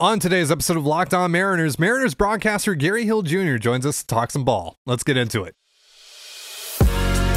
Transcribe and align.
On 0.00 0.20
today's 0.20 0.52
episode 0.52 0.76
of 0.76 0.86
Locked 0.86 1.12
On 1.12 1.28
Mariners, 1.32 1.76
Mariners 1.76 2.14
broadcaster 2.14 2.76
Gary 2.76 3.04
Hill 3.04 3.22
Jr. 3.22 3.56
joins 3.56 3.84
us 3.84 3.98
to 3.98 4.06
talk 4.06 4.30
some 4.30 4.44
ball. 4.44 4.78
Let's 4.86 5.02
get 5.02 5.16
into 5.16 5.42
it. 5.42 5.56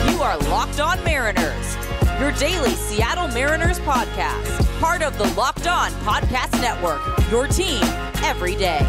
You 0.08 0.22
are 0.22 0.38
Locked 0.38 0.80
On 0.80 1.04
Mariners, 1.04 1.76
your 2.20 2.32
daily 2.34 2.76
Seattle 2.76 3.30
Mariners 3.30 3.80
podcast, 3.80 4.80
part 4.80 5.02
of 5.02 5.18
the 5.18 5.26
Locked 5.34 5.66
On 5.66 5.90
Podcast 6.04 6.62
Network, 6.62 7.02
your 7.32 7.48
team 7.48 7.82
every 8.24 8.56
day. 8.56 8.88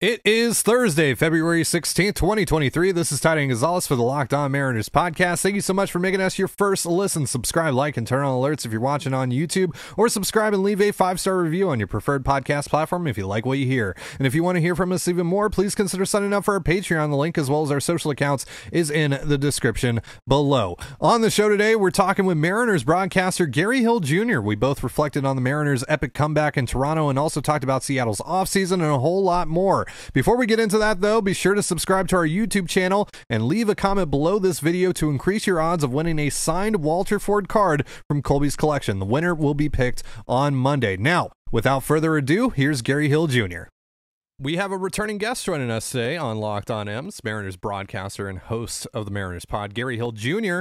It 0.00 0.20
is 0.24 0.62
Thursday, 0.62 1.12
February 1.14 1.64
16th, 1.64 2.14
2023. 2.14 2.92
This 2.92 3.10
is 3.10 3.18
Ty 3.18 3.34
Dane 3.34 3.48
Gonzalez 3.48 3.88
for 3.88 3.96
the 3.96 4.04
Locked 4.04 4.32
On 4.32 4.48
Mariners 4.48 4.88
podcast. 4.88 5.42
Thank 5.42 5.56
you 5.56 5.60
so 5.60 5.74
much 5.74 5.90
for 5.90 5.98
making 5.98 6.20
us 6.20 6.38
your 6.38 6.46
first 6.46 6.86
listen. 6.86 7.26
Subscribe, 7.26 7.74
like, 7.74 7.96
and 7.96 8.06
turn 8.06 8.24
on 8.24 8.32
alerts 8.32 8.64
if 8.64 8.70
you're 8.70 8.80
watching 8.80 9.12
on 9.12 9.32
YouTube, 9.32 9.74
or 9.96 10.08
subscribe 10.08 10.54
and 10.54 10.62
leave 10.62 10.80
a 10.80 10.92
five 10.92 11.18
star 11.18 11.38
review 11.38 11.68
on 11.68 11.80
your 11.80 11.88
preferred 11.88 12.22
podcast 12.22 12.68
platform 12.68 13.08
if 13.08 13.18
you 13.18 13.26
like 13.26 13.44
what 13.44 13.58
you 13.58 13.66
hear. 13.66 13.96
And 14.18 14.26
if 14.28 14.36
you 14.36 14.44
want 14.44 14.54
to 14.54 14.60
hear 14.60 14.76
from 14.76 14.92
us 14.92 15.08
even 15.08 15.26
more, 15.26 15.50
please 15.50 15.74
consider 15.74 16.06
signing 16.06 16.32
up 16.32 16.44
for 16.44 16.54
our 16.54 16.60
Patreon. 16.60 17.10
The 17.10 17.16
link, 17.16 17.36
as 17.36 17.50
well 17.50 17.64
as 17.64 17.72
our 17.72 17.80
social 17.80 18.12
accounts, 18.12 18.46
is 18.70 18.92
in 18.92 19.18
the 19.24 19.36
description 19.36 20.00
below. 20.28 20.76
On 21.00 21.22
the 21.22 21.30
show 21.30 21.48
today, 21.48 21.74
we're 21.74 21.90
talking 21.90 22.24
with 22.24 22.38
Mariners 22.38 22.84
broadcaster 22.84 23.46
Gary 23.46 23.80
Hill 23.80 23.98
Jr. 23.98 24.38
We 24.38 24.54
both 24.54 24.84
reflected 24.84 25.24
on 25.24 25.34
the 25.34 25.42
Mariners' 25.42 25.82
epic 25.88 26.14
comeback 26.14 26.56
in 26.56 26.66
Toronto 26.66 27.08
and 27.08 27.18
also 27.18 27.40
talked 27.40 27.64
about 27.64 27.82
Seattle's 27.82 28.20
offseason 28.20 28.74
and 28.74 28.82
a 28.84 29.00
whole 29.00 29.24
lot 29.24 29.48
more. 29.48 29.87
Before 30.12 30.36
we 30.36 30.46
get 30.46 30.60
into 30.60 30.78
that, 30.78 31.00
though, 31.00 31.20
be 31.20 31.32
sure 31.34 31.54
to 31.54 31.62
subscribe 31.62 32.08
to 32.08 32.16
our 32.16 32.26
YouTube 32.26 32.68
channel 32.68 33.08
and 33.28 33.46
leave 33.46 33.68
a 33.68 33.74
comment 33.74 34.10
below 34.10 34.38
this 34.38 34.60
video 34.60 34.92
to 34.92 35.10
increase 35.10 35.46
your 35.46 35.60
odds 35.60 35.84
of 35.84 35.92
winning 35.92 36.18
a 36.18 36.30
signed 36.30 36.76
Walter 36.76 37.18
Ford 37.18 37.48
card 37.48 37.86
from 38.08 38.22
Colby's 38.22 38.56
collection. 38.56 38.98
The 38.98 39.06
winner 39.06 39.34
will 39.34 39.54
be 39.54 39.68
picked 39.68 40.02
on 40.26 40.54
Monday. 40.54 40.96
Now, 40.96 41.30
without 41.50 41.82
further 41.82 42.16
ado, 42.16 42.50
here's 42.50 42.82
Gary 42.82 43.08
Hill 43.08 43.26
Jr. 43.26 43.64
We 44.40 44.56
have 44.56 44.70
a 44.70 44.76
returning 44.76 45.18
guest 45.18 45.44
joining 45.44 45.70
us 45.70 45.90
today 45.90 46.16
on 46.16 46.38
Locked 46.38 46.70
On 46.70 46.88
M's, 46.88 47.20
Mariners 47.24 47.56
broadcaster 47.56 48.28
and 48.28 48.38
host 48.38 48.86
of 48.94 49.04
the 49.04 49.10
Mariners 49.10 49.44
Pod, 49.44 49.74
Gary 49.74 49.96
Hill 49.96 50.12
Jr. 50.12 50.60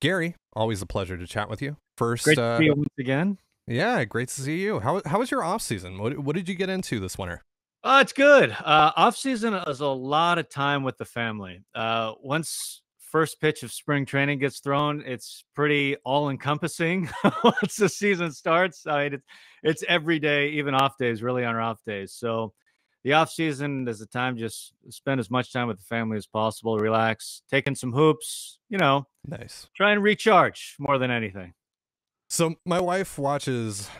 Gary, 0.00 0.34
always 0.54 0.80
a 0.80 0.86
pleasure 0.86 1.18
to 1.18 1.26
chat 1.26 1.50
with 1.50 1.60
you. 1.60 1.76
First, 1.98 2.24
Great 2.24 2.36
to 2.36 2.42
uh, 2.42 2.58
see 2.58 2.64
you 2.64 2.74
once 2.74 2.88
again. 2.98 3.38
yeah, 3.66 4.02
great 4.04 4.28
to 4.30 4.40
see 4.40 4.60
you. 4.62 4.80
How 4.80 5.02
how 5.04 5.18
was 5.18 5.30
your 5.30 5.44
off 5.44 5.60
season? 5.60 5.98
What 5.98 6.20
what 6.20 6.34
did 6.34 6.48
you 6.48 6.54
get 6.54 6.70
into 6.70 6.98
this 6.98 7.18
winter? 7.18 7.42
Oh, 7.84 7.98
it's 8.00 8.12
good. 8.12 8.52
Uh, 8.52 8.92
off 8.96 9.16
season 9.16 9.54
is 9.54 9.80
a 9.80 9.86
lot 9.86 10.38
of 10.38 10.48
time 10.48 10.84
with 10.84 10.98
the 10.98 11.04
family. 11.04 11.62
Uh, 11.74 12.12
once 12.22 12.82
first 13.10 13.40
pitch 13.40 13.62
of 13.64 13.72
spring 13.72 14.06
training 14.06 14.38
gets 14.38 14.60
thrown, 14.60 15.02
it's 15.04 15.44
pretty 15.54 15.96
all 16.04 16.30
encompassing. 16.30 17.10
once 17.44 17.76
the 17.76 17.88
season 17.88 18.30
starts, 18.30 18.86
I 18.86 19.04
mean, 19.04 19.14
it's 19.14 19.24
it's 19.64 19.84
every 19.88 20.18
day, 20.20 20.50
even 20.50 20.74
off 20.74 20.96
days, 20.96 21.22
really 21.22 21.44
on 21.44 21.54
our 21.56 21.60
off 21.60 21.80
days. 21.84 22.12
So 22.12 22.52
the 23.02 23.14
off 23.14 23.30
season 23.30 23.86
is 23.88 23.98
the 23.98 24.06
time 24.06 24.36
just 24.36 24.74
spend 24.90 25.18
as 25.18 25.28
much 25.30 25.52
time 25.52 25.66
with 25.66 25.78
the 25.78 25.84
family 25.84 26.16
as 26.16 26.26
possible, 26.26 26.78
relax, 26.78 27.42
taking 27.50 27.74
some 27.74 27.92
hoops, 27.92 28.60
you 28.68 28.78
know, 28.78 29.06
Nice. 29.26 29.68
try 29.76 29.90
and 29.90 30.02
recharge 30.02 30.76
more 30.78 30.98
than 30.98 31.10
anything. 31.10 31.52
So 32.30 32.54
my 32.64 32.80
wife 32.80 33.18
watches 33.18 33.90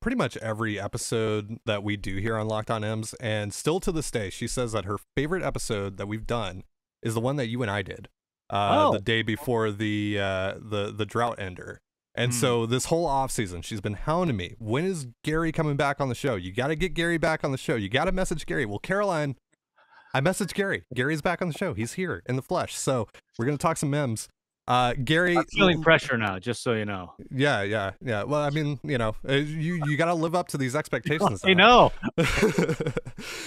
pretty 0.00 0.16
much 0.16 0.36
every 0.38 0.78
episode 0.80 1.58
that 1.66 1.82
we 1.82 1.96
do 1.96 2.16
here 2.16 2.36
on 2.36 2.48
Locked 2.48 2.70
On 2.70 2.82
M's, 2.84 3.14
and 3.14 3.52
still 3.54 3.80
to 3.80 3.92
this 3.92 4.10
day, 4.10 4.30
she 4.30 4.46
says 4.46 4.72
that 4.72 4.84
her 4.84 4.96
favorite 5.16 5.42
episode 5.42 5.96
that 5.96 6.06
we've 6.06 6.26
done 6.26 6.64
is 7.02 7.14
the 7.14 7.20
one 7.20 7.36
that 7.36 7.48
you 7.48 7.62
and 7.62 7.70
I 7.70 7.82
did, 7.82 8.08
uh, 8.50 8.86
Oh. 8.88 8.92
the 8.92 9.00
day 9.00 9.22
before 9.22 9.70
the 9.70 10.18
uh, 10.20 10.54
the 10.60 10.92
the 10.96 11.06
drought 11.06 11.38
ender. 11.38 11.80
And 12.14 12.32
Hmm. 12.32 12.38
so 12.38 12.66
this 12.66 12.86
whole 12.86 13.06
off 13.06 13.30
season, 13.30 13.62
she's 13.62 13.80
been 13.80 13.94
hounding 13.94 14.36
me. 14.36 14.56
When 14.58 14.84
is 14.84 15.06
Gary 15.22 15.52
coming 15.52 15.76
back 15.76 16.00
on 16.00 16.08
the 16.08 16.14
show? 16.14 16.34
You 16.34 16.52
got 16.52 16.66
to 16.68 16.74
get 16.76 16.92
Gary 16.92 17.18
back 17.18 17.44
on 17.44 17.52
the 17.52 17.56
show. 17.58 17.76
You 17.76 17.88
got 17.88 18.06
to 18.06 18.12
message 18.12 18.46
Gary. 18.46 18.66
Well, 18.66 18.80
Caroline, 18.80 19.36
I 20.12 20.20
messaged 20.20 20.54
Gary. 20.54 20.82
Gary's 20.92 21.22
back 21.22 21.40
on 21.40 21.46
the 21.48 21.54
show. 21.56 21.72
He's 21.72 21.92
here 21.92 22.22
in 22.26 22.34
the 22.34 22.42
flesh. 22.42 22.74
So 22.76 23.06
we're 23.38 23.44
gonna 23.46 23.58
talk 23.58 23.76
some 23.76 23.90
memes. 23.90 24.28
Uh, 24.70 24.94
Gary, 25.02 25.36
I'm 25.36 25.44
feeling 25.46 25.82
pressure 25.82 26.16
now, 26.16 26.38
just 26.38 26.62
so 26.62 26.74
you 26.74 26.84
know. 26.84 27.12
yeah, 27.28 27.62
yeah, 27.62 27.90
yeah. 28.04 28.22
Well, 28.22 28.40
I 28.40 28.50
mean, 28.50 28.78
you 28.84 28.98
know, 28.98 29.16
uh, 29.28 29.32
you 29.32 29.82
you 29.84 29.96
got 29.96 30.04
to 30.04 30.14
live 30.14 30.36
up 30.36 30.46
to 30.48 30.58
these 30.58 30.76
expectations. 30.80 31.40
I 31.44 31.54
know. 31.54 31.90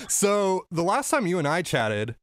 so 0.07 0.65
the 0.71 0.83
last 0.83 1.09
time 1.09 1.27
you 1.27 1.39
and 1.39 1.47
I 1.47 1.61
chatted, 1.61 2.15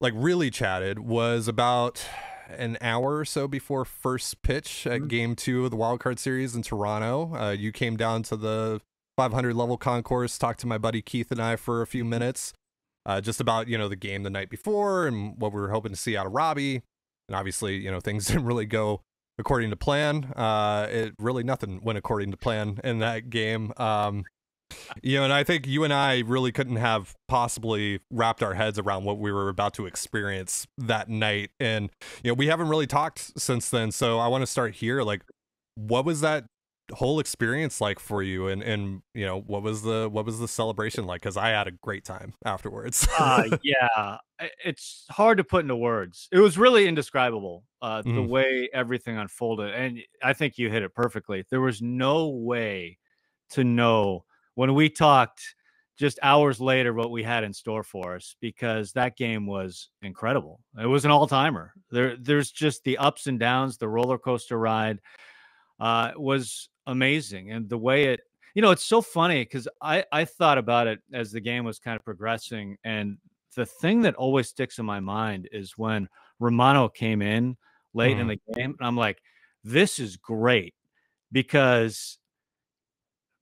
like 0.00 0.12
really 0.16 0.50
chatted, 0.50 1.00
was 1.00 1.48
about 1.48 2.06
an 2.48 2.78
hour 2.80 3.16
or 3.16 3.24
so 3.24 3.48
before 3.48 3.84
first 3.84 4.42
pitch 4.42 4.86
at 4.86 5.00
Mhm. 5.02 5.08
Game 5.08 5.34
Two 5.34 5.64
of 5.64 5.70
the 5.70 5.76
Wild 5.76 6.00
Card 6.00 6.18
Series 6.18 6.54
in 6.54 6.62
Toronto. 6.62 7.34
Uh, 7.34 7.50
you 7.50 7.72
came 7.72 7.96
down 7.96 8.22
to 8.24 8.36
the 8.36 8.80
500 9.16 9.54
level 9.54 9.76
concourse, 9.76 10.38
talked 10.38 10.60
to 10.60 10.66
my 10.66 10.78
buddy 10.78 11.02
Keith 11.02 11.32
and 11.32 11.42
I 11.42 11.56
for 11.56 11.82
a 11.82 11.86
few 11.86 12.04
minutes, 12.04 12.52
uh, 13.04 13.20
just 13.20 13.40
about 13.40 13.66
you 13.68 13.76
know 13.76 13.88
the 13.88 13.96
game 13.96 14.22
the 14.22 14.30
night 14.30 14.50
before 14.50 15.06
and 15.06 15.36
what 15.40 15.52
we 15.52 15.60
were 15.60 15.70
hoping 15.70 15.90
to 15.90 15.96
see 15.96 16.16
out 16.16 16.26
of 16.26 16.32
Robbie. 16.32 16.82
And 17.28 17.36
obviously, 17.36 17.76
you 17.76 17.90
know, 17.90 18.00
things 18.00 18.26
didn't 18.28 18.44
really 18.44 18.66
go 18.66 19.02
according 19.38 19.70
to 19.70 19.76
plan. 19.76 20.32
Uh, 20.36 20.86
it 20.90 21.14
really 21.18 21.42
nothing 21.42 21.80
went 21.82 21.98
according 21.98 22.30
to 22.30 22.36
plan 22.36 22.80
in 22.82 22.98
that 23.00 23.30
game. 23.30 23.72
Um, 23.76 24.24
you 25.02 25.18
know, 25.18 25.24
and 25.24 25.32
I 25.32 25.44
think 25.44 25.66
you 25.66 25.84
and 25.84 25.92
I 25.92 26.20
really 26.26 26.50
couldn't 26.50 26.76
have 26.76 27.14
possibly 27.28 28.00
wrapped 28.10 28.42
our 28.42 28.54
heads 28.54 28.78
around 28.78 29.04
what 29.04 29.18
we 29.18 29.30
were 29.30 29.48
about 29.48 29.74
to 29.74 29.86
experience 29.86 30.66
that 30.78 31.08
night. 31.08 31.50
And, 31.60 31.90
you 32.24 32.30
know, 32.30 32.34
we 32.34 32.48
haven't 32.48 32.68
really 32.68 32.86
talked 32.86 33.38
since 33.40 33.70
then. 33.70 33.92
So 33.92 34.18
I 34.18 34.26
want 34.28 34.42
to 34.42 34.46
start 34.46 34.74
here. 34.74 35.02
Like, 35.02 35.22
what 35.76 36.04
was 36.04 36.20
that 36.22 36.46
whole 36.92 37.20
experience 37.20 37.80
like 37.80 37.98
for 37.98 38.22
you? 38.22 38.48
And, 38.48 38.62
and, 38.62 39.02
you 39.14 39.26
know, 39.26 39.40
what 39.40 39.62
was 39.62 39.82
the, 39.82 40.08
what 40.10 40.24
was 40.24 40.38
the 40.38 40.48
celebration 40.48 41.06
like? 41.06 41.22
Cause 41.22 41.36
I 41.36 41.48
had 41.48 41.66
a 41.66 41.72
great 41.72 42.04
time 42.04 42.34
afterwards. 42.44 43.06
uh, 43.18 43.44
yeah, 43.62 44.18
it's 44.64 45.04
hard 45.10 45.38
to 45.38 45.44
put 45.44 45.62
into 45.62 45.76
words. 45.76 46.28
It 46.32 46.38
was 46.38 46.58
really 46.58 46.86
indescribable 46.86 47.64
uh, 47.82 48.02
the 48.02 48.10
Mhm. 48.10 48.28
way 48.28 48.68
everything 48.72 49.16
unfolded, 49.16 49.74
and 49.74 50.00
I 50.22 50.32
think 50.32 50.58
you 50.58 50.70
hit 50.70 50.82
it 50.82 50.94
perfectly. 50.94 51.44
There 51.50 51.60
was 51.60 51.80
no 51.82 52.28
way 52.28 52.98
to 53.50 53.64
know 53.64 54.24
when 54.54 54.74
we 54.74 54.88
talked 54.88 55.40
just 55.98 56.18
hours 56.22 56.60
later 56.60 56.92
what 56.92 57.10
we 57.10 57.22
had 57.22 57.42
in 57.44 57.52
store 57.54 57.82
for 57.82 58.16
us 58.16 58.36
because 58.40 58.92
that 58.92 59.16
game 59.16 59.46
was 59.46 59.88
incredible. 60.02 60.60
It 60.78 60.86
was 60.86 61.04
an 61.06 61.10
all 61.10 61.26
timer. 61.26 61.72
There, 61.90 62.16
there's 62.16 62.50
just 62.50 62.84
the 62.84 62.98
ups 62.98 63.26
and 63.28 63.38
downs, 63.38 63.78
the 63.78 63.88
roller 63.88 64.18
coaster 64.18 64.58
ride 64.58 65.00
uh, 65.80 66.12
was 66.16 66.68
amazing, 66.86 67.52
and 67.52 67.68
the 67.68 67.78
way 67.78 68.04
it 68.04 68.20
you 68.56 68.62
know, 68.62 68.70
it's 68.70 68.86
so 68.86 69.02
funny 69.02 69.42
because 69.44 69.68
I, 69.82 70.02
I 70.10 70.24
thought 70.24 70.56
about 70.56 70.86
it 70.86 71.00
as 71.12 71.30
the 71.30 71.40
game 71.40 71.66
was 71.66 71.78
kind 71.78 71.94
of 71.94 72.02
progressing. 72.02 72.78
And 72.84 73.18
the 73.54 73.66
thing 73.66 74.00
that 74.02 74.14
always 74.14 74.48
sticks 74.48 74.78
in 74.78 74.86
my 74.86 74.98
mind 74.98 75.46
is 75.52 75.76
when 75.76 76.08
Romano 76.40 76.88
came 76.88 77.20
in 77.20 77.58
late 77.92 78.18
in 78.18 78.28
the 78.28 78.40
game. 78.54 78.74
And 78.78 78.86
I'm 78.86 78.96
like, 78.96 79.18
this 79.62 79.98
is 79.98 80.16
great 80.16 80.72
because 81.32 82.16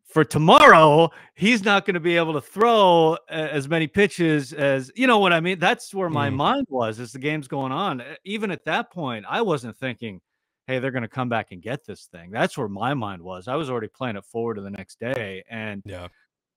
for 0.04 0.24
tomorrow, 0.24 1.10
he's 1.36 1.64
not 1.64 1.86
going 1.86 1.94
to 1.94 2.00
be 2.00 2.16
able 2.16 2.32
to 2.32 2.40
throw 2.40 3.16
as 3.28 3.68
many 3.68 3.86
pitches 3.86 4.52
as, 4.52 4.90
you 4.96 5.06
know 5.06 5.20
what 5.20 5.32
I 5.32 5.38
mean? 5.38 5.60
That's 5.60 5.94
where 5.94 6.10
my 6.10 6.28
Mhm. 6.28 6.34
mind 6.34 6.66
was 6.68 6.98
as 6.98 7.12
the 7.12 7.20
game's 7.20 7.46
going 7.46 7.70
on. 7.70 8.02
Even 8.24 8.50
at 8.50 8.64
that 8.64 8.90
point, 8.90 9.24
I 9.28 9.42
wasn't 9.42 9.76
thinking, 9.76 10.20
hey, 10.66 10.78
they're 10.78 10.90
going 10.90 11.02
to 11.02 11.08
come 11.08 11.28
back 11.28 11.48
and 11.52 11.60
get 11.60 11.84
this 11.84 12.06
thing. 12.06 12.30
That's 12.30 12.56
where 12.56 12.68
my 12.68 12.94
mind 12.94 13.22
was. 13.22 13.48
I 13.48 13.56
was 13.56 13.70
already 13.70 13.88
playing 13.88 14.16
it 14.16 14.24
forward 14.24 14.54
to 14.54 14.62
the 14.62 14.70
next 14.70 14.98
day. 14.98 15.44
And 15.48 15.82
yeah. 15.84 16.08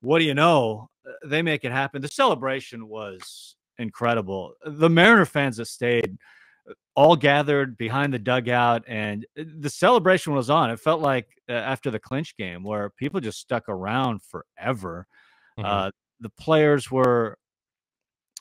what 0.01 0.19
do 0.19 0.25
you 0.25 0.33
know? 0.33 0.89
Uh, 1.07 1.13
They 1.25 1.41
make 1.41 1.65
it 1.65 1.71
happen. 1.71 2.01
The 2.01 2.07
celebration 2.07 2.87
was 2.87 3.55
incredible. 3.77 4.53
The 4.65 4.89
Mariner 4.89 5.25
fans 5.25 5.57
that 5.57 5.67
stayed 5.67 6.17
uh, 6.69 6.73
all 6.95 7.15
gathered 7.15 7.77
behind 7.77 8.13
the 8.13 8.19
dugout, 8.19 8.83
and 8.87 9.25
uh, 9.39 9.43
the 9.59 9.69
celebration 9.69 10.33
was 10.33 10.49
on. 10.49 10.69
It 10.71 10.79
felt 10.79 11.01
like 11.01 11.27
uh, 11.49 11.53
after 11.53 11.91
the 11.91 11.99
clinch 11.99 12.35
game 12.37 12.63
where 12.63 12.89
people 12.89 13.19
just 13.19 13.39
stuck 13.39 13.67
around 13.69 14.21
forever. 14.23 15.07
Mhm. 15.59 15.65
Uh, 15.65 15.91
the 16.19 16.29
players 16.29 16.89
were 16.89 17.37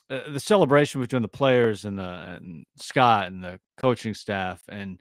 uh, 0.09 0.31
the 0.31 0.39
celebration 0.39 1.01
between 1.01 1.21
the 1.21 1.27
players 1.27 1.85
and 1.85 1.99
the 1.99 2.39
and 2.39 2.65
Scott 2.77 3.27
and 3.27 3.43
the 3.43 3.59
coaching 3.77 4.13
staff, 4.13 4.61
and 4.69 4.99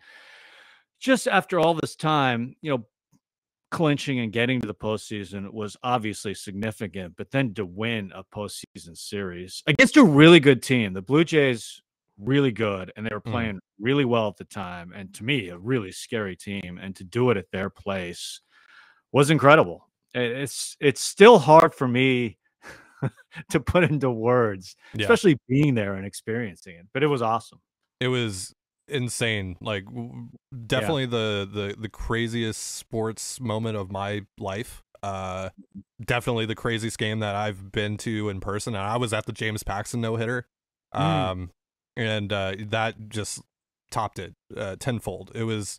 just 1.00 1.26
after 1.28 1.58
all 1.58 1.74
this 1.74 1.96
time, 1.96 2.56
you 2.62 2.70
know, 2.70 2.86
clinching 3.70 4.20
and 4.20 4.32
getting 4.32 4.60
to 4.60 4.66
the 4.66 4.74
postseason 4.74 5.52
was 5.52 5.76
obviously 5.82 6.32
significant, 6.34 7.14
but 7.16 7.30
then 7.30 7.52
to 7.54 7.64
win 7.66 8.12
a 8.14 8.22
postseason 8.24 8.96
series 8.96 9.62
against 9.66 9.96
a 9.96 10.04
really 10.04 10.40
good 10.40 10.62
team, 10.62 10.92
the 10.92 11.02
Blue 11.02 11.24
Jays 11.24 11.82
really 12.18 12.52
good 12.52 12.90
and 12.96 13.04
they 13.04 13.14
were 13.14 13.20
Mhm. 13.20 13.30
playing 13.32 13.60
really 13.78 14.04
well 14.06 14.28
at 14.28 14.36
the 14.38 14.44
time 14.44 14.92
and 14.94 15.12
to 15.14 15.24
me 15.24 15.48
a 15.50 15.58
really 15.58 15.92
scary 15.92 16.34
team 16.36 16.78
and 16.80 16.96
to 16.96 17.04
do 17.04 17.28
it 17.30 17.36
at 17.36 17.50
their 17.50 17.68
place 17.68 18.40
was 19.12 19.28
incredible. 19.28 19.90
It's 20.14 20.76
it's 20.80 21.02
still 21.02 21.38
hard 21.38 21.74
for 21.74 21.86
me 21.86 22.38
to 23.50 23.60
put 23.60 23.84
into 23.84 24.10
words, 24.10 24.76
Yeah. 24.94 25.02
especially 25.02 25.36
being 25.46 25.74
there 25.74 25.94
and 25.96 26.06
experiencing 26.06 26.76
it, 26.76 26.86
but 26.94 27.02
it 27.02 27.08
was 27.08 27.20
awesome. 27.20 27.60
it 28.00 28.08
was 28.08 28.54
insane 28.88 29.56
like 29.60 29.84
definitely 30.66 31.06
the 31.06 31.48
the 31.52 31.74
the 31.78 31.88
craziest 31.88 32.60
sports 32.76 33.40
moment 33.40 33.76
of 33.76 33.90
my 33.90 34.22
life 34.38 34.82
Uh, 35.02 35.50
definitely 36.04 36.46
the 36.46 36.54
craziest 36.54 36.98
game 36.98 37.20
that 37.20 37.34
I've 37.36 37.70
been 37.70 37.96
to 37.98 38.28
in 38.28 38.40
person. 38.40 38.74
And 38.74 38.82
I 38.82 38.96
was 38.96 39.12
at 39.12 39.26
the 39.26 39.32
James 39.32 39.62
Paxton 39.62 40.00
no 40.00 40.16
hitter, 40.16 40.46
Mm. 40.94 41.00
um, 41.00 41.50
and 41.96 42.32
uh, 42.32 42.54
that 42.70 43.08
just 43.08 43.40
topped 43.90 44.18
it 44.18 44.34
uh, 44.56 44.76
tenfold. 44.80 45.30
It 45.34 45.44
was 45.44 45.78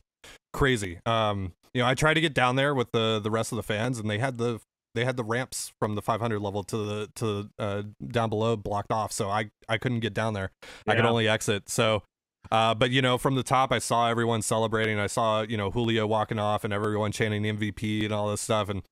crazy. 0.54 1.00
Um, 1.06 1.54
you 1.74 1.82
know, 1.82 1.88
I 1.88 1.94
tried 1.96 2.14
to 2.16 2.22
get 2.22 2.34
down 2.34 2.56
there 2.56 2.74
with 2.76 2.92
the 2.92 3.20
the 3.20 3.32
rest 3.32 3.52
of 3.52 3.56
the 3.58 3.64
fans, 3.64 4.00
and 4.00 4.10
they 4.10 4.20
had 4.20 4.38
the 4.38 4.60
they 4.96 5.04
had 5.06 5.18
the 5.18 5.24
ramps 5.24 5.72
from 5.80 5.96
the 5.96 6.02
500 6.02 6.40
level 6.40 6.64
to 6.64 6.78
the 6.78 7.10
to 7.16 7.50
uh, 7.60 7.84
down 8.08 8.30
below 8.30 8.56
blocked 8.56 8.92
off, 8.92 9.12
so 9.12 9.30
I 9.30 9.50
I 9.68 9.78
couldn't 9.78 10.00
get 10.02 10.14
down 10.14 10.34
there. 10.34 10.52
I 10.88 10.96
could 10.96 11.06
only 11.06 11.28
exit. 11.28 11.70
So, 11.70 12.04
uh, 12.52 12.74
but 12.76 12.92
you 12.92 13.02
know, 13.02 13.18
from 13.18 13.36
the 13.36 13.44
top, 13.44 13.72
I 13.72 13.80
saw 13.80 14.10
everyone 14.10 14.42
celebrating. 14.42 15.00
I 15.00 15.08
saw 15.08 15.42
you 15.42 15.58
know 15.58 15.72
Julio 15.72 16.08
walking 16.08 16.40
off 16.40 16.64
and 16.64 16.74
everyone 16.74 17.12
chanting 17.12 17.44
MVP 17.44 18.04
and 18.04 18.14
all 18.14 18.30
this 18.30 18.42
stuff. 18.42 18.70
And 18.70 18.84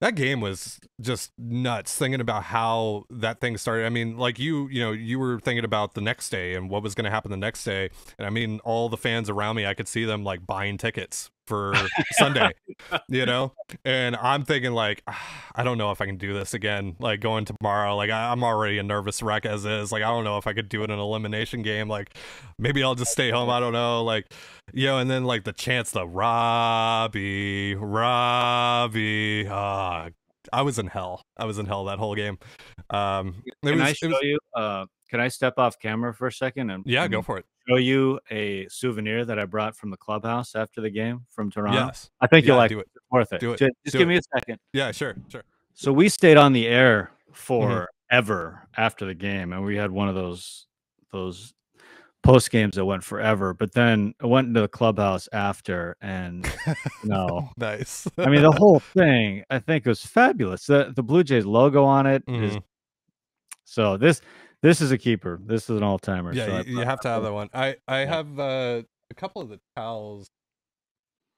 that 0.00 0.14
game 0.14 0.40
was 0.40 0.80
just 1.00 1.32
nuts. 1.38 1.96
Thinking 1.96 2.20
about 2.20 2.44
how 2.44 3.04
that 3.10 3.40
thing 3.40 3.56
started. 3.56 3.86
I 3.86 3.90
mean, 3.90 4.16
like 4.16 4.38
you, 4.38 4.68
you 4.68 4.80
know, 4.80 4.92
you 4.92 5.18
were 5.18 5.40
thinking 5.40 5.64
about 5.64 5.94
the 5.94 6.00
next 6.00 6.30
day 6.30 6.54
and 6.54 6.68
what 6.70 6.82
was 6.82 6.94
going 6.94 7.04
to 7.04 7.10
happen 7.10 7.30
the 7.30 7.36
next 7.36 7.64
day. 7.64 7.90
And 8.18 8.26
I 8.26 8.30
mean, 8.30 8.60
all 8.64 8.88
the 8.88 8.96
fans 8.96 9.30
around 9.30 9.56
me, 9.56 9.66
I 9.66 9.74
could 9.74 9.88
see 9.88 10.04
them 10.04 10.24
like 10.24 10.46
buying 10.46 10.78
tickets 10.78 11.30
for 11.46 11.74
Sunday, 12.12 12.50
you 13.08 13.26
know. 13.26 13.52
And 13.84 14.16
I'm 14.16 14.44
thinking 14.44 14.72
like, 14.72 15.02
"Ah, 15.06 15.50
I 15.54 15.62
don't 15.62 15.78
know 15.78 15.90
if 15.90 16.00
I 16.00 16.06
can 16.06 16.16
do 16.16 16.32
this 16.32 16.54
again. 16.54 16.96
Like 16.98 17.20
going 17.20 17.44
tomorrow, 17.44 17.96
like 17.96 18.10
I, 18.10 18.30
I'm 18.32 18.42
already 18.42 18.78
a 18.78 18.82
nervous 18.82 19.22
wreck 19.22 19.44
as 19.46 19.64
is. 19.64 19.92
Like 19.92 20.02
I 20.02 20.06
don't 20.06 20.24
know 20.24 20.38
if 20.38 20.46
I 20.46 20.52
could 20.52 20.68
do 20.68 20.82
it 20.82 20.84
in 20.84 20.90
an 20.92 20.98
elimination 20.98 21.62
game. 21.62 21.88
Like 21.88 22.16
maybe 22.58 22.82
I'll 22.82 22.94
just 22.94 23.12
stay 23.12 23.30
home. 23.30 23.50
I 23.50 23.60
don't 23.60 23.72
know. 23.72 24.02
Like 24.04 24.32
you 24.72 24.86
know, 24.86 24.98
and 24.98 25.10
then 25.10 25.24
like 25.24 25.44
the 25.44 25.52
chance 25.52 25.90
the 25.90 26.06
Robbie, 26.06 27.74
Robbie. 27.74 29.46
Ah, 29.50 30.08
I 30.52 30.62
was 30.62 30.78
in 30.78 30.86
hell. 30.88 31.22
I 31.36 31.44
was 31.44 31.58
in 31.58 31.66
hell 31.66 31.84
that 31.86 31.98
whole 31.98 32.14
game. 32.14 32.38
Um, 32.90 33.42
Can 33.64 33.78
was, 33.78 33.80
I 33.80 33.92
show 33.92 34.08
was- 34.08 34.18
you? 34.22 34.38
Uh, 34.54 34.86
can 35.10 35.20
I 35.20 35.28
step 35.28 35.54
off 35.58 35.78
camera 35.78 36.12
for 36.14 36.26
a 36.26 36.32
second 36.32 36.70
and 36.70 36.82
yeah, 36.86 37.04
and 37.04 37.12
go 37.12 37.22
for 37.22 37.38
it. 37.38 37.44
Show 37.68 37.76
you 37.76 38.18
a 38.30 38.66
souvenir 38.68 39.24
that 39.24 39.38
I 39.38 39.44
brought 39.44 39.76
from 39.76 39.90
the 39.90 39.96
clubhouse 39.96 40.54
after 40.54 40.80
the 40.80 40.90
game 40.90 41.24
from 41.30 41.50
Toronto? 41.50 41.86
Yes. 41.86 42.10
I 42.20 42.26
think 42.26 42.46
you'll 42.46 42.56
like 42.56 42.70
do 42.70 42.80
it. 42.80 42.88
It's 42.94 43.04
worth 43.10 43.32
it. 43.32 43.40
Do 43.40 43.52
it. 43.52 43.58
Ju- 43.58 43.70
Just, 43.84 43.92
Do 43.92 43.98
give 43.98 44.08
it. 44.08 44.12
me 44.12 44.16
a 44.18 44.22
second. 44.38 44.58
Yeah, 44.72 44.90
sure, 44.92 45.14
sure. 45.28 45.44
So 45.74 45.92
we 45.92 46.08
stayed 46.08 46.36
on 46.36 46.52
the 46.52 46.66
air 46.66 47.10
for 47.32 47.88
ever 48.10 48.66
after 48.76 49.06
the 49.06 49.14
game, 49.14 49.52
and 49.52 49.64
we 49.64 49.76
had 49.76 49.90
one 49.90 50.08
of 50.08 50.14
those 50.14 50.66
those 51.12 51.52
post 52.22 52.50
games 52.50 52.76
that 52.76 52.84
went 52.84 53.02
forever. 53.04 53.52
But 53.54 53.72
then 53.72 54.14
I 54.22 54.26
went 54.26 54.48
into 54.48 54.60
the 54.60 54.68
clubhouse 54.68 55.28
after, 55.32 55.96
and 56.00 56.48
no, 57.02 57.50
nice. 57.56 58.06
I 58.18 58.28
mean 58.30 58.42
the 58.42 58.52
whole 58.58 58.78
thing 58.80 59.42
I 59.50 59.58
think 59.58 59.86
was 59.86 60.00
fabulous. 60.04 60.66
The 60.66 60.92
the 60.94 61.02
Blue 61.02 61.24
Jays 61.24 61.44
logo 61.44 61.84
on 61.84 62.06
it 62.06 62.22
is 62.28 62.54
Mhm. 62.56 62.62
so 63.64 63.96
this 63.96 64.20
this 64.64 64.80
is 64.80 64.90
a 64.90 64.96
keeper. 64.98 65.38
This 65.44 65.68
is 65.68 65.76
an 65.76 65.82
all 65.82 65.98
timer. 65.98 66.32
yeah, 66.32 66.46
so 66.46 66.52
I 66.56 66.60
you, 66.62 66.78
you 66.78 66.84
have 66.84 66.98
to 67.00 67.08
have 67.08 67.22
that 67.22 67.32
one. 67.32 67.50
I 67.52 67.76
I 67.86 68.00
Yeah. 68.02 68.06
have 68.16 68.38
uh, 68.40 68.82
a 69.10 69.14
couple 69.14 69.42
of 69.42 69.50
the 69.50 69.60
towels. 69.76 70.30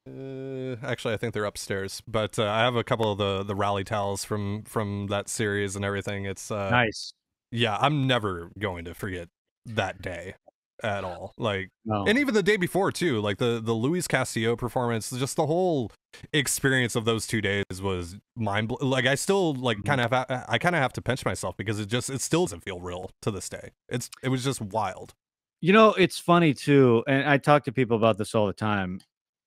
Uh, 0.08 0.76
actually, 0.86 1.12
I 1.14 1.16
think 1.16 1.34
they're 1.34 1.44
upstairs, 1.44 2.00
but 2.06 2.38
uh, 2.38 2.44
I 2.48 2.60
have 2.60 2.76
a 2.76 2.84
couple 2.84 3.10
of 3.10 3.18
the 3.18 3.42
the 3.42 3.56
rally 3.56 3.82
towels 3.82 4.24
from 4.24 4.62
from 4.62 5.08
that 5.08 5.28
series 5.28 5.74
and 5.74 5.84
everything. 5.84 6.24
It's 6.24 6.50
uh, 6.52 6.70
nice. 6.70 7.12
yeah, 7.50 7.76
I'm 7.80 8.06
never 8.06 8.50
going 8.58 8.84
to 8.84 8.94
forget 8.94 9.28
that 9.66 10.00
day 10.00 10.34
at 10.82 11.04
all. 11.04 11.34
Like, 11.38 11.70
No. 11.84 12.04
and 12.06 12.18
even 12.18 12.34
the 12.34 12.42
day 12.42 12.56
before 12.56 12.92
too. 12.92 13.20
Like 13.20 13.38
the 13.38 13.60
the 13.62 13.72
Luis 13.72 14.06
Castillo 14.08 14.56
performance, 14.56 15.10
just 15.10 15.36
the 15.36 15.46
whole 15.46 15.90
experience 16.32 16.96
of 16.96 17.04
those 17.04 17.26
two 17.26 17.40
days 17.40 17.64
was 17.82 18.16
mind. 18.36 18.68
Bl- 18.68 18.76
like, 18.86 19.06
I 19.06 19.14
still 19.14 19.54
like 19.54 19.78
Mhm. 19.78 19.84
kind 19.86 20.00
of 20.00 20.10
ha- 20.12 20.44
I 20.48 20.58
kind 20.58 20.74
of 20.74 20.82
have 20.82 20.92
to 20.94 21.02
pinch 21.02 21.24
myself 21.24 21.56
because 21.56 21.78
it 21.80 21.86
just 21.88 22.10
it 22.10 22.20
still 22.20 22.44
doesn't 22.46 22.60
feel 22.64 22.80
real 22.80 23.10
to 23.22 23.30
this 23.30 23.48
day. 23.48 23.70
It's 23.88 24.10
it 24.22 24.28
was 24.28 24.44
just 24.44 24.60
wild. 24.60 25.14
You 25.62 25.72
know, 25.72 25.94
it's 25.94 26.18
funny 26.18 26.52
too, 26.54 27.02
and 27.08 27.28
I 27.28 27.38
talk 27.38 27.64
to 27.64 27.72
people 27.72 27.96
about 27.96 28.18
this 28.18 28.34
all 28.34 28.46
the 28.46 28.52
time. 28.52 29.00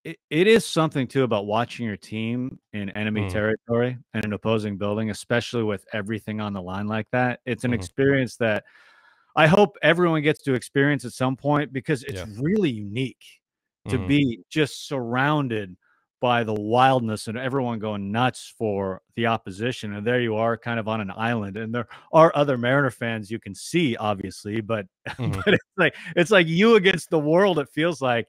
It, 0.05 0.17
it 0.29 0.47
is 0.47 0.65
something 0.65 1.07
too 1.07 1.23
about 1.23 1.45
watching 1.45 1.85
your 1.85 1.97
team 1.97 2.59
in 2.73 2.89
enemy 2.91 3.21
Mhm. 3.23 3.31
territory 3.31 3.97
and 4.13 4.25
an 4.25 4.33
opposing 4.33 4.77
building, 4.77 5.09
especially 5.09 5.63
with 5.63 5.85
everything 5.93 6.39
on 6.41 6.53
the 6.53 6.61
line 6.61 6.87
like 6.87 7.07
that. 7.11 7.41
It's 7.45 7.63
an 7.65 7.71
Mhm. 7.71 7.75
experience 7.75 8.37
that 8.37 8.63
I 9.39 9.47
hope 9.47 9.77
everyone 9.81 10.21
gets 10.21 10.43
to 10.43 10.53
experience 10.53 11.05
at 11.05 11.13
some 11.13 11.37
point 11.37 11.71
because 11.71 12.03
it's 12.03 12.19
Yeah. 12.19 12.25
really 12.25 12.69
unique 12.71 13.23
to 13.87 13.97
Mhm. 13.97 14.07
be 14.07 14.41
just 14.49 14.87
surrounded 14.87 15.77
by 16.19 16.43
the 16.43 16.53
wildness 16.53 17.27
and 17.29 17.37
everyone 17.37 17.79
going 17.79 18.11
nuts 18.11 18.53
for 18.57 19.01
the 19.15 19.27
opposition. 19.27 19.93
And 19.95 20.05
there 20.05 20.19
you 20.19 20.35
are, 20.35 20.57
kind 20.57 20.77
of 20.81 20.89
on 20.89 20.99
an 20.99 21.11
island. 21.15 21.55
And 21.57 21.73
there 21.73 21.87
are 22.11 22.33
other 22.35 22.57
Mariner 22.57 22.91
fans 22.91 23.31
you 23.31 23.39
can 23.39 23.55
see, 23.55 23.95
obviously, 23.95 24.59
but 24.61 24.85
Mhm. 25.19 25.43
but 25.45 25.53
it's 25.53 25.63
like 25.77 25.95
it's 26.17 26.31
like 26.31 26.47
you 26.47 26.75
against 26.75 27.09
the 27.09 27.19
world, 27.19 27.59
it 27.59 27.69
feels 27.69 28.01
like. 28.01 28.27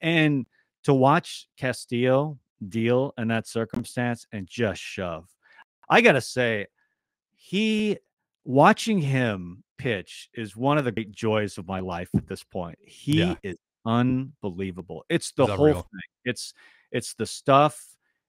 And 0.00 0.46
to 0.84 0.94
watch 0.94 1.48
Castillo 1.56 2.38
deal 2.68 3.14
in 3.18 3.28
that 3.28 3.48
circumstance 3.48 4.26
and 4.32 4.46
just 4.46 4.80
shove. 4.80 5.28
I 5.90 6.02
gotta 6.02 6.20
say, 6.22 6.66
he 7.36 7.98
watching 8.44 9.00
him 9.02 9.64
pitch 9.82 10.28
is 10.34 10.56
one 10.56 10.78
of 10.78 10.84
the 10.84 10.92
great 10.92 11.12
joys 11.12 11.58
of 11.58 11.66
my 11.66 11.80
life 11.80 12.08
at 12.16 12.26
this 12.26 12.44
point. 12.44 12.78
He 12.86 13.18
Yeah. 13.20 13.34
is 13.42 13.56
unbelievable. 13.84 15.04
It's 15.08 15.32
the 15.32 15.46
whole 15.46 15.72
thing. 15.72 15.84
It's 16.24 16.54
it's 16.92 17.14
the 17.14 17.26
stuff, 17.26 17.82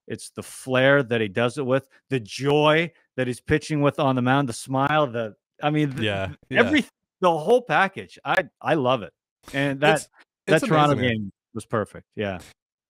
it's 0.07 0.29
the 0.31 0.41
flair 0.43 1.03
that 1.03 1.19
he 1.21 1.27
does 1.27 1.57
it 1.57 1.65
with, 1.65 1.87
the 2.09 2.19
joy 2.19 2.91
that 3.17 3.27
he's 3.27 3.41
pitching 3.41 3.81
with 3.81 3.99
on 3.99 4.15
the 4.15 4.21
mound, 4.21 4.47
the 4.49 4.53
smile, 4.53 5.05
the 5.07 5.35
I 5.61 5.69
mean, 5.69 5.89
th- 5.91 6.01
Yeah, 6.01 6.31
yeah. 6.49 6.59
every 6.59 6.85
the 7.21 7.29
whole 7.37 7.61
package. 7.61 8.17
I 8.25 8.45
I 8.61 8.73
love 8.75 9.03
it. 9.03 9.13
And 9.53 9.79
that 9.81 9.95
It's- 9.95 10.09
that 10.47 10.55
it's 10.57 10.67
Toronto 10.67 10.93
amazing, 10.93 11.07
man. 11.09 11.17
game 11.17 11.31
was 11.53 11.65
perfect. 11.65 12.07
Yeah. 12.15 12.39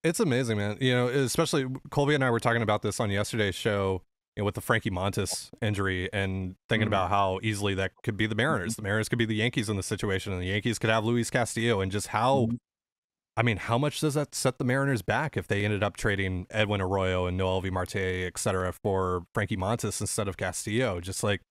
It's 0.04 0.20
amazing, 0.20 0.58
man. 0.58 0.78
You 0.82 0.94
know, 0.94 1.08
especially 1.08 1.66
Colby 1.92 2.14
and 2.16 2.24
I 2.24 2.30
were 2.30 2.40
talking 2.40 2.62
about 2.62 2.82
this 2.82 3.00
on 3.00 3.10
yesterday's 3.10 3.56
show 3.56 4.04
you 4.36 4.42
know, 4.42 4.46
with 4.46 4.56
the 4.56 4.62
Frankie 4.62 4.90
Montas 4.92 5.52
injury 5.62 6.12
and 6.12 6.56
thinking 6.70 6.86
Mhm. 6.86 6.90
about 6.90 7.10
how 7.10 7.40
easily 7.44 7.74
that 7.76 7.92
could 8.04 8.18
be 8.18 8.26
the 8.26 8.36
Mariners. 8.36 8.76
The 8.76 8.82
Mariners 8.82 9.10
could 9.10 9.20
be 9.20 9.26
the 9.26 9.36
Yankees 9.36 9.70
in 9.70 9.78
the 9.78 9.84
situation, 9.84 10.34
and 10.34 10.42
the 10.42 10.48
Yankees 10.48 10.80
could 10.80 10.90
have 10.90 11.06
Luis 11.06 11.30
Castillo, 11.30 11.82
and 11.82 11.92
just 11.92 12.08
how. 12.08 12.48
Mhm. 12.48 12.58
I 13.36 13.42
mean, 13.42 13.58
how 13.58 13.80
much 13.80 14.00
does 14.00 14.14
that 14.14 14.36
set 14.36 14.60
the 14.60 14.64
Mariners 14.64 15.02
back 15.02 15.36
if 15.38 15.48
they 15.48 15.66
ended 15.66 15.82
up 15.84 15.98
trading 15.98 16.46
Edwin 16.52 16.82
Arroyo 16.82 17.26
and 17.26 17.36
Noelvi 17.40 17.72
Marte, 17.72 17.96
et 18.28 18.38
cetera, 18.38 18.72
for 18.72 19.26
Frankie 19.34 19.58
Montas 19.58 20.00
instead 20.02 20.28
of 20.28 20.38
Castillo? 20.38 21.00
Just 21.00 21.24
like 21.24 21.42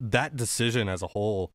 that 0.00 0.34
decision 0.34 0.88
as 0.88 1.02
a 1.02 1.08
whole 1.08 1.52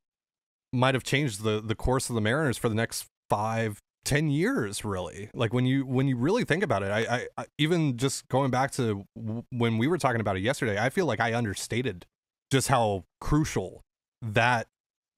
might 0.71 0.93
have 0.93 1.03
changed 1.03 1.43
the 1.43 1.61
the 1.61 1.75
course 1.75 2.09
of 2.09 2.15
the 2.15 2.21
Mariners 2.21 2.57
for 2.57 2.69
the 2.69 2.75
next 2.75 3.05
five, 3.29 3.79
ten 4.05 4.29
years. 4.29 4.85
Really, 4.85 5.29
like 5.33 5.53
when 5.53 5.65
you 5.65 5.85
when 5.85 6.07
you 6.07 6.15
really 6.15 6.45
think 6.45 6.63
about 6.63 6.83
it, 6.83 6.91
I, 6.91 6.99
I, 6.99 7.27
I 7.37 7.45
even 7.57 7.97
just 7.97 8.27
going 8.29 8.51
back 8.51 8.71
to 8.71 9.05
w- 9.17 9.43
when 9.51 9.77
we 9.77 9.87
were 9.87 9.97
talking 9.97 10.21
about 10.21 10.37
it 10.37 10.41
yesterday, 10.43 10.79
I 10.79 10.89
feel 10.89 11.05
like 11.05 11.19
I 11.19 11.33
understated 11.33 12.05
just 12.51 12.69
how 12.69 13.03
crucial 13.19 13.81
that 14.21 14.67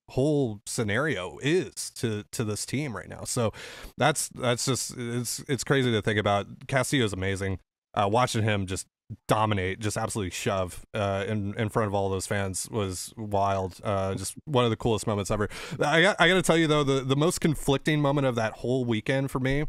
whole 0.10 0.62
scenario 0.65 1.38
is 1.41 1.91
to 1.91 2.24
to 2.32 2.44
this 2.44 2.65
team 2.65 2.96
right 2.96 3.10
now. 3.10 3.24
So 3.25 3.51
that's 3.98 4.29
that's 4.29 4.65
just 4.65 4.96
it's 4.98 5.44
it's 5.48 5.63
crazy 5.63 5.91
to 5.91 6.01
think 6.01 6.20
about. 6.20 6.67
Castillo's 6.67 7.13
amazing. 7.13 7.60
Uh, 7.94 8.08
watching 8.12 8.44
him 8.44 8.67
just 8.67 8.86
dominate, 9.27 9.79
just 9.79 9.97
absolutely 9.97 10.31
shove 10.31 10.85
uh, 10.93 11.25
in 11.27 11.53
in 11.57 11.69
front 11.69 11.87
of 11.87 11.93
all 11.93 12.09
those 12.09 12.27
fans 12.27 12.67
was 12.69 13.13
wild. 13.17 13.79
Uh, 13.83 14.15
just 14.15 14.35
one 14.45 14.63
of 14.63 14.69
the 14.69 14.75
coolest 14.75 15.07
moments 15.07 15.31
ever. 15.31 15.49
I 15.79 16.01
got, 16.01 16.15
I 16.19 16.27
got 16.27 16.35
to 16.35 16.41
tell 16.41 16.57
you 16.57 16.67
though, 16.67 16.83
the 16.83 17.01
the 17.01 17.15
most 17.15 17.41
conflicting 17.41 18.01
moment 18.01 18.27
of 18.27 18.35
that 18.35 18.53
whole 18.53 18.85
weekend 18.85 19.31
for 19.31 19.39
me 19.39 19.65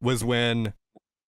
was 0.00 0.24
when 0.24 0.74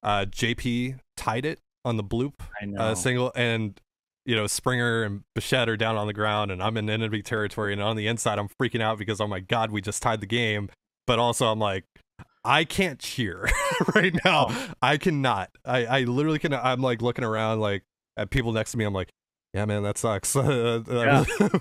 uh, 0.03 0.27
JP 0.29 1.01
tied 1.17 1.45
it 1.45 1.61
on 1.85 1.97
the 1.97 2.05
bloop 2.05 2.35
uh, 2.79 2.95
single 2.95 3.33
and 3.35 3.81
you 4.27 4.37
know 4.37 4.47
Springer 4.47 5.03
and 5.03 5.23
Bichette 5.35 5.69
are 5.69 5.77
down 5.77 5.97
on 5.97 6.07
the 6.07 6.13
ground 6.13 6.51
and 6.51 6.63
I'm 6.63 6.77
in 6.77 6.91
enemy 6.91 7.23
territory 7.23 7.73
and 7.73 7.83
on 7.83 7.97
the 7.97 8.07
inside 8.07 8.39
I'm 8.39 8.49
freaking 8.49 8.83
out 8.83 8.99
because 8.99 9.21
oh 9.21 9.27
my 9.27 9.41
god 9.41 9.71
we 9.71 9.81
just 9.81 10.03
tied 10.03 10.21
the 10.21 10.27
game 10.27 10.69
but 11.07 11.19
also 11.19 11.47
I'm 11.47 11.59
like 11.59 11.85
I 12.45 12.65
can't 12.65 12.99
cheer 12.99 13.49
right 13.95 14.15
now 14.25 14.49
I 14.83 14.97
cannot 14.97 15.51
I 15.65 15.85
I 15.87 16.01
literally 16.05 16.39
can 16.39 16.55
I'm 16.55 16.81
like 16.81 17.03
looking 17.03 17.25
around 17.25 17.61
like 17.61 17.85
at 18.17 18.31
people 18.31 18.53
next 18.53 18.73
to 18.73 18.79
me 18.79 18.85
I'm 18.85 18.95
like 18.95 19.11
yeah 19.53 19.65
man 19.67 19.83
that 19.83 19.99
sucks 19.99 20.35
Yeah. 20.37 21.25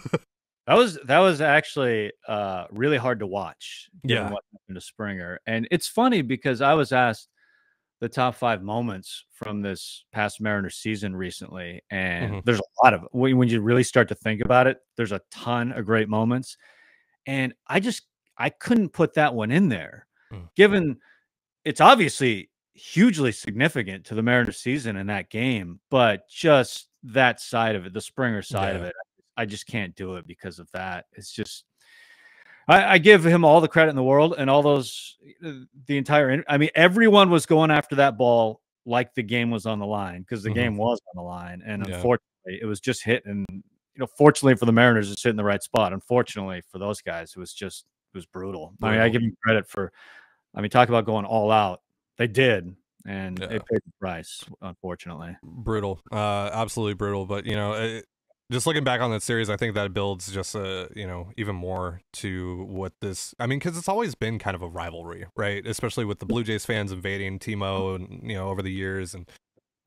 That 0.68 0.78
was 0.78 1.00
that 1.06 1.18
was 1.18 1.42
actually 1.42 2.12
uh, 2.28 2.66
really 2.70 2.98
hard 2.98 3.22
to 3.22 3.26
watch. 3.26 3.90
Yeah. 4.04 4.30
what 4.30 4.44
happened 4.54 4.76
to 4.76 4.82
Springer, 4.82 5.40
and 5.48 5.68
it's 5.72 5.88
funny 5.88 6.22
because 6.22 6.62
I 6.62 6.76
was 6.76 6.92
asked 6.92 7.28
the 8.02 8.08
top 8.08 8.36
five 8.36 8.62
moments 8.62 9.26
from 9.34 9.64
this 9.64 10.06
past 10.14 10.40
Mariner 10.40 10.70
season 10.70 11.16
recently, 11.16 11.82
and 11.90 12.34
Mhm. 12.36 12.46
there's 12.46 12.60
a 12.60 12.84
lot 12.84 12.94
of 12.94 13.02
when, 13.14 13.36
when 13.38 13.50
you 13.50 13.62
really 13.62 13.82
start 13.82 14.10
to 14.10 14.16
think 14.16 14.42
about 14.42 14.68
it. 14.68 14.78
There's 14.96 15.12
a 15.12 15.22
ton 15.32 15.72
of 15.72 15.88
great 15.88 16.08
moments, 16.08 16.56
and 17.26 17.52
I 17.66 17.80
just 17.80 18.04
I 18.38 18.50
couldn't 18.52 18.90
put 18.90 19.16
that 19.16 19.34
one 19.34 19.50
in 19.50 19.70
there, 19.70 20.06
Mm. 20.32 20.50
given 20.56 20.98
it's 21.66 21.82
obviously 21.82 22.50
hugely 22.74 23.32
significant 23.32 24.06
to 24.06 24.16
the 24.16 24.22
Mariners 24.24 24.60
season 24.60 24.96
in 24.96 25.08
that 25.08 25.30
game, 25.30 25.80
but 25.90 26.30
just 26.30 26.88
that 27.04 27.42
side 27.42 27.76
of 27.76 27.86
it, 27.86 27.94
the 27.94 28.02
Springer 28.02 28.42
side 28.42 28.76
of 28.76 28.84
it. 28.84 28.94
I 29.38 29.46
just 29.46 29.68
can't 29.68 29.96
do 29.96 30.16
it 30.16 30.28
because 30.28 30.60
of 30.60 30.70
that. 30.72 31.06
It's 31.14 31.32
just 31.32 31.66
I, 32.68 32.94
I 32.94 32.98
give 33.00 33.24
him 33.26 33.44
all 33.44 33.62
the 33.62 33.68
credit 33.68 33.90
in 33.90 33.96
the 33.96 34.04
world 34.04 34.36
and 34.38 34.50
all 34.50 34.62
those 34.62 35.18
uh, 35.44 35.52
the 35.88 35.98
entire. 35.98 36.44
I 36.48 36.58
mean, 36.58 36.70
everyone 36.76 37.30
was 37.30 37.46
going 37.46 37.72
after 37.72 37.96
that 37.96 38.18
ball 38.18 38.62
like 38.86 39.14
the 39.16 39.24
game 39.24 39.50
was 39.50 39.66
on 39.66 39.80
the 39.80 39.86
line 39.86 40.22
because 40.22 40.44
the 40.44 40.50
Mhm. 40.50 40.56
game 40.56 40.78
was 40.78 41.00
on 41.14 41.24
the 41.24 41.28
line, 41.28 41.64
and 41.66 41.86
Yeah. 41.88 41.96
unfortunately, 41.96 42.60
it 42.62 42.66
was 42.66 42.80
just 42.80 43.04
hitting. 43.04 43.46
You 43.50 43.64
know, 43.98 44.08
fortunately 44.08 44.56
for 44.56 44.66
the 44.66 44.72
Mariners, 44.72 45.12
it's 45.12 45.24
hitting 45.24 45.38
the 45.38 45.44
right 45.44 45.64
spot. 45.64 45.94
Unfortunately 45.94 46.62
for 46.72 46.78
those 46.78 47.02
guys, 47.02 47.34
it 47.36 47.40
was 47.40 47.54
just 47.54 47.86
it 48.14 48.18
was 48.18 48.26
brutal. 48.26 48.74
I 48.82 48.92
mean, 48.92 49.00
I 49.02 49.10
give 49.10 49.22
him 49.22 49.36
credit 49.44 49.68
for. 49.68 49.92
I 50.56 50.62
mean, 50.62 50.70
talk 50.70 50.90
about 50.90 51.06
going 51.06 51.26
all 51.26 51.52
out. 51.52 51.82
They 52.18 52.28
did, 52.28 52.76
and 53.06 53.40
Yeah. 53.40 53.48
they 53.48 53.60
paid 53.60 53.82
the 53.86 53.92
price. 54.00 54.44
Unfortunately. 54.62 55.38
brutal 55.44 56.02
uh 56.12 56.50
absolutely 56.54 56.94
brutal 56.96 57.26
but 57.26 57.46
you 57.46 57.56
know 57.56 57.74
it, 57.74 58.06
just 58.52 58.66
looking 58.68 58.84
back 58.84 59.00
on 59.02 59.12
that 59.12 59.22
series 59.22 59.50
i 59.50 59.56
think 59.56 59.76
that 59.76 59.94
builds 59.94 60.32
just 60.32 60.56
uh 60.56 60.88
you 60.96 61.06
know 61.08 61.32
even 61.38 61.56
more 61.56 62.02
to 62.14 62.64
what 62.66 62.92
this 63.02 63.34
i 63.40 63.46
mean 63.48 63.60
because 63.60 63.78
it's 63.78 63.88
always 63.90 64.16
been 64.16 64.38
kind 64.40 64.56
of 64.56 64.62
a 64.62 64.68
rivalry 64.68 65.26
right 65.38 65.66
especially 65.68 66.04
with 66.06 66.20
the 66.20 66.26
blue 66.26 66.44
jays 66.44 66.66
fans 66.66 66.92
invading 66.92 67.40
timo 67.40 67.96
and 67.96 68.22
you 68.30 68.36
know 68.36 68.50
over 68.50 68.62
the 68.62 68.72
years 68.72 69.14
and 69.14 69.30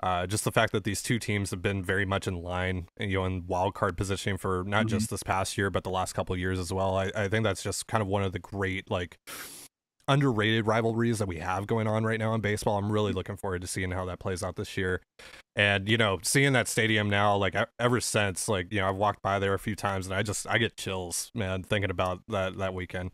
uh, 0.03 0.27
just 0.27 0.43
the 0.45 0.51
fact 0.51 0.73
that 0.73 0.83
these 0.83 1.01
two 1.01 1.21
teams 1.21 1.51
have 1.53 1.63
been 1.63 1.81
very 1.85 2.05
much 2.05 2.27
in 2.27 2.35
line, 2.43 2.89
you 2.99 3.15
know, 3.19 3.25
in 3.25 3.47
wild 3.47 3.73
card 3.75 3.97
positioning 3.97 4.37
for 4.37 4.65
not 4.67 4.87
Mhm. 4.87 4.89
just 4.89 5.11
this 5.11 5.23
past 5.23 5.57
year, 5.57 5.71
but 5.71 5.85
the 5.85 5.91
last 5.91 6.13
couple 6.13 6.33
of 6.33 6.41
years 6.41 6.59
as 6.59 6.73
well. 6.73 6.97
I, 6.97 7.13
I 7.15 7.29
think 7.29 7.45
that's 7.45 7.63
just 7.63 7.87
kind 7.87 8.03
of 8.03 8.09
one 8.09 8.25
of 8.25 8.33
the 8.33 8.41
great, 8.41 8.91
like, 8.91 9.19
underrated 10.09 10.67
rivalries 10.67 11.19
that 11.19 11.29
we 11.29 11.39
have 11.39 11.67
going 11.67 11.87
on 11.87 12.05
right 12.05 12.19
now 12.19 12.35
in 12.35 12.41
baseball. 12.41 12.79
I'm 12.79 12.91
really 12.91 13.13
looking 13.13 13.37
forward 13.37 13.61
to 13.63 13.67
seeing 13.67 13.91
how 13.91 14.05
that 14.07 14.19
plays 14.19 14.43
out 14.43 14.57
this 14.57 14.77
year. 14.77 15.01
And 15.55 15.89
you 15.89 15.97
know, 15.97 16.19
seeing 16.23 16.53
that 16.55 16.69
stadium 16.69 17.11
now, 17.11 17.37
like 17.37 17.55
ever 17.79 18.01
since, 18.01 18.49
like 18.49 18.73
you 18.73 18.81
know, 18.81 18.89
I've 18.89 18.97
walked 18.97 19.23
by 19.23 19.39
there 19.39 19.55
a 19.55 19.59
few 19.59 19.77
times, 19.77 20.07
and 20.07 20.15
I 20.15 20.23
just 20.23 20.47
I 20.49 20.59
get 20.59 20.77
chills, 20.77 21.31
man, 21.35 21.63
thinking 21.63 21.91
about 21.91 22.21
that 22.29 22.57
that 22.59 22.75
weekend. 22.75 23.11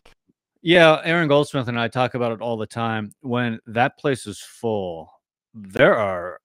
Yeah, 0.62 1.00
Aaron 1.04 1.28
Goldsmith 1.28 1.68
and 1.68 1.78
I 1.78 1.88
talk 1.88 2.14
about 2.14 2.33
it 2.33 2.40
all 2.40 2.57
the 2.57 2.66
time. 2.66 3.12
When 3.21 3.61
that 3.66 3.99
place 3.99 4.26
is 4.26 4.40
full, 4.40 5.11
there 5.54 5.97
are 5.97 6.40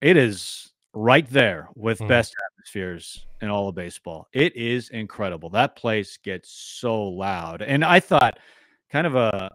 it 0.00 0.16
is 0.16 0.72
right 0.94 1.28
there 1.30 1.68
with 1.74 1.98
Mhm. 2.00 2.08
best 2.08 2.34
atmospheres 2.50 3.24
in 3.40 3.48
all 3.48 3.68
of 3.68 3.74
baseball. 3.74 4.28
It 4.32 4.54
is 4.56 4.90
incredible. 4.90 5.48
That 5.50 5.74
place 5.76 6.16
gets 6.18 6.50
so 6.50 7.02
loud. 7.02 7.62
And 7.62 7.84
I 7.84 7.98
thought 8.00 8.38
kind 8.92 9.06
of 9.06 9.16
a 9.16 9.50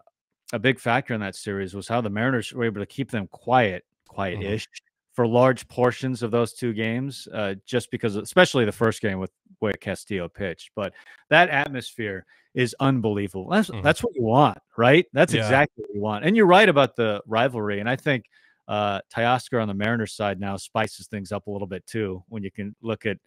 a 0.53 0.59
big 0.59 0.79
factor 0.79 1.13
in 1.13 1.19
that 1.19 1.35
series 1.35 1.73
was 1.75 1.87
how 1.87 1.99
the 2.01 2.09
Mariners 2.09 2.53
were 2.53 2.63
able 2.63 2.79
to 2.79 2.85
keep 2.85 3.11
them 3.11 3.27
quiet, 3.27 3.83
quiet-ish 4.07 4.65
for 5.13 5.27
large 5.27 5.67
portions 5.67 6.23
of 6.23 6.31
those 6.31 6.53
two 6.53 6.71
games, 6.71 7.27
uh, 7.33 7.53
just 7.65 7.91
because, 7.91 8.15
especially 8.15 8.63
the 8.63 8.71
first 8.71 9.01
game 9.01 9.19
with 9.19 9.31
way 9.59 9.73
Castillo 9.73 10.29
pitched. 10.29 10.71
But 10.73 10.93
that 11.29 11.49
atmosphere 11.49 12.25
is 12.53 12.73
unbelievable. 12.79 13.49
That's 13.49 13.69
Mhm. 13.69 13.83
that's 13.83 14.01
what 14.03 14.15
you 14.15 14.23
want, 14.23 14.57
right? 14.77 15.05
That's 15.11 15.33
Yeah. 15.33 15.41
exactly 15.41 15.83
what 15.83 15.95
you 15.95 16.01
want. 16.01 16.23
And 16.23 16.35
you're 16.37 16.45
right 16.47 16.69
about 16.69 16.95
the 16.95 17.21
rivalry. 17.25 17.79
And 17.79 17.89
I 17.89 17.95
think 17.95 18.25
uh, 18.69 18.99
Teoscar 19.13 19.61
on 19.61 19.67
the 19.69 19.73
Mariners 19.73 20.13
side 20.13 20.41
now 20.41 20.57
spices 20.57 21.07
things 21.07 21.31
up 21.31 21.47
a 21.47 21.51
little 21.51 21.67
bit 21.67 21.85
too. 21.87 22.23
When 22.27 22.43
you 22.43 22.51
can 22.51 22.75
look 22.81 23.05
at 23.05 23.17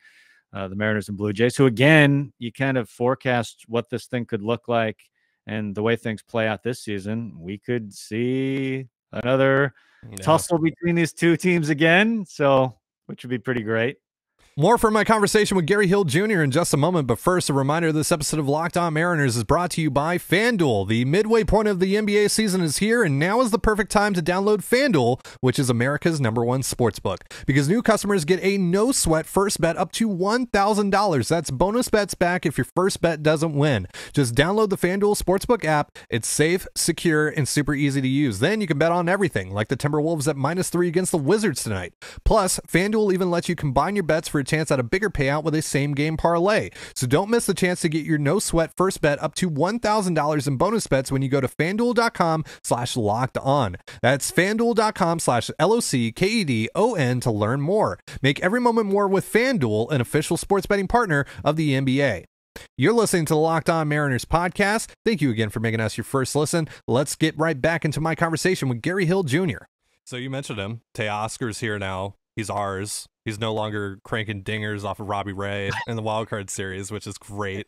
uh, 0.53 0.69
the 0.69 0.77
Mariners 0.77 1.09
and 1.09 1.17
Blue 1.17 1.33
Jays, 1.33 1.57
who 1.57 1.67
again 1.67 2.33
you 2.39 2.53
kind 2.53 2.77
of 2.77 2.91
forecast 2.91 3.65
what 3.67 3.89
this 3.89 4.07
thing 4.07 4.27
could 4.27 4.43
look 4.43 4.69
like, 4.69 4.99
and 5.51 5.75
the 5.75 5.83
way 5.83 5.97
things 5.97 6.23
play 6.23 6.47
out 6.47 6.63
this 6.63 6.81
season, 6.85 7.35
we 7.37 7.59
could 7.59 7.93
see 7.93 8.87
another 9.13 9.75
Yeah. 10.09 10.17
tussle 10.23 10.59
between 10.59 10.95
these 10.95 11.13
two 11.13 11.37
teams 11.37 11.71
again. 11.71 12.25
So, 12.25 12.79
which 13.07 13.25
would 13.25 13.31
be 13.31 13.39
pretty 13.39 13.63
great. 13.65 13.97
More 14.57 14.79
from 14.79 14.95
my 14.95 15.05
conversation 15.05 15.57
with 15.57 15.67
Gary 15.67 15.87
Hill 15.87 16.03
Jr. 16.03 16.43
in 16.43 16.51
just 16.51 16.75
a 16.75 16.77
moment, 16.77 17.07
but 17.07 17.21
first, 17.21 17.49
a 17.49 17.53
reminder 17.53 17.93
this 17.93 18.11
episode 18.11 18.41
of 18.41 18.49
Locked 18.49 18.77
On 18.77 18.93
Mariners 18.93 19.37
is 19.37 19.45
brought 19.45 19.71
to 19.71 19.81
you 19.81 19.93
by 19.93 20.19
FanDuel. 20.19 20.89
The 20.89 21.05
midway 21.05 21.45
point 21.45 21.69
of 21.69 21.79
the 21.79 21.95
NBA 21.95 22.29
season 22.33 22.61
is 22.61 22.79
here, 22.79 23.05
and 23.05 23.17
now 23.17 23.41
is 23.43 23.53
the 23.53 23.61
perfect 23.61 23.93
time 23.93 24.13
to 24.13 24.21
download 24.21 24.59
FanDuel, 24.59 25.25
which 25.41 25.61
is 25.61 25.71
America's 25.71 26.21
number 26.21 26.45
one 26.45 26.65
sports 26.65 26.99
book. 26.99 27.33
Because 27.47 27.69
new 27.69 27.81
customers 27.81 28.25
get 28.25 28.43
a 28.43 28.59
no 28.59 28.91
sweat 28.91 29.25
first 29.25 29.61
bet 29.61 29.77
up 29.77 29.93
to 29.93 30.09
$1,000. 30.09 31.29
That's 31.29 31.51
bonus 31.53 31.89
bets 31.89 32.15
back 32.15 32.45
if 32.45 32.59
your 32.59 32.67
first 32.75 33.01
bet 33.01 33.23
doesn't 33.23 33.55
win. 33.55 33.87
Just 34.13 34.35
download 34.35 34.71
the 34.71 34.77
FanDuel 34.77 35.17
Sportsbook 35.17 35.65
app. 35.65 35.97
It's 36.11 36.27
safe, 36.27 36.67
secure, 36.77 37.29
and 37.29 37.47
super 37.47 37.73
easy 37.73 38.01
to 38.01 38.09
use. 38.09 38.41
Then 38.41 38.61
you 38.61 38.67
can 38.67 38.79
bet 38.79 38.91
on 38.91 39.09
everything, 39.09 39.53
like 39.53 39.69
the 39.69 39.77
Timberwolves 39.77 40.27
at 40.27 40.37
minus 40.37 40.71
three 40.71 40.89
against 40.89 41.13
the 41.13 41.19
Wizards 41.19 41.63
tonight. 41.63 41.95
Plus, 42.25 42.59
FanDuel 42.67 43.15
even 43.15 43.31
lets 43.31 43.49
you 43.49 43.55
combine 43.55 43.95
your 43.95 44.03
bets 44.03 44.29
for 44.29 44.40
a 44.41 44.45
chance 44.45 44.71
at 44.71 44.81
a 44.81 44.83
bigger 44.83 45.11
payout 45.11 45.45
with 45.45 45.55
a 45.55 45.63
same 45.63 45.95
game 45.95 46.17
parlay. 46.17 46.71
So 46.95 47.07
don't 47.07 47.31
miss 47.31 47.47
the 47.47 47.55
chance 47.55 47.81
to 47.83 47.89
get 47.89 48.05
your 48.05 48.19
no 48.19 48.39
sweat 48.39 48.73
first 48.77 49.01
bet 49.01 49.23
up 49.23 49.35
to 49.37 49.51
$1,000 49.51 50.47
in 50.47 50.57
bonus 50.57 50.87
bets 50.87 51.13
when 51.13 51.23
you 51.23 51.29
go 51.29 51.41
to 51.41 51.49
fanduel.com 51.49 52.45
slash 52.63 52.97
locked 52.97 53.39
on. 53.39 53.77
That's 54.03 54.31
fanduel.com 54.31 55.21
slash 55.21 55.51
L 55.59 55.73
O 55.73 55.81
C 55.81 56.13
K 56.13 56.27
E 56.27 56.45
D 56.45 56.69
O 56.75 56.95
N 56.95 57.21
to 57.21 57.31
learn 57.31 57.61
more. 57.61 57.99
Make 58.23 58.41
every 58.41 58.61
moment 58.61 58.89
more 58.89 59.09
with 59.09 59.31
FanDuel, 59.31 59.91
an 59.91 60.01
official 60.01 60.37
sports 60.37 60.67
betting 60.67 60.89
partner 60.89 61.25
of 61.45 61.57
the 61.57 61.73
NBA. 61.73 62.25
You're 62.77 62.93
listening 62.93 63.27
to 63.27 63.35
the 63.35 63.39
Locked 63.39 63.71
On 63.71 63.89
Mariners 63.89 64.25
podcast. 64.25 64.91
Thank 65.05 65.21
you 65.21 65.31
again 65.31 65.51
for 65.51 65.61
making 65.61 65.81
us 65.81 65.97
your 65.97 66.05
first 66.05 66.35
listen. 66.35 66.69
Let's 66.89 67.15
get 67.15 67.39
right 67.39 67.61
back 67.61 67.85
into 67.85 68.01
my 68.01 68.15
conversation 68.15 68.69
with 68.69 68.83
Gary 68.83 69.07
Hill 69.07 69.23
Jr. 69.23 69.65
So 70.05 70.17
you 70.17 70.31
mentioned 70.31 70.59
him. 70.59 70.81
Teoscar's 70.95 71.61
here 71.61 71.79
now. 71.79 72.17
He's 72.37 72.51
ours. 72.51 73.07
He's 73.25 73.39
no 73.39 73.53
longer 73.53 73.99
cranking 74.03 74.43
dingers 74.43 74.83
off 74.83 74.99
of 74.99 75.09
Robbie 75.09 75.33
Ray 75.33 75.71
in 75.87 75.97
the 75.97 76.03
wild 76.03 76.29
card 76.29 76.49
series, 76.49 76.91
which 76.91 77.07
is 77.07 77.19
great. 77.19 77.67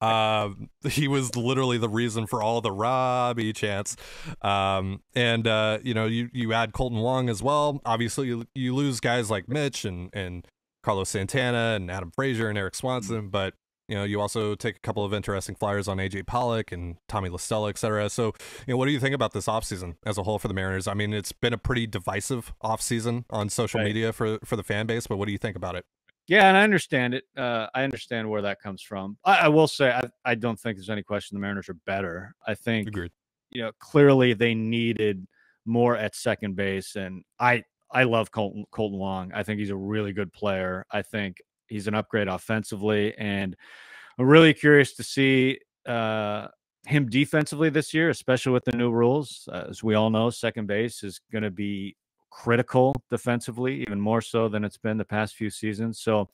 Um, 0.00 0.70
he 0.88 1.08
was 1.08 1.36
literally 1.36 1.78
the 1.78 1.88
reason 1.88 2.26
for 2.26 2.42
all 2.42 2.60
the 2.60 2.72
Robbie 2.72 3.52
chants. 3.52 3.96
Um, 4.40 5.02
and 5.14 5.46
uh, 5.46 5.78
you 5.82 5.94
know, 5.94 6.06
you 6.06 6.30
you 6.32 6.52
add 6.52 6.72
Kolten 6.72 7.02
Wong 7.02 7.28
as 7.28 7.42
well. 7.42 7.80
Obviously, 7.84 8.28
you, 8.28 8.46
you 8.54 8.74
lose 8.74 9.00
guys 9.00 9.30
like 9.30 9.48
Mitch 9.48 9.84
and 9.84 10.10
and 10.14 10.46
Carlos 10.82 11.10
Santana 11.10 11.74
and 11.76 11.90
Adam 11.90 12.10
Frazier 12.10 12.48
and 12.48 12.58
Erik 12.58 12.74
Swanson, 12.74 13.28
but 13.28 13.54
you 13.88 13.94
know, 13.94 14.04
you 14.04 14.20
also 14.20 14.54
take 14.54 14.76
a 14.76 14.80
couple 14.80 15.04
of 15.04 15.12
interesting 15.12 15.54
flyers 15.54 15.88
on 15.88 15.98
AJ 15.98 16.26
Pollock 16.26 16.72
and 16.72 16.96
Tommy 17.08 17.28
La 17.28 17.36
Stella, 17.36 17.68
et 17.68 17.78
cetera. 17.78 18.08
So, 18.08 18.26
you 18.66 18.72
know, 18.74 18.76
what 18.76 18.86
do 18.86 18.92
you 18.92 19.00
think 19.00 19.14
about 19.14 19.32
this 19.32 19.46
offseason 19.46 19.96
as 20.06 20.16
a 20.18 20.22
whole 20.22 20.38
for 20.38 20.48
the 20.48 20.54
Mariners? 20.54 20.88
I 20.88 20.94
mean, 20.94 21.12
it's 21.12 21.32
been 21.32 21.52
a 21.52 21.58
pretty 21.58 21.86
divisive 21.86 22.52
offseason 22.62 23.24
on 23.30 23.48
social 23.48 23.80
Right. 23.80 23.86
media 23.86 24.12
for 24.12 24.38
for 24.44 24.56
the 24.56 24.62
fan 24.62 24.86
base, 24.86 25.06
but 25.06 25.16
what 25.18 25.26
do 25.26 25.32
you 25.32 25.38
think 25.38 25.56
about 25.56 25.74
it? 25.76 25.84
Yeah, 26.26 26.48
and 26.48 26.56
I 26.56 26.62
understand 26.62 27.12
it. 27.12 27.24
Uh, 27.36 27.66
I 27.74 27.84
understand 27.84 28.30
where 28.30 28.40
that 28.42 28.58
comes 28.60 28.80
from. 28.80 29.18
I, 29.26 29.40
I 29.40 29.48
will 29.48 29.68
say, 29.68 29.90
I, 29.90 30.02
I 30.24 30.34
don't 30.34 30.58
think 30.58 30.78
there's 30.78 30.88
any 30.88 31.02
question 31.02 31.36
the 31.36 31.40
Mariners 31.42 31.68
are 31.68 31.76
better. 31.84 32.34
I 32.46 32.54
think 32.54 32.88
Agreed. 32.88 33.12
you 33.50 33.60
know, 33.62 33.72
clearly 33.78 34.32
they 34.32 34.54
needed 34.54 35.26
more 35.66 35.96
at 35.96 36.14
second 36.14 36.56
base. 36.56 36.96
And 36.96 37.24
I 37.38 37.62
I 37.92 38.04
love 38.04 38.30
Kolten 38.32 38.64
Kolten 38.72 38.96
Wong. 38.96 39.32
I 39.34 39.42
think 39.42 39.58
he's 39.60 39.68
a 39.70 39.76
really 39.76 40.14
good 40.14 40.32
player. 40.32 40.86
I 40.90 41.02
think 41.02 41.36
he's 41.74 41.88
an 41.88 41.94
upgrade 41.94 42.28
offensively, 42.28 43.14
and 43.18 43.56
I'm 44.18 44.26
really 44.26 44.54
curious 44.54 44.94
to 44.94 45.02
see 45.02 45.58
uh, 45.86 46.46
him 46.86 47.08
defensively 47.10 47.68
this 47.70 47.92
year, 47.92 48.10
especially 48.10 48.52
with 48.52 48.64
the 48.64 48.76
new 48.76 48.90
rules. 48.92 49.48
Uh, 49.52 49.66
as 49.70 49.82
we 49.82 49.94
all 49.94 50.08
know, 50.10 50.30
second 50.30 50.66
base 50.66 51.02
is 51.02 51.20
going 51.32 51.42
to 51.42 51.50
be 51.50 51.96
critical 52.30 52.94
defensively, 53.10 53.80
even 53.82 54.00
more 54.00 54.20
so 54.20 54.48
than 54.48 54.64
it's 54.64 54.76
been 54.78 54.96
the 54.98 55.04
past 55.04 55.34
few 55.34 55.50
seasons. 55.50 56.00
So 56.00 56.28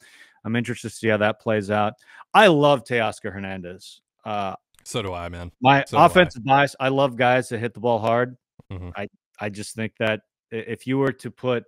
I'm 0.44 0.56
interested 0.56 0.90
to 0.90 0.94
see 0.94 1.08
how 1.08 1.16
that 1.18 1.40
plays 1.40 1.70
out. 1.70 1.94
I 2.34 2.46
love 2.48 2.84
Teoscar 2.84 3.32
Hernandez. 3.32 4.00
Uh, 4.24 4.54
So 4.84 5.02
do 5.02 5.12
I, 5.14 5.28
man. 5.28 5.50
my 5.60 5.84
So 5.86 5.96
I. 5.98 6.06
offensive 6.06 6.44
bias, 6.44 6.76
I 6.80 6.88
love 6.88 7.16
guys 7.16 7.48
that 7.48 7.58
hit 7.60 7.72
the 7.74 7.80
ball 7.80 7.98
hard. 7.98 8.36
Mhm. 8.70 8.92
I 8.96 9.08
I 9.40 9.48
just 9.48 9.74
think 9.74 9.92
that 9.98 10.20
if 10.50 10.86
you 10.86 10.98
were 10.98 11.12
to 11.24 11.30
put, 11.30 11.64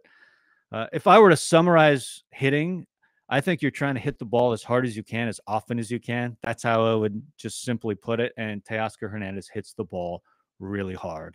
uh, 0.72 0.86
if 0.92 1.06
I 1.06 1.18
were 1.18 1.30
to 1.30 1.36
summarize 1.36 2.22
hitting, 2.30 2.86
I 3.32 3.40
think 3.40 3.62
you're 3.62 3.70
trying 3.70 3.94
to 3.94 4.00
hit 4.00 4.18
the 4.18 4.26
ball 4.26 4.52
as 4.52 4.62
hard 4.62 4.84
as 4.84 4.94
you 4.94 5.02
can, 5.02 5.26
as 5.26 5.40
often 5.46 5.78
as 5.78 5.90
you 5.90 5.98
can. 5.98 6.36
That's 6.42 6.62
how 6.62 6.84
I 6.84 6.94
would 6.94 7.22
just 7.38 7.62
simply 7.62 7.94
put 7.94 8.20
it. 8.20 8.34
And 8.36 8.62
Teoscar 8.62 9.10
Hernandez 9.10 9.48
hits 9.48 9.72
the 9.72 9.84
ball 9.84 10.22
really 10.58 10.92
hard. 10.92 11.34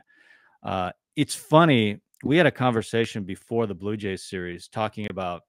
Uh, 0.62 0.92
it's 1.16 1.34
funny. 1.34 2.00
We 2.24 2.38
had 2.38 2.46
a 2.46 2.52
conversation 2.52 3.24
before 3.24 3.66
the 3.66 3.74
Blue 3.74 3.98
Jays 3.98 4.24
series 4.24 4.68
talking 4.68 5.08
about 5.10 5.42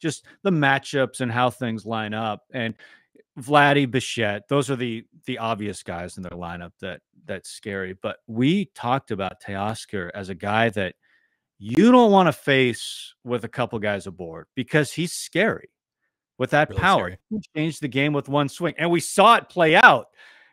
just 0.00 0.26
the 0.42 0.50
matchups 0.50 1.20
and 1.20 1.30
how 1.30 1.48
things 1.48 1.86
line 1.86 2.12
up. 2.12 2.42
And 2.52 2.74
Vladdy, 3.38 3.88
Bichette, 3.88 4.48
those 4.48 4.68
are 4.68 4.74
the 4.74 5.04
the 5.26 5.38
obvious 5.38 5.84
guys 5.84 6.16
in 6.16 6.24
their 6.24 6.32
lineup 6.32 6.72
that 6.80 7.02
that's 7.24 7.50
scary. 7.50 7.96
But 8.02 8.16
we 8.26 8.64
talked 8.74 9.12
about 9.12 9.40
Teoscar 9.40 10.10
as 10.12 10.28
a 10.28 10.34
guy 10.34 10.70
that 10.70 10.96
you 11.64 11.92
don't 11.92 12.10
want 12.10 12.26
to 12.26 12.32
face 12.32 13.14
with 13.22 13.44
a 13.44 13.48
couple 13.48 13.78
guys 13.78 14.08
aboard 14.08 14.46
because 14.56 14.92
he's 14.92 15.12
scary 15.12 15.68
with 16.38 16.50
that 16.50 16.68
Really 16.70 16.80
power. 16.80 17.04
scary. 17.04 17.18
He 17.30 17.40
changed 17.56 17.82
the 17.82 17.88
game 17.88 18.12
with 18.12 18.28
one 18.28 18.48
swing, 18.48 18.74
and 18.78 18.90
we 18.90 18.98
saw 18.98 19.36
it 19.36 19.48
play 19.48 19.76
out. 19.76 20.06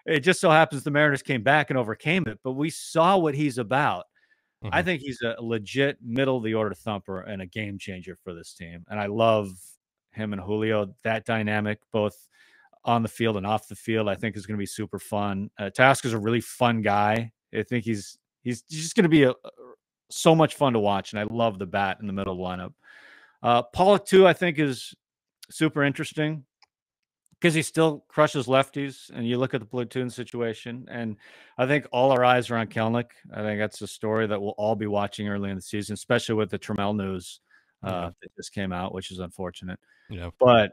It 0.06 0.20
just 0.20 0.40
so 0.40 0.52
happens 0.52 0.84
the 0.84 0.92
Mariners 0.92 1.24
came 1.24 1.42
back 1.42 1.72
and 1.72 1.80
overcame 1.80 2.28
it, 2.28 2.40
but 2.44 2.52
we 2.52 2.70
saw 2.70 3.18
what 3.18 3.34
he's 3.34 3.58
about. 3.58 4.06
I 4.72 4.82
Mhm. 4.82 4.86
think 4.86 5.02
he's 5.02 5.22
a 5.22 5.36
legit 5.42 5.98
middle 6.02 6.38
of 6.38 6.44
the 6.44 6.54
order 6.54 6.76
thumper 6.76 7.22
and 7.22 7.42
a 7.42 7.46
game 7.48 7.80
changer 7.80 8.16
for 8.24 8.34
this 8.34 8.54
team. 8.54 8.86
And 8.90 9.00
I 9.00 9.06
love 9.08 9.50
him 10.12 10.34
and 10.34 10.42
Julio. 10.42 10.94
That 11.04 11.26
dynamic, 11.26 11.80
both 11.92 12.28
on 12.86 13.02
the 13.02 13.10
field 13.10 13.38
and 13.38 13.48
off 13.48 13.68
the 13.68 13.76
field, 13.76 14.08
I 14.10 14.16
think 14.16 14.36
is 14.36 14.46
going 14.46 14.58
to 14.58 14.62
be 14.62 14.66
super 14.66 15.00
fun. 15.00 15.50
Uh, 15.58 15.70
Teoscar's 15.76 16.14
a 16.14 16.20
really 16.20 16.42
fun 16.42 16.82
guy. 16.82 17.32
I 17.54 17.64
think 17.64 17.84
he's 17.86 18.18
he's 18.44 18.62
just 18.64 18.96
going 18.96 19.04
to 19.04 19.10
be 19.10 19.24
a, 19.24 19.34
so 20.10 20.36
much 20.36 20.56
fun 20.56 20.74
to 20.74 20.80
watch, 20.80 21.14
and 21.14 21.20
I 21.20 21.24
love 21.24 21.60
the 21.60 21.66
bat 21.66 21.98
in 22.02 22.08
the 22.08 22.14
middle 22.14 22.34
of 22.34 22.38
the 22.38 22.44
lineup. 22.44 22.74
Uh, 23.42 23.64
Pollock 23.64 24.06
too, 24.06 24.28
I 24.28 24.34
think 24.34 24.60
is 24.60 24.94
super 25.50 25.84
interesting 25.84 26.46
because 27.40 27.54
he 27.54 27.62
still 27.62 28.04
crushes 28.10 28.48
lefties. 28.48 29.10
And 29.14 29.26
you 29.28 29.38
look 29.38 29.54
at 29.54 29.62
the 29.62 29.66
platoon 29.66 30.10
situation, 30.10 30.88
and 30.90 31.16
I 31.58 31.66
think 31.68 31.88
all 31.92 32.12
our 32.12 32.26
eyes 32.26 32.50
are 32.50 32.58
on 32.58 32.68
Kelenic. 32.68 33.12
I 33.34 33.42
think 33.42 33.60
that's 33.60 33.82
a 33.82 33.88
story 33.88 34.28
that 34.28 34.42
we'll 34.42 34.56
all 34.58 34.76
be 34.76 34.88
watching 34.88 35.28
early 35.30 35.50
in 35.50 35.56
the 35.56 35.62
season, 35.62 35.94
especially 35.94 36.36
with 36.36 36.50
the 36.50 36.60
Trammell 36.60 36.96
news 36.96 37.40
uh, 37.84 37.88
Yeah. 37.90 38.10
that 38.22 38.36
just 38.36 38.54
came 38.54 38.74
out, 38.74 38.94
which 38.94 39.12
is 39.12 39.20
unfortunate. 39.20 39.80
Yeah. 40.10 40.32
But 40.40 40.72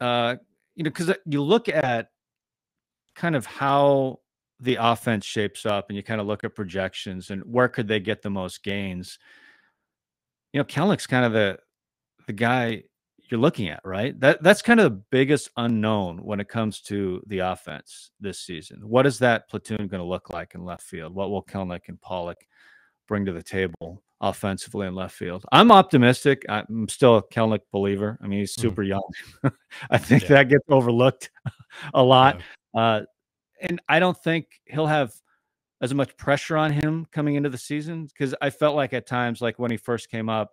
uh, 0.00 0.36
you 0.74 0.84
know, 0.84 0.90
because 0.90 1.12
you 1.26 1.42
look 1.42 1.68
at 1.68 2.08
kind 3.14 3.36
of 3.36 3.44
how 3.44 4.20
the 4.62 4.76
offense 4.80 5.24
shapes 5.26 5.66
up, 5.66 5.86
and 5.88 5.96
you 5.96 6.02
kind 6.02 6.20
of 6.20 6.26
look 6.26 6.44
at 6.44 6.54
projections 6.54 7.30
and 7.30 7.42
where 7.42 7.68
could 7.68 7.88
they 7.88 8.00
get 8.00 8.22
the 8.22 8.30
most 8.30 8.62
gains. 8.62 9.18
You 10.52 10.60
know, 10.60 10.64
Kelenic's 10.64 11.06
kind 11.06 11.24
of 11.24 11.32
the 11.32 11.58
the 12.26 12.32
guy 12.32 12.84
you're 13.30 13.40
looking 13.40 13.68
at, 13.68 13.80
right? 13.84 14.18
That 14.20 14.42
that's 14.42 14.62
kind 14.62 14.78
of 14.78 14.84
the 14.92 15.02
biggest 15.10 15.50
unknown 15.56 16.18
when 16.18 16.38
it 16.40 16.48
comes 16.48 16.80
to 16.82 17.22
the 17.26 17.40
offense 17.40 18.10
this 18.20 18.38
season. 18.40 18.80
What 18.88 19.06
is 19.06 19.18
that 19.20 19.48
platoon 19.48 19.88
going 19.88 20.00
to 20.00 20.04
look 20.04 20.30
like 20.30 20.54
in 20.54 20.64
left 20.64 20.82
field? 20.82 21.14
What 21.14 21.30
will 21.30 21.42
Kelenic 21.42 21.88
and 21.88 22.00
Pollock 22.00 22.38
bring 23.08 23.24
to 23.24 23.32
the 23.32 23.42
table 23.42 24.02
offensively 24.20 24.86
in 24.86 24.94
left 24.94 25.16
field? 25.16 25.44
I'm 25.50 25.72
optimistic. 25.72 26.44
I'm 26.48 26.86
still 26.88 27.16
a 27.16 27.22
Kelenic 27.22 27.60
believer. 27.72 28.18
I 28.22 28.26
mean, 28.26 28.40
he's 28.40 28.54
Mhm. 28.54 28.60
super 28.60 28.82
young. 28.82 29.08
I 29.90 29.98
think 29.98 30.24
Yeah. 30.24 30.28
that 30.28 30.48
gets 30.50 30.64
overlooked 30.68 31.30
a 31.94 32.02
lot. 32.02 32.40
Yeah. 32.74 32.80
Uh, 32.80 33.02
and 33.62 33.80
I 33.88 33.98
don't 33.98 34.20
think 34.22 34.60
he'll 34.66 34.86
have 34.86 35.12
as 35.80 35.94
much 35.94 36.16
pressure 36.16 36.56
on 36.56 36.72
him 36.72 37.06
coming 37.10 37.34
into 37.36 37.48
the 37.48 37.58
season 37.58 38.04
because 38.06 38.34
I 38.42 38.50
felt 38.50 38.76
like 38.76 38.92
at 38.92 39.06
times, 39.06 39.40
like 39.40 39.58
when 39.58 39.70
he 39.70 39.76
first 39.76 40.10
came 40.10 40.28
up, 40.28 40.52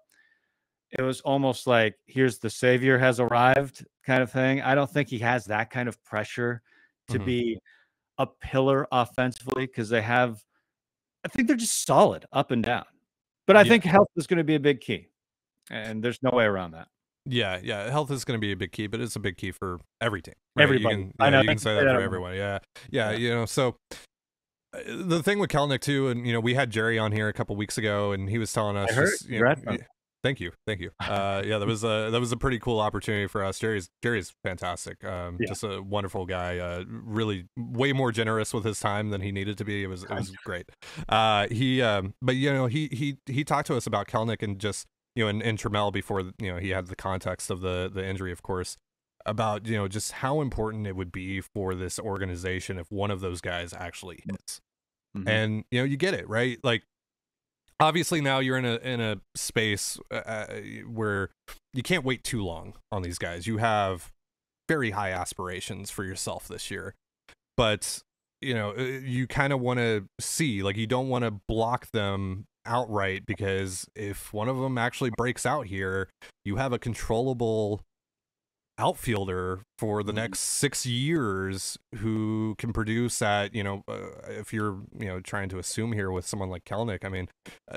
it 0.98 1.02
was 1.02 1.22
almost 1.22 1.68
like 1.68 1.96
here's 2.08 2.40
the 2.40 2.50
savior 2.50 2.98
has 2.98 3.20
arrived 3.20 3.86
kind 4.06 4.24
of 4.24 4.32
thing. 4.32 4.62
I 4.62 4.74
don't 4.74 4.90
think 4.90 5.08
he 5.10 5.20
has 5.20 5.46
that 5.46 5.70
kind 5.70 5.88
of 5.88 6.04
pressure 6.04 6.62
to 7.10 7.20
Mhm. 7.20 7.26
be 7.26 7.60
a 8.18 8.26
pillar 8.26 8.88
offensively 8.92 9.66
because 9.68 9.90
they 9.90 10.02
have 10.02 10.44
I 11.26 11.28
think 11.28 11.48
they're 11.48 11.58
just 11.58 11.86
solid 11.86 12.26
up 12.32 12.52
and 12.52 12.64
down. 12.64 12.86
But 13.46 13.58
I 13.58 13.64
Yeah. 13.64 13.70
think 13.70 13.84
health 13.84 14.08
is 14.16 14.26
going 14.26 14.38
to 14.38 14.44
be 14.44 14.56
a 14.56 14.60
big 14.60 14.80
key. 14.80 15.10
And 15.70 16.02
there's 16.02 16.24
no 16.24 16.32
way 16.32 16.46
around 16.46 16.72
that. 16.72 16.88
Yeah, 17.30 17.60
yeah. 17.62 17.90
Health 17.90 18.12
is 18.12 18.26
going 18.26 18.38
to 18.38 18.42
be 18.42 18.52
a 18.52 18.56
big 18.56 18.72
key, 18.72 18.88
but 18.88 19.00
it's 19.00 19.16
a 19.16 19.20
big 19.20 19.38
key 19.38 19.52
for 19.52 19.80
every 20.02 20.22
team. 20.22 20.34
right? 20.56 20.64
Everybody. 20.64 20.96
You 20.96 21.02
can, 21.06 21.14
I 21.20 21.30
know, 21.30 21.42
you 21.42 21.50
I 21.50 21.54
can 21.54 21.58
say 21.60 21.76
that 21.76 21.86
that 21.86 21.96
for 21.96 22.02
everyone. 22.02 22.36
Yeah. 22.36 22.60
yeah, 22.90 23.12
Yeah. 23.12 23.18
You 23.18 23.30
know, 23.36 23.46
so 23.46 23.76
uh, 24.74 24.80
the 24.88 25.24
thing 25.24 25.40
with 25.40 25.50
Kelenic 25.50 25.82
too, 25.82 26.10
and 26.10 26.26
you 26.28 26.34
know, 26.34 26.40
we 26.40 26.54
had 26.54 26.70
Jerry 26.72 27.00
on 27.00 27.12
here 27.12 27.28
a 27.28 27.34
couple 27.34 27.56
weeks 27.56 27.78
ago, 27.78 28.12
and 28.12 28.30
he 28.30 28.38
was 28.38 28.52
telling 28.54 28.78
us, 28.78 28.92
I 28.92 28.94
heard. 28.96 29.06
just, 29.06 29.28
you 29.30 29.40
know, 29.44 29.56
thank 30.24 30.40
you, 30.40 30.52
thank 30.68 30.80
you. 30.80 30.92
Uh, 31.02 31.42
yeah, 31.46 31.58
that 31.58 31.68
was 31.68 31.84
a 31.84 32.10
that 32.12 32.20
was 32.20 32.32
a 32.32 32.38
pretty 32.38 32.60
cool 32.60 32.80
opportunity 32.80 33.26
for 33.28 33.44
us. 33.44 33.58
Jerry's 33.58 33.90
Jerry's 34.04 34.34
fantastic. 34.44 35.04
Um, 35.04 35.38
Yeah. 35.40 35.48
just 35.48 35.64
a 35.64 35.82
wonderful 35.82 36.26
guy. 36.28 36.58
Uh, 36.60 36.84
really 36.88 37.46
way 37.58 37.94
more 37.94 38.12
generous 38.12 38.54
with 38.54 38.64
his 38.64 38.80
time 38.80 39.10
than 39.10 39.22
he 39.22 39.32
needed 39.32 39.58
to 39.58 39.66
be. 39.66 39.84
It 39.84 39.88
was 39.88 40.04
it 40.04 40.10
was 40.12 40.30
great. 40.46 40.70
Uh, 41.08 41.48
he, 41.50 41.82
um, 41.82 42.14
but 42.22 42.36
you 42.36 42.52
know, 42.54 42.68
he 42.68 42.90
he 42.92 43.18
he 43.26 43.44
talked 43.44 43.68
to 43.68 43.76
us 43.76 43.88
about 43.88 44.08
Kelenic 44.08 44.44
and 44.44 44.60
just 44.60 44.86
you 45.16 45.24
know, 45.24 45.30
and, 45.30 45.42
and 45.42 45.58
Trammell 45.58 45.92
before 45.92 46.22
you 46.22 46.54
know 46.54 46.58
he 46.58 46.70
had 46.70 46.88
the 46.88 46.96
context 46.96 47.50
of 47.50 47.62
the 47.62 47.90
the 47.94 48.06
injury, 48.06 48.32
of 48.32 48.42
course, 48.44 48.78
about 49.26 49.66
you 49.68 49.76
know 49.78 49.88
just 49.88 50.14
how 50.14 50.42
important 50.42 50.88
it 50.88 50.96
would 50.96 51.12
be 51.12 51.42
for 51.42 51.76
this 51.76 52.00
organization 52.00 52.78
if 52.78 52.92
one 52.92 53.12
of 53.12 53.20
those 53.20 53.42
guys 53.42 53.74
actually 53.74 54.24
hits, 54.30 54.62
Mhm. 55.18 55.28
and 55.28 55.64
you 55.72 55.80
know 55.80 55.86
you 55.86 55.98
get 55.98 56.14
it 56.14 56.28
right, 56.30 56.58
like 56.64 56.84
obviously 57.80 58.22
now 58.22 58.40
you're 58.40 58.58
in 58.58 58.66
a 58.66 58.76
in 58.78 59.00
a 59.02 59.18
space 59.36 59.98
uh, 60.12 60.16
uh, 60.16 60.48
where 60.88 61.30
you 61.74 61.84
can't 61.84 62.04
wait 62.04 62.24
too 62.24 62.44
long 62.44 62.74
on 62.92 63.02
these 63.02 63.18
guys. 63.18 63.48
You 63.48 63.58
have 63.58 64.12
very 64.68 64.92
high 64.92 65.12
aspirations 65.12 65.90
for 65.90 66.04
yourself 66.04 66.48
this 66.48 66.70
year, 66.70 66.94
but 67.58 68.02
you 68.42 68.54
know 68.54 68.72
uh, 68.78 68.82
you 68.82 69.28
kind 69.28 69.52
of 69.54 69.60
want 69.60 69.80
to 69.80 70.08
see 70.20 70.62
like 70.64 70.78
you 70.78 70.88
don't 70.88 71.10
want 71.10 71.26
to 71.26 71.32
block 71.32 71.92
them 71.92 72.46
outright 72.70 73.26
because 73.26 73.86
if 73.96 74.32
one 74.32 74.48
of 74.48 74.58
them 74.58 74.78
actually 74.78 75.10
breaks 75.18 75.46
out 75.46 75.66
here, 75.68 76.08
you 76.46 76.56
have 76.56 76.72
a 76.72 76.80
controllable 76.80 77.82
outfielder 78.78 79.62
for 79.78 80.04
the 80.04 80.14
Mhm. 80.14 80.16
next 80.16 80.40
six 80.40 80.86
years 80.86 81.78
who 81.96 82.56
can 82.58 82.72
produce 82.72 83.22
at 83.22 83.54
you 83.54 83.62
know 83.62 83.84
uh, 83.90 84.08
if 84.30 84.54
you're 84.54 84.82
you 84.98 85.06
know 85.08 85.20
trying 85.20 85.50
to 85.50 85.60
assume 85.60 85.92
here 85.92 86.10
with 86.12 86.26
someone 86.26 86.50
like 86.50 86.64
Kelenic, 86.64 87.04
I 87.04 87.10
mean 87.10 87.28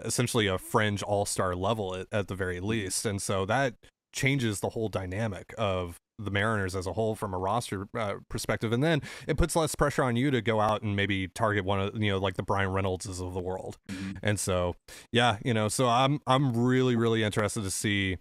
essentially 0.05 0.47
a 0.47 0.59
fringe 0.59 1.03
all 1.03 1.27
star 1.27 1.57
level 1.57 1.97
at, 1.97 2.07
at 2.13 2.29
the 2.29 2.37
very 2.37 2.61
least, 2.61 3.05
and 3.05 3.21
so 3.21 3.45
that 3.47 3.75
changes 4.13 4.61
the 4.61 4.71
whole 4.71 4.89
dynamic 4.89 5.53
of 5.59 5.97
the 6.19 6.31
Mariners 6.31 6.75
as 6.77 6.87
a 6.87 6.93
whole 6.93 7.15
from 7.15 7.35
a 7.35 7.39
roster 7.39 7.89
uh, 7.99 8.15
perspective, 8.29 8.73
and 8.73 8.83
then 8.83 9.03
it 9.27 9.37
puts 9.37 9.57
less 9.57 9.75
pressure 9.75 10.03
on 10.05 10.17
you 10.17 10.31
to 10.31 10.41
go 10.41 10.61
out 10.61 10.83
and 10.83 10.95
maybe 10.97 11.29
target 11.29 11.65
one 11.65 11.81
of 11.81 12.01
you 12.03 12.11
know 12.13 12.19
like 12.19 12.35
the 12.35 12.43
Bryan 12.43 12.71
Reynoldses 12.73 13.21
of 13.21 13.35
the 13.35 13.41
world, 13.41 13.79
Mhm. 13.91 14.19
and 14.23 14.39
so 14.41 14.77
yeah, 15.11 15.39
you 15.45 15.55
know, 15.55 15.69
so 15.69 15.89
I'm 15.89 16.21
I'm 16.27 16.53
really 16.57 16.97
really 16.97 17.23
interested 17.23 17.63
to 17.63 17.71
see 17.71 18.19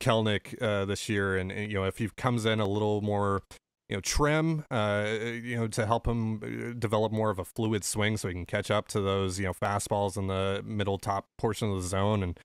Kelenic 0.00 0.60
uh, 0.62 0.84
this 0.84 1.08
year, 1.08 1.36
and, 1.36 1.50
and, 1.50 1.70
you 1.70 1.78
know 1.78 1.84
if 1.84 1.98
he 1.98 2.08
comes 2.16 2.44
in 2.44 2.60
a 2.60 2.66
little 2.66 3.00
more 3.00 3.42
you 3.88 3.96
know 3.96 4.00
trim, 4.00 4.64
uh, 4.70 5.06
you 5.42 5.56
know 5.56 5.66
to 5.68 5.86
help 5.86 6.06
him 6.06 6.40
uh, 6.42 6.78
develop 6.78 7.10
more 7.12 7.30
of 7.30 7.38
a 7.38 7.44
fluid 7.44 7.84
swing, 7.84 8.16
so 8.16 8.28
he 8.28 8.34
can 8.34 8.46
catch 8.46 8.70
up 8.70 8.86
to 8.88 9.00
those 9.00 9.38
you 9.38 9.46
know 9.46 9.52
fastballs 9.54 10.16
in 10.16 10.26
the 10.26 10.62
middle 10.64 10.98
top 10.98 11.26
portion 11.38 11.70
of 11.70 11.82
the 11.82 11.88
zone, 11.88 12.22
and 12.22 12.38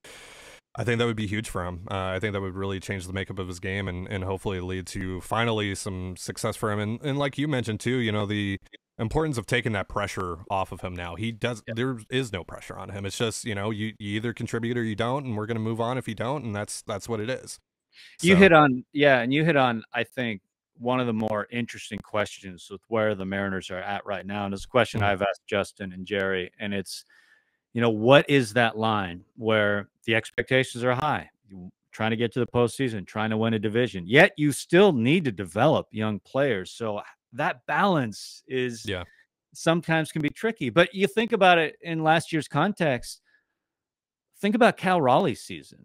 I 0.76 0.84
think 0.84 0.98
that 1.00 1.06
would 1.06 1.16
be 1.16 1.28
huge 1.28 1.50
for 1.50 1.66
him. 1.66 1.88
Uh, 1.90 1.96
I 2.16 2.20
think 2.20 2.34
that 2.34 2.42
would 2.42 2.56
really 2.56 2.80
change 2.80 3.06
the 3.06 3.14
makeup 3.14 3.38
of 3.40 3.48
his 3.48 3.60
game, 3.60 3.88
and 3.88 4.08
and 4.08 4.24
hopefully 4.24 4.60
lead 4.60 4.88
to 4.88 5.22
finally 5.22 5.76
some 5.76 6.16
success 6.18 6.56
for 6.56 6.72
him. 6.72 6.80
And 6.80 7.00
and 7.02 7.18
like 7.20 7.38
you 7.38 7.48
mentioned 7.48 7.80
too, 7.80 7.98
you 7.98 8.12
know 8.12 8.26
the 8.26 8.60
importance 9.00 9.38
of 9.40 9.46
taking 9.48 9.72
that 9.74 9.88
pressure 9.90 10.38
off 10.52 10.72
of 10.72 10.82
him 10.82 10.96
now. 10.96 11.16
He 11.16 11.32
does 11.32 11.64
Yeah. 11.68 11.74
there 11.76 11.98
is 12.12 12.32
no 12.32 12.44
pressure 12.44 12.78
on 12.78 12.90
him. 12.90 13.06
It's 13.08 13.18
just, 13.18 13.44
you 13.44 13.56
know, 13.56 13.72
you, 13.72 13.88
you 13.98 14.16
either 14.18 14.34
contribute 14.34 14.78
or 14.78 14.84
you 14.84 14.96
don't 14.96 15.26
and 15.26 15.36
we're 15.36 15.48
going 15.48 15.56
to 15.58 15.62
move 15.64 15.82
on 15.82 15.98
if 15.98 16.08
you 16.08 16.14
don't 16.14 16.46
and 16.46 16.56
that's 16.56 16.84
that's 16.84 17.10
what 17.10 17.20
it 17.20 17.28
is. 17.28 17.60
You 18.22 18.36
hit 18.36 18.54
on 18.54 18.86
yeah, 18.94 19.22
and 19.22 19.34
you 19.34 19.44
hit 19.46 19.56
on 19.56 19.84
I 19.94 20.04
think 20.04 20.42
one 20.78 21.00
of 21.00 21.08
the 21.08 21.14
more 21.14 21.48
interesting 21.52 22.00
questions 22.04 22.68
with 22.70 22.82
where 22.88 23.16
the 23.16 23.26
Mariners 23.26 23.72
are 23.72 23.80
at 23.80 24.06
right 24.06 24.26
now, 24.28 24.46
and 24.46 24.54
it's 24.54 24.66
a 24.66 24.68
question 24.68 25.02
Mhm. 25.02 25.06
I've 25.06 25.22
asked 25.24 25.42
Justin 25.48 25.92
and 25.94 26.06
Jerry, 26.06 26.52
and 26.60 26.72
it's 26.74 27.04
you 27.74 27.82
know 27.82 27.90
what 27.90 28.30
is 28.30 28.54
that 28.54 28.78
line 28.78 29.24
where 29.36 29.90
the 30.06 30.16
expectations 30.16 30.84
are 30.84 30.94
high, 30.96 31.30
trying 31.92 32.12
to 32.12 32.18
get 32.18 32.32
to 32.34 32.40
the 32.40 32.48
postseason, 32.48 33.06
trying 33.06 33.30
to 33.30 33.38
win 33.38 33.54
a 33.54 33.60
division, 33.60 34.06
yet 34.08 34.32
you 34.38 34.52
still 34.52 34.94
need 34.94 35.26
to 35.26 35.32
develop 35.32 35.88
young 35.92 36.20
players. 36.20 36.72
So 36.72 37.02
that 37.34 37.66
balance 37.66 38.44
is 38.48 38.86
Yeah. 38.86 39.04
sometimes 39.54 40.12
can 40.12 40.22
be 40.22 40.30
tricky. 40.30 40.70
But 40.70 40.94
you 40.94 41.08
think 41.08 41.32
about 41.32 41.58
it 41.58 41.78
in 41.82 42.04
last 42.04 42.32
year's 42.34 42.48
context. 42.48 43.22
Think 44.40 44.56
about 44.56 44.78
Cal 44.78 45.00
Raleigh's 45.02 45.42
season. 45.42 45.80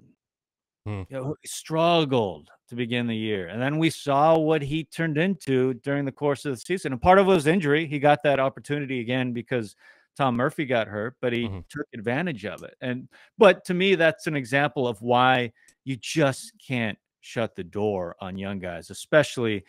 Hmm. 0.85 1.03
You 1.09 1.16
know, 1.16 1.37
he 1.42 1.48
struggled 1.48 2.51
to 2.68 2.74
begin 2.74 3.07
the 3.07 3.16
year, 3.16 3.48
and 3.48 3.61
then 3.61 3.79
we 3.79 3.88
saw 3.90 4.37
what 4.38 4.62
he 4.62 4.85
turned 4.85 5.16
into 5.16 5.74
during 5.74 6.05
the 6.05 6.12
course 6.12 6.44
of 6.44 6.53
the 6.53 6.61
season. 6.61 6.92
And 6.92 7.01
part 7.01 7.18
of 7.18 7.27
it 7.27 7.31
was 7.31 7.46
injury. 7.46 7.87
He 7.87 7.98
got 7.98 8.22
that 8.24 8.40
opportunity 8.40 9.01
again 9.01 9.33
because 9.33 9.77
Tom 10.19 10.35
Murphy 10.37 10.67
got 10.67 10.89
hurt, 10.89 11.17
but 11.23 11.33
he 11.33 11.45
Mhm. 11.49 11.65
took 11.69 11.87
advantage 11.95 12.45
of 12.45 12.63
it. 12.65 12.75
And 12.83 13.09
but 13.39 13.65
to 13.67 13.73
me, 13.75 13.95
that's 13.95 14.27
an 14.27 14.35
example 14.37 14.87
of 14.87 15.01
why 15.01 15.53
you 15.85 15.97
just 15.97 16.53
can't 16.59 16.99
shut 17.21 17.55
the 17.57 17.65
door 17.65 18.17
on 18.21 18.37
young 18.37 18.59
guys, 18.59 18.91
especially 18.91 19.65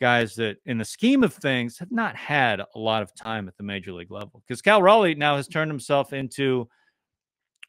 guys 0.00 0.34
that, 0.34 0.58
in 0.66 0.76
the 0.78 0.84
scheme 0.84 1.24
of 1.24 1.32
things, 1.32 1.78
have 1.78 1.90
not 1.90 2.14
had 2.16 2.60
a 2.60 2.78
lot 2.78 3.02
of 3.02 3.14
time 3.14 3.48
at 3.48 3.56
the 3.56 3.62
major 3.62 3.92
league 3.92 4.10
level. 4.10 4.42
Because 4.46 4.60
Cal 4.60 4.82
Raleigh 4.82 5.14
now 5.14 5.36
has 5.36 5.48
turned 5.48 5.70
himself 5.70 6.12
into 6.12 6.68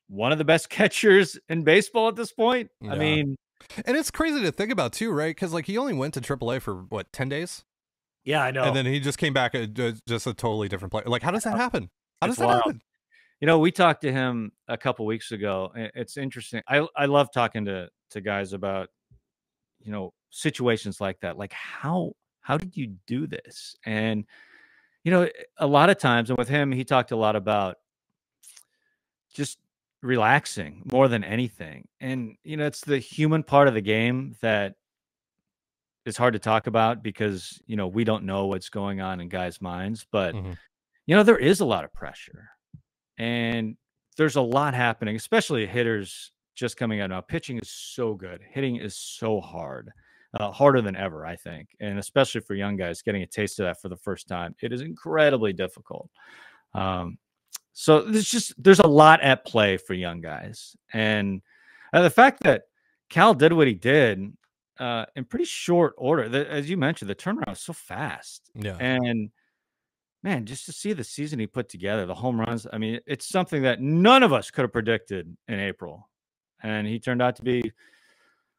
one 0.07 0.31
of 0.31 0.37
the 0.37 0.43
best 0.45 0.69
catchers 0.69 1.39
in 1.49 1.63
baseball 1.63 2.07
at 2.09 2.15
this 2.15 2.31
point. 2.31 2.69
I 2.89 2.95
mean, 2.97 3.35
And 3.85 3.95
it's 3.95 4.11
crazy 4.11 4.41
to 4.41 4.51
think 4.51 4.71
about 4.71 4.91
too, 4.93 5.11
right? 5.11 5.35
Cuz 5.35 5.53
like 5.53 5.65
he 5.65 5.77
only 5.77 5.93
went 5.93 6.13
to 6.15 6.21
AAA 6.21 6.59
for 6.61 6.83
what, 6.83 7.11
10 7.13 7.29
days? 7.29 7.63
yeah, 8.25 8.43
I 8.43 8.51
know. 8.51 8.63
And 8.63 8.75
then 8.75 8.85
he 8.87 8.99
just 8.99 9.17
came 9.19 9.33
back 9.33 9.53
a, 9.53 9.67
ju- 9.67 9.95
just 10.07 10.25
a 10.27 10.33
totally 10.33 10.67
different 10.67 10.91
player. 10.91 11.05
Like 11.05 11.21
how 11.23 11.31
does 11.31 11.43
that 11.43 11.57
happen? 11.57 11.89
How 12.21 12.27
does 12.27 12.37
that 12.37 12.45
wild. 12.47 12.57
happen? 12.57 12.81
You 13.41 13.47
know, 13.47 13.59
we 13.59 13.71
talked 13.71 14.01
to 14.01 14.11
him 14.11 14.51
a 14.67 14.77
couple 14.77 15.05
weeks 15.05 15.31
ago. 15.31 15.71
It's 15.75 16.17
interesting. 16.17 16.61
I 16.67 16.87
I 16.95 17.05
love 17.05 17.31
talking 17.31 17.65
to 17.65 17.89
to 18.11 18.21
guys 18.21 18.53
about 18.53 18.89
you 19.81 19.91
know 19.91 20.13
situations 20.29 21.01
like 21.01 21.19
that. 21.21 21.37
Like 21.37 21.53
how 21.53 22.13
how 22.41 22.57
did 22.57 22.77
you 22.77 22.95
do 23.07 23.27
this? 23.27 23.75
And 23.85 24.25
you 25.03 25.11
know, 25.11 25.29
a 25.57 25.67
lot 25.67 25.89
of 25.89 25.99
times, 25.99 26.29
and 26.29 26.37
with 26.37 26.47
him, 26.47 26.71
he 26.71 26.83
talked 26.83 27.11
a 27.11 27.15
lot 27.15 27.35
about 27.35 27.77
just 29.33 29.59
relaxing 30.01 30.81
more 30.91 31.07
than 31.07 31.23
anything. 31.23 31.87
And 31.99 32.37
you 32.43 32.57
know, 32.57 32.65
it's 32.65 32.81
the 32.81 32.99
human 32.99 33.43
part 33.43 33.67
of 33.67 33.73
the 33.73 33.81
game 33.81 34.35
that 34.41 34.75
is 36.05 36.17
hard 36.17 36.33
to 36.33 36.39
talk 36.39 36.67
about 36.67 37.03
because 37.03 37.61
you 37.65 37.75
know 37.75 37.87
we 37.87 38.03
don't 38.03 38.23
know 38.23 38.45
what's 38.45 38.69
going 38.69 39.01
on 39.01 39.19
in 39.19 39.27
guys' 39.29 39.61
minds. 39.61 40.05
But 40.11 40.35
Mhm. 40.35 40.57
You 41.05 41.15
know, 41.15 41.23
there 41.23 41.37
is 41.37 41.59
a 41.59 41.65
lot 41.65 41.83
of 41.83 41.93
pressure, 41.93 42.49
and 43.17 43.75
there's 44.17 44.35
a 44.35 44.41
lot 44.41 44.73
happening, 44.73 45.15
especially 45.15 45.65
hitters 45.65 46.31
just 46.55 46.77
coming 46.77 47.01
out 47.01 47.09
now. 47.09 47.21
Pitching 47.21 47.57
is 47.59 47.69
so 47.69 48.13
good, 48.13 48.41
hitting 48.49 48.77
is 48.77 48.95
so 48.95 49.41
hard, 49.41 49.91
uh, 50.39 50.51
harder 50.51 50.81
than 50.81 50.95
ever, 50.95 51.25
I 51.25 51.35
think, 51.35 51.69
and 51.79 51.99
especially 51.99 52.41
for 52.41 52.55
young 52.55 52.77
guys 52.77 53.01
getting 53.01 53.23
a 53.23 53.27
taste 53.27 53.59
of 53.59 53.65
that 53.65 53.81
for 53.81 53.89
the 53.89 53.97
first 53.97 54.27
time, 54.27 54.55
it 54.61 54.71
is 54.73 54.81
incredibly 54.81 55.53
difficult. 55.53 56.09
Um, 56.73 57.17
so 57.73 58.01
there's 58.01 58.29
just 58.29 58.53
there's 58.61 58.79
a 58.79 58.87
lot 58.87 59.21
at 59.21 59.45
play 59.45 59.77
for 59.77 59.93
young 59.93 60.21
guys, 60.21 60.75
and 60.93 61.41
uh, 61.93 62.01
the 62.01 62.09
fact 62.09 62.43
that 62.43 62.63
Cal 63.09 63.33
did 63.33 63.53
what 63.53 63.67
he 63.67 63.73
did 63.73 64.33
uh, 64.79 65.05
in 65.15 65.25
pretty 65.25 65.45
short 65.45 65.93
order, 65.97 66.27
the, 66.29 66.49
as 66.49 66.69
you 66.69 66.77
mentioned, 66.77 67.09
the 67.09 67.15
turnaround 67.15 67.49
was 67.49 67.61
so 67.61 67.73
fast, 67.73 68.49
Yeah. 68.55 68.77
and 68.79 69.29
man, 70.25 70.43
just 70.43 70.65
to 70.65 70.73
see 70.73 70.91
the 70.91 71.03
season 71.03 71.37
he 71.37 71.45
put 71.45 71.69
together, 71.69 72.07
the 72.07 72.15
home 72.15 72.39
runs. 72.39 72.65
I 72.73 72.79
mean, 72.79 72.99
it's 73.05 73.29
something 73.29 73.61
that 73.61 73.79
none 73.79 74.23
of 74.23 74.33
us 74.33 74.49
could 74.49 74.63
have 74.63 74.73
predicted 74.73 75.37
in 75.47 75.59
April, 75.59 76.09
and 76.63 76.87
he 76.87 76.99
turned 76.99 77.21
out 77.21 77.35
to 77.35 77.43
be 77.43 77.71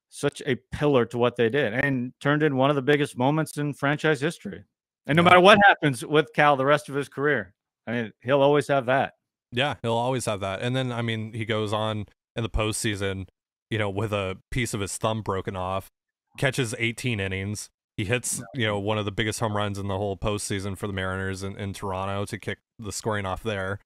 such 0.08 0.40
a 0.46 0.54
pillar 0.70 1.04
to 1.06 1.18
what 1.18 1.34
they 1.34 1.48
did, 1.48 1.74
and 1.74 2.12
turned 2.20 2.44
in 2.44 2.56
one 2.56 2.70
of 2.70 2.76
the 2.76 2.82
biggest 2.82 3.18
moments 3.18 3.58
in 3.58 3.74
franchise 3.74 4.20
history. 4.20 4.62
And 5.06 5.16
no 5.16 5.22
Yeah. 5.22 5.24
matter 5.24 5.40
what 5.40 5.58
happens 5.66 6.06
with 6.06 6.32
Cal 6.32 6.56
the 6.56 6.64
rest 6.64 6.88
of 6.88 6.94
his 6.94 7.08
career, 7.08 7.52
I 7.88 7.92
mean, 7.92 8.12
he'll 8.22 8.42
always 8.42 8.68
have 8.68 8.86
that. 8.86 9.14
Yeah, 9.50 9.74
he'll 9.82 9.92
always 9.92 10.24
have 10.26 10.38
that. 10.40 10.62
And 10.62 10.74
then 10.76 10.92
I 10.92 11.02
mean, 11.02 11.32
he 11.32 11.44
goes 11.44 11.72
on 11.72 12.06
in 12.36 12.44
the 12.44 12.48
postseason, 12.48 13.26
you 13.70 13.78
know, 13.78 13.90
with 13.90 14.12
a 14.12 14.38
piece 14.52 14.72
of 14.72 14.80
his 14.80 14.96
thumb 14.96 15.22
broken 15.22 15.56
off, 15.56 15.90
catches 16.38 16.76
18 16.78 17.18
innings. 17.18 17.70
He 17.96 18.04
hits, 18.04 18.42
you 18.54 18.66
know, 18.66 18.78
one 18.78 18.98
of 18.98 19.04
the 19.06 19.12
biggest 19.12 19.40
home 19.40 19.56
runs 19.56 19.78
in 19.78 19.88
the 19.88 19.96
whole 19.96 20.16
postseason 20.16 20.76
for 20.76 20.86
the 20.86 20.92
Mariners 20.92 21.42
in, 21.42 21.56
in 21.56 21.72
Toronto 21.72 22.26
to 22.26 22.38
kick 22.38 22.58
the 22.78 22.92
scoring 22.92 23.24
off 23.24 23.42
there. 23.42 23.78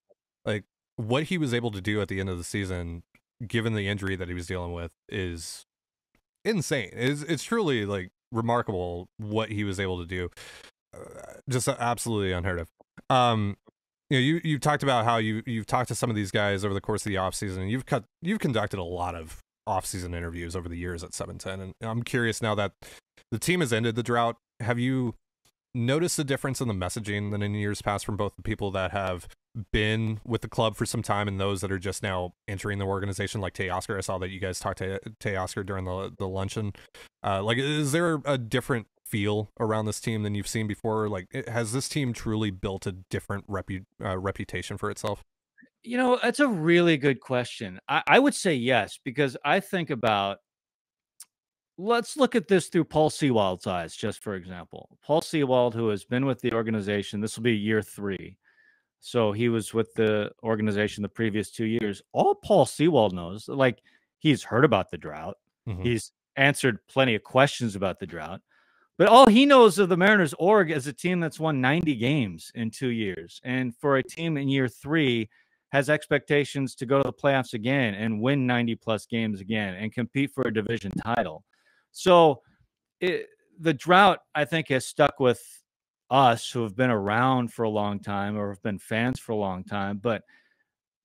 Like 0.45 0.65
what 0.97 1.25
he 1.25 1.39
was 1.39 1.55
able 1.55 1.71
to 1.71 1.81
do 1.81 2.01
at 2.01 2.09
the 2.09 2.19
end 2.19 2.29
of 2.29 2.37
the 2.37 2.45
season, 2.45 3.03
given 3.47 3.75
the 3.75 3.87
injury 3.87 4.17
that 4.17 4.29
he 4.29 4.35
was 4.35 4.47
dealing 4.47 4.73
with, 4.73 4.91
is 5.09 5.65
insane. 6.45 6.91
It's 6.93 7.23
it's 7.23 7.45
truly 7.45 7.87
like 7.87 8.11
remarkable 8.33 9.09
what 9.19 9.51
he 9.51 9.65
was 9.65 9.79
able 9.79 9.99
to 10.01 10.07
do. 10.07 10.29
Uh, 10.95 11.35
just 11.49 11.69
absolutely 11.69 12.33
unheard 12.33 12.59
of. 12.59 12.69
Um, 13.09 13.57
you 14.09 14.19
know, 14.19 14.23
you 14.23 14.41
you've 14.43 14.61
talked 14.61 14.83
about 14.83 15.05
how 15.05 15.19
you 15.19 15.43
you've 15.47 15.67
talked 15.67 15.89
to 15.89 15.95
some 15.95 16.11
of 16.11 16.17
these 16.17 16.33
guys 16.33 16.65
over 16.65 16.75
the 16.75 16.81
course 16.81 17.07
of 17.07 17.11
the 17.11 17.17
offseason. 17.17 17.71
You've 17.71 17.87
cut 17.87 18.05
you've 18.23 18.41
conducted 18.41 18.81
a 18.81 18.85
lot 18.85 19.15
of 19.15 19.39
off-season 19.67 20.15
interviews 20.15 20.57
over 20.57 20.69
the 20.69 20.77
years 20.77 21.05
at 21.05 21.15
710 21.15 21.61
and 21.61 21.75
I'm 21.81 22.03
curious 22.03 22.43
now 22.43 22.55
that 22.55 22.73
the 23.31 23.39
team 23.39 23.61
has 23.61 23.73
ended 23.73 23.95
the 23.95 24.03
drought, 24.03 24.37
have 24.61 24.79
you 24.79 25.15
noticed 25.75 26.19
a 26.19 26.25
difference 26.25 26.61
in 26.61 26.69
the 26.69 26.75
messaging 26.75 27.31
than 27.31 27.43
in 27.43 27.55
years 27.55 27.81
past 27.81 28.05
from 28.05 28.17
both 28.17 28.35
the 28.37 28.43
people 28.43 28.71
that 28.73 28.91
have 28.91 29.29
been 29.73 30.21
with 30.25 30.41
the 30.41 30.49
club 30.49 30.77
for 30.77 30.85
some 30.85 31.03
time 31.03 31.29
and 31.29 31.39
those 31.39 31.61
that 31.61 31.71
are 31.71 31.79
just 31.79 32.03
now 32.03 32.33
entering 32.49 32.79
the 32.79 32.85
organization 32.85 33.41
like 33.41 33.55
Teoscar? 33.55 33.97
I 33.97 34.01
saw 34.01 34.19
that 34.19 34.31
you 34.31 34.41
guys 34.41 34.59
talked 34.59 34.79
to 34.79 34.99
Teoscar 35.21 35.65
during 35.65 35.85
the 35.85 36.13
the 36.19 36.27
luncheon. 36.27 36.73
Uh, 37.23 37.43
like 37.43 37.59
is 37.59 37.93
there 37.93 38.21
a 38.25 38.37
different 38.37 38.87
feel 39.11 39.51
around 39.59 39.87
this 39.87 40.01
team 40.01 40.23
than 40.23 40.35
you've 40.35 40.49
seen 40.49 40.67
before? 40.67 41.09
Like, 41.09 41.47
has 41.49 41.73
this 41.73 41.89
team 41.89 42.13
truly 42.13 42.51
built 42.51 42.87
a 42.87 42.93
different 42.93 43.47
repu- 43.49 43.85
uh, 44.03 44.19
reputation 44.19 44.79
for 44.79 44.91
itself? 44.91 45.25
You 45.83 45.97
know, 45.97 46.19
that's 46.23 46.41
a 46.41 46.49
really 46.49 46.97
good 46.97 47.21
question. 47.21 47.81
I, 47.89 48.03
I 48.07 48.19
would 48.19 48.35
say 48.35 48.55
yes, 48.55 48.99
because 49.03 49.37
I 49.45 49.61
think 49.61 49.91
about 49.91 50.39
let's 51.79 52.17
look 52.17 52.35
at 52.35 52.49
this 52.49 52.69
through 52.69 52.85
Paul 52.85 53.09
Sewald's 53.09 53.67
eyes, 53.67 53.97
just 53.97 54.23
for 54.23 54.35
example. 54.35 54.99
Paul 55.03 55.23
Sewald, 55.23 55.75
who 55.75 55.89
has 55.89 56.05
been 56.05 56.27
with 56.27 56.41
the 56.41 56.53
organization, 56.53 57.21
this 57.21 57.37
will 57.37 57.45
be 57.45 57.57
year 57.57 57.83
three. 57.83 58.37
So 59.01 59.33
he 59.33 59.49
was 59.49 59.73
with 59.73 59.93
the 59.95 60.31
organization 60.43 61.03
the 61.03 61.09
previous 61.09 61.51
two 61.51 61.65
years. 61.65 62.03
All 62.13 62.35
Paul 62.35 62.67
Sewald 62.67 63.15
knows, 63.15 63.49
like 63.49 63.81
he's 64.19 64.43
heard 64.43 64.65
about 64.65 64.91
the 64.91 64.99
drought. 64.99 65.39
Mhm. 65.67 65.83
He's 65.83 66.13
answered 66.37 66.87
plenty 66.87 67.15
of 67.15 67.23
questions 67.23 67.77
about 67.77 67.99
the 67.99 68.07
drought. 68.07 68.43
But 68.99 69.09
all 69.09 69.27
he 69.27 69.47
knows 69.47 69.79
of 69.79 69.89
the 69.89 69.97
Mariners 69.97 70.35
org 70.39 70.71
is 70.71 70.87
a 70.87 70.93
team 70.93 71.21
that's 71.21 71.41
won 71.41 71.63
90 71.63 71.95
games 71.95 72.53
in 72.55 72.71
two 72.71 72.89
years. 72.89 73.41
And 73.43 73.75
for 73.75 73.97
a 73.97 74.03
team 74.03 74.37
in 74.37 74.51
year 74.51 74.69
three, 74.69 75.31
has 75.71 75.89
expectations 75.89 76.75
to 76.77 76.87
go 76.87 76.99
to 76.99 77.05
the 77.05 77.13
playoffs 77.13 77.55
again 77.55 77.95
and 77.95 78.21
win 78.21 78.47
90 78.47 78.75
plus 78.77 79.07
games 79.07 79.41
again 79.41 79.75
and 79.75 79.93
compete 79.93 80.33
for 80.33 80.43
a 80.47 80.53
division 80.53 80.91
title. 80.93 81.45
So 81.93 82.43
it, 83.01 83.29
the 83.59 83.75
drought, 83.75 84.21
I 84.35 84.45
think, 84.45 84.69
has 84.69 84.87
stuck 84.87 85.21
with 85.21 85.41
us 86.11 86.51
who 86.51 86.63
have 86.65 86.77
been 86.77 86.91
around 86.91 87.53
for 87.53 87.63
a 87.63 87.69
long 87.71 88.01
time 88.01 88.37
or 88.37 88.51
have 88.51 88.63
been 88.63 88.79
fans 88.79 89.21
for 89.21 89.33
a 89.33 89.37
long 89.37 89.63
time. 89.63 89.99
But 89.99 90.23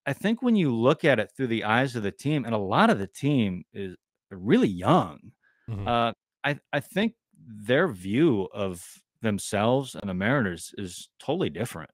I 0.07 0.13
think 0.13 0.41
when 0.41 0.55
you 0.55 0.73
look 0.73 1.05
at 1.05 1.19
it 1.19 1.31
through 1.35 1.47
the 1.47 1.63
eyes 1.63 1.95
of 1.95 2.03
the 2.03 2.11
team, 2.11 2.45
and 2.45 2.53
a 2.53 2.59
lot 2.59 2.89
of 2.89 2.97
the 2.99 3.07
team 3.07 3.65
is 3.73 3.95
really 4.31 4.67
young, 4.67 5.31
Mhm. 5.69 5.87
uh, 5.87 6.13
I, 6.43 6.59
I 6.73 6.79
think 6.79 7.13
their 7.37 7.87
view 7.87 8.47
of 8.53 8.83
themselves 9.21 9.95
and 9.95 10.09
the 10.09 10.13
Mariners 10.13 10.73
is 10.77 11.09
totally 11.19 11.49
different 11.49 11.89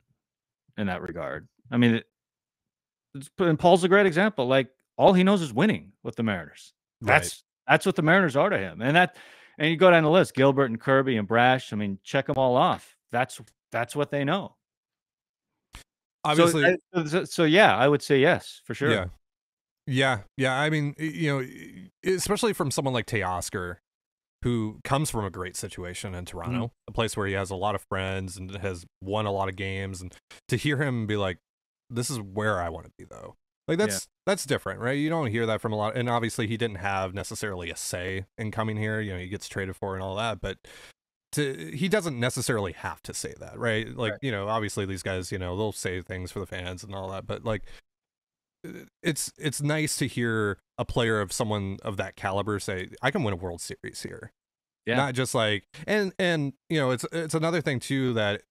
in 0.78 0.88
that 0.88 1.02
regard. 1.02 1.48
I 1.72 1.78
mean, 1.78 2.02
and 3.40 3.60
Paul's 3.60 3.84
a 3.84 3.88
great 3.88 4.06
example. 4.06 4.48
Like 4.48 4.70
all 4.98 5.14
he 5.14 5.24
knows 5.24 5.42
is 5.42 5.54
winning 5.54 5.92
with 6.04 6.16
the 6.16 6.24
Mariners. 6.24 6.74
Right. 7.02 7.22
That's 7.22 7.44
that's 7.68 7.86
what 7.86 7.96
the 7.96 8.02
Mariners 8.02 8.36
are 8.36 8.50
to 8.50 8.58
him. 8.58 8.82
And 8.82 8.96
that 8.96 9.16
and 9.58 9.70
you 9.70 9.78
go 9.78 9.92
down 9.92 10.04
the 10.04 10.10
list, 10.10 10.34
Gilbert 10.34 10.66
and 10.66 10.80
Kirby 10.80 11.18
and 11.18 11.28
Brash. 11.28 11.74
I 11.74 11.76
mean, 11.76 12.00
check 12.04 12.28
them 12.28 12.38
all 12.38 12.56
off. 12.56 12.96
That's 13.12 13.42
that's 13.72 13.96
what 13.96 14.12
they 14.12 14.24
know. 14.24 14.56
Obviously, 16.24 16.78
so, 16.94 17.06
so, 17.06 17.24
so 17.26 17.44
yeah, 17.46 17.76
I 17.76 17.88
would 17.88 18.02
say 18.02 18.20
yes 18.20 18.62
for 18.66 18.74
sure. 18.76 18.92
Yeah. 18.92 19.06
Yeah. 19.88 20.20
Yeah. 20.38 20.60
I 20.60 20.70
mean, 20.70 20.94
you 21.00 21.32
know, 21.32 21.48
especially 22.06 22.54
from 22.54 22.70
someone 22.70 22.94
like 22.94 23.08
Teoscar, 23.08 23.78
who 24.44 24.80
comes 24.84 25.10
from 25.10 25.26
a 25.26 25.32
great 25.32 25.56
situation 25.56 26.14
in 26.14 26.26
Toronto, 26.26 26.66
Mm-hmm. 26.66 26.90
a 26.90 26.92
place 26.92 27.18
where 27.18 27.26
he 27.26 27.34
has 27.34 27.50
a 27.50 27.56
lot 27.56 27.74
of 27.74 27.82
friends 27.90 28.38
and 28.38 28.56
has 28.58 28.86
won 29.02 29.26
a 29.26 29.32
lot 29.32 29.50
of 29.50 29.56
games. 29.56 30.02
And 30.02 30.16
to 30.50 30.58
hear 30.58 30.78
him 30.78 31.08
be 31.08 31.18
like, 31.18 31.40
this 31.92 32.10
is 32.10 32.20
where 32.20 32.62
I 32.62 32.70
want 32.70 32.86
to 32.88 32.92
be, 32.98 33.04
though. 33.06 33.36
Like, 33.68 33.78
Yeah. 33.80 33.86
that's 33.86 34.08
that's 34.26 34.46
different, 34.46 34.80
right? 34.80 34.98
You 34.98 35.10
don't 35.10 35.28
hear 35.28 35.46
that 35.46 35.62
from 35.62 35.74
a 35.74 35.76
lot. 35.76 35.96
And 35.96 36.10
obviously, 36.10 36.48
he 36.48 36.58
didn't 36.58 36.78
have 36.78 37.14
necessarily 37.14 37.70
a 37.70 37.76
say 37.76 38.26
in 38.38 38.52
coming 38.52 38.78
here. 38.78 39.00
You 39.02 39.14
know, 39.14 39.20
he 39.20 39.28
gets 39.28 39.48
traded 39.48 39.76
for 39.76 39.94
and 39.96 40.04
all 40.04 40.16
that. 40.16 40.42
But 40.42 40.58
to 41.34 41.72
he 41.74 41.88
doesn't 41.88 42.20
necessarily 42.20 42.74
have 42.74 43.02
to 43.04 43.14
say 43.14 43.34
that, 43.40 43.58
right? 43.58 43.88
Like, 43.96 44.14
Right. 44.14 44.20
you 44.24 44.32
know, 44.32 44.48
obviously 44.50 44.86
these 44.86 45.04
guys, 45.04 45.32
you 45.32 45.38
know, 45.40 45.56
they'll 45.56 45.72
say 45.72 46.02
things 46.02 46.32
for 46.32 46.40
the 46.40 46.46
fans 46.48 46.84
and 46.84 46.94
all 46.96 47.10
that, 47.12 47.26
but 47.28 47.46
like 47.46 47.64
it's 49.02 49.32
it's 49.38 49.62
nice 49.62 49.98
to 49.98 50.08
hear 50.08 50.60
a 50.78 50.86
player 50.86 51.20
of 51.20 51.32
someone 51.32 51.78
of 51.84 51.98
that 51.98 52.16
caliber 52.16 52.60
say, 52.60 52.90
"I 53.02 53.10
can 53.12 53.24
win 53.24 53.34
a 53.34 53.38
World 53.38 53.62
Series 53.62 54.04
here." 54.04 54.32
Yeah. 54.86 54.98
Not 54.98 55.14
just 55.16 55.34
like 55.34 55.64
and 55.88 56.14
and 56.20 56.54
you 56.70 56.80
know, 56.80 56.92
it's 56.92 57.06
it's 57.12 57.34
another 57.34 57.62
thing 57.62 57.80
too 57.80 58.14
that 58.14 58.42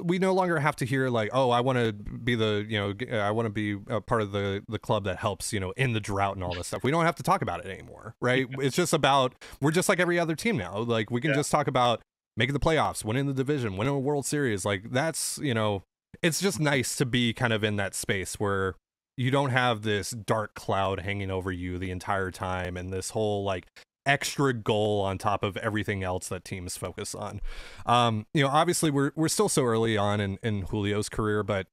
we 0.00 0.18
no 0.18 0.32
longer 0.32 0.58
have 0.58 0.76
to 0.76 0.84
hear 0.84 1.08
like, 1.08 1.30
"Oh, 1.32 1.50
I 1.50 1.60
want 1.60 1.78
to 1.78 1.92
be 1.92 2.34
the 2.34 2.64
you 2.68 2.78
know, 2.78 3.20
i 3.20 3.30
want 3.30 3.46
to 3.46 3.50
be 3.50 3.76
a 3.88 4.00
part 4.00 4.22
of 4.22 4.32
the 4.32 4.62
the 4.68 4.78
club 4.78 5.04
that 5.04 5.18
helps 5.18 5.52
you 5.52 5.60
know 5.60 5.72
in 5.72 5.92
the 5.92 6.00
drought 6.00 6.36
and 6.36 6.44
all 6.44 6.54
this 6.54 6.68
stuff." 6.68 6.84
We 6.84 6.90
don't 6.90 7.04
have 7.04 7.16
to 7.16 7.22
talk 7.22 7.42
about 7.42 7.64
it 7.64 7.70
anymore, 7.70 8.14
right? 8.20 8.46
It's 8.58 8.76
just 8.76 8.92
about 8.92 9.34
we're 9.60 9.70
just 9.72 9.88
like 9.88 9.98
every 10.00 10.18
other 10.18 10.34
team 10.36 10.56
now. 10.56 10.78
Like 10.78 11.10
we 11.10 11.20
can 11.20 11.30
Yeah. 11.30 11.36
just 11.36 11.50
talk 11.50 11.66
about 11.66 12.00
making 12.36 12.52
the 12.54 12.60
playoffs, 12.60 13.04
winning 13.04 13.26
the 13.26 13.34
division, 13.34 13.76
winning 13.76 13.94
a 13.94 13.98
World 13.98 14.24
Series. 14.26 14.64
Like 14.64 14.90
that's 14.92 15.38
you 15.42 15.54
know, 15.54 15.82
it's 16.22 16.40
just 16.40 16.60
nice 16.60 16.94
to 16.96 17.04
be 17.06 17.32
kind 17.32 17.52
of 17.52 17.64
in 17.64 17.76
that 17.76 17.94
space 17.94 18.34
where 18.34 18.74
you 19.16 19.32
don't 19.32 19.50
have 19.50 19.82
this 19.82 20.10
dark 20.12 20.54
cloud 20.54 21.00
hanging 21.00 21.28
over 21.30 21.50
you 21.50 21.76
the 21.76 21.90
entire 21.90 22.30
time 22.30 22.76
and 22.76 22.92
this 22.92 23.10
whole 23.10 23.42
like 23.42 23.66
extra 24.08 24.52
goal 24.52 25.02
on 25.02 25.18
top 25.18 25.44
of 25.44 25.56
everything 25.58 26.02
else 26.02 26.28
that 26.28 26.44
teams 26.44 26.76
focus 26.76 27.14
on. 27.14 27.40
Um, 27.86 28.26
you 28.34 28.42
know, 28.42 28.48
obviously 28.48 28.90
we're 28.90 29.12
we're 29.14 29.28
still 29.28 29.48
so 29.48 29.64
early 29.64 29.96
on 29.96 30.20
in, 30.20 30.38
in 30.42 30.66
Julio's 30.66 31.08
career, 31.08 31.42
but 31.44 31.68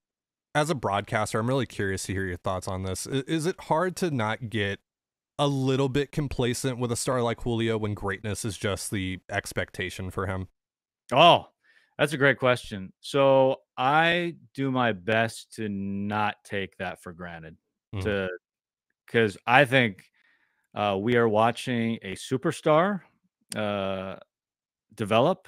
as 0.54 0.70
a 0.70 0.76
broadcaster, 0.76 1.40
I'm 1.40 1.48
really 1.48 1.66
curious 1.66 2.04
to 2.04 2.14
hear 2.14 2.26
your 2.26 2.38
thoughts 2.38 2.68
on 2.68 2.84
this. 2.84 3.08
I- 3.08 3.24
Is 3.28 3.46
it 3.46 3.60
hard 3.62 3.96
to 3.98 4.12
not 4.12 4.50
get 4.50 4.80
a 5.40 5.48
little 5.48 5.90
bit 5.90 6.12
complacent 6.12 6.78
with 6.78 6.92
a 6.92 6.96
star 6.96 7.22
like 7.22 7.42
Julio 7.42 7.78
when 7.78 7.94
greatness 7.94 8.46
is 8.46 8.58
just 8.58 8.92
the 8.92 9.20
expectation 9.30 10.12
for 10.12 10.28
him? 10.28 10.48
Oh, 11.12 11.48
that's 11.98 12.14
a 12.14 12.18
great 12.18 12.40
question. 12.40 12.94
So 13.02 13.58
I 13.78 14.36
do 14.54 14.72
my 14.72 14.94
best 14.94 15.54
to 15.56 15.68
not 15.70 16.36
take 16.46 16.78
that 16.78 17.02
for 17.02 17.12
granted. 17.14 17.58
Mhm. 17.94 18.04
To 18.04 18.30
because 19.06 19.38
I 19.46 19.66
think 19.66 20.04
uh, 20.76 20.98
we 21.00 21.16
are 21.16 21.28
watching 21.30 21.98
a 22.02 22.16
superstar 22.16 23.02
uh, 23.56 24.16
develop. 24.94 25.48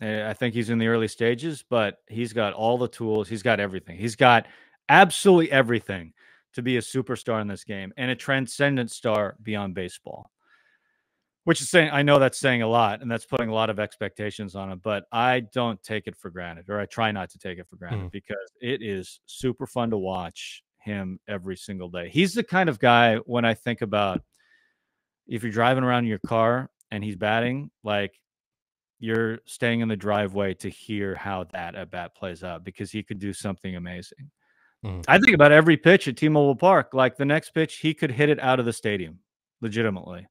Uh, 0.00 0.22
I 0.26 0.32
think 0.34 0.54
he's 0.54 0.70
in 0.70 0.78
the 0.78 0.86
early 0.86 1.08
stages, 1.08 1.64
but 1.68 1.98
he's 2.08 2.32
got 2.32 2.52
all 2.52 2.78
the 2.78 2.88
tools. 2.88 3.28
He's 3.28 3.42
got 3.42 3.58
everything. 3.60 3.96
He's 3.98 4.16
got 4.16 4.46
absolutely 4.88 5.50
everything 5.50 6.12
to 6.54 6.62
be 6.62 6.76
a 6.76 6.80
superstar 6.80 7.40
in 7.40 7.48
this 7.48 7.64
game 7.64 7.92
and 7.96 8.10
a 8.10 8.16
transcendent 8.16 8.90
star 8.90 9.36
beyond 9.42 9.74
baseball. 9.74 10.30
Which 11.44 11.60
is 11.62 11.70
saying 11.70 11.90
I 11.92 12.02
know 12.02 12.18
that's 12.18 12.38
saying 12.38 12.62
a 12.62 12.68
lot 12.68 13.00
and 13.00 13.10
that's 13.10 13.24
putting 13.24 13.48
a 13.48 13.54
lot 13.54 13.70
of 13.70 13.80
expectations 13.80 14.54
on 14.54 14.70
him, 14.70 14.80
but 14.84 15.04
I 15.10 15.40
don't 15.40 15.82
take 15.82 16.06
it 16.06 16.14
for 16.14 16.30
granted 16.30 16.66
or 16.68 16.78
I 16.78 16.84
try 16.86 17.10
not 17.10 17.30
to 17.30 17.38
take 17.38 17.58
it 17.58 17.66
for 17.68 17.76
granted 17.76 18.08
Mm. 18.08 18.12
because 18.12 18.52
it 18.60 18.82
is 18.82 19.20
super 19.26 19.66
fun 19.66 19.90
to 19.90 19.96
watch 19.98 20.62
him 20.80 21.18
every 21.26 21.56
single 21.56 21.88
day. 21.88 22.10
He's 22.10 22.34
the 22.34 22.44
kind 22.44 22.68
of 22.68 22.78
guy 22.78 23.16
when 23.24 23.44
I 23.46 23.54
think 23.54 23.80
about 23.80 24.22
if 25.28 25.42
you're 25.42 25.52
driving 25.52 25.84
around 25.84 26.04
in 26.04 26.08
your 26.10 26.18
car 26.20 26.70
and 26.90 27.04
he's 27.04 27.16
batting, 27.16 27.70
like 27.84 28.18
you're 28.98 29.38
staying 29.46 29.80
in 29.80 29.88
the 29.88 29.96
driveway 29.96 30.54
to 30.54 30.68
hear 30.68 31.14
how 31.14 31.44
that 31.44 31.74
at 31.74 31.90
bat 31.90 32.14
plays 32.16 32.42
out 32.42 32.64
because 32.64 32.90
he 32.90 33.02
could 33.02 33.18
do 33.18 33.32
something 33.32 33.76
amazing. 33.76 34.30
Mhm. 34.84 35.04
I 35.06 35.18
think 35.18 35.34
about 35.34 35.52
every 35.52 35.76
pitch 35.76 36.08
at 36.08 36.16
T-Mobile 36.16 36.56
Park. 36.56 36.94
Like 36.94 37.16
the 37.16 37.24
next 37.24 37.50
pitch, 37.50 37.76
he 37.76 37.94
could 37.94 38.10
hit 38.10 38.28
it 38.28 38.40
out 38.40 38.58
of 38.58 38.66
the 38.66 38.72
stadium, 38.72 39.20
legitimately. 39.60 40.26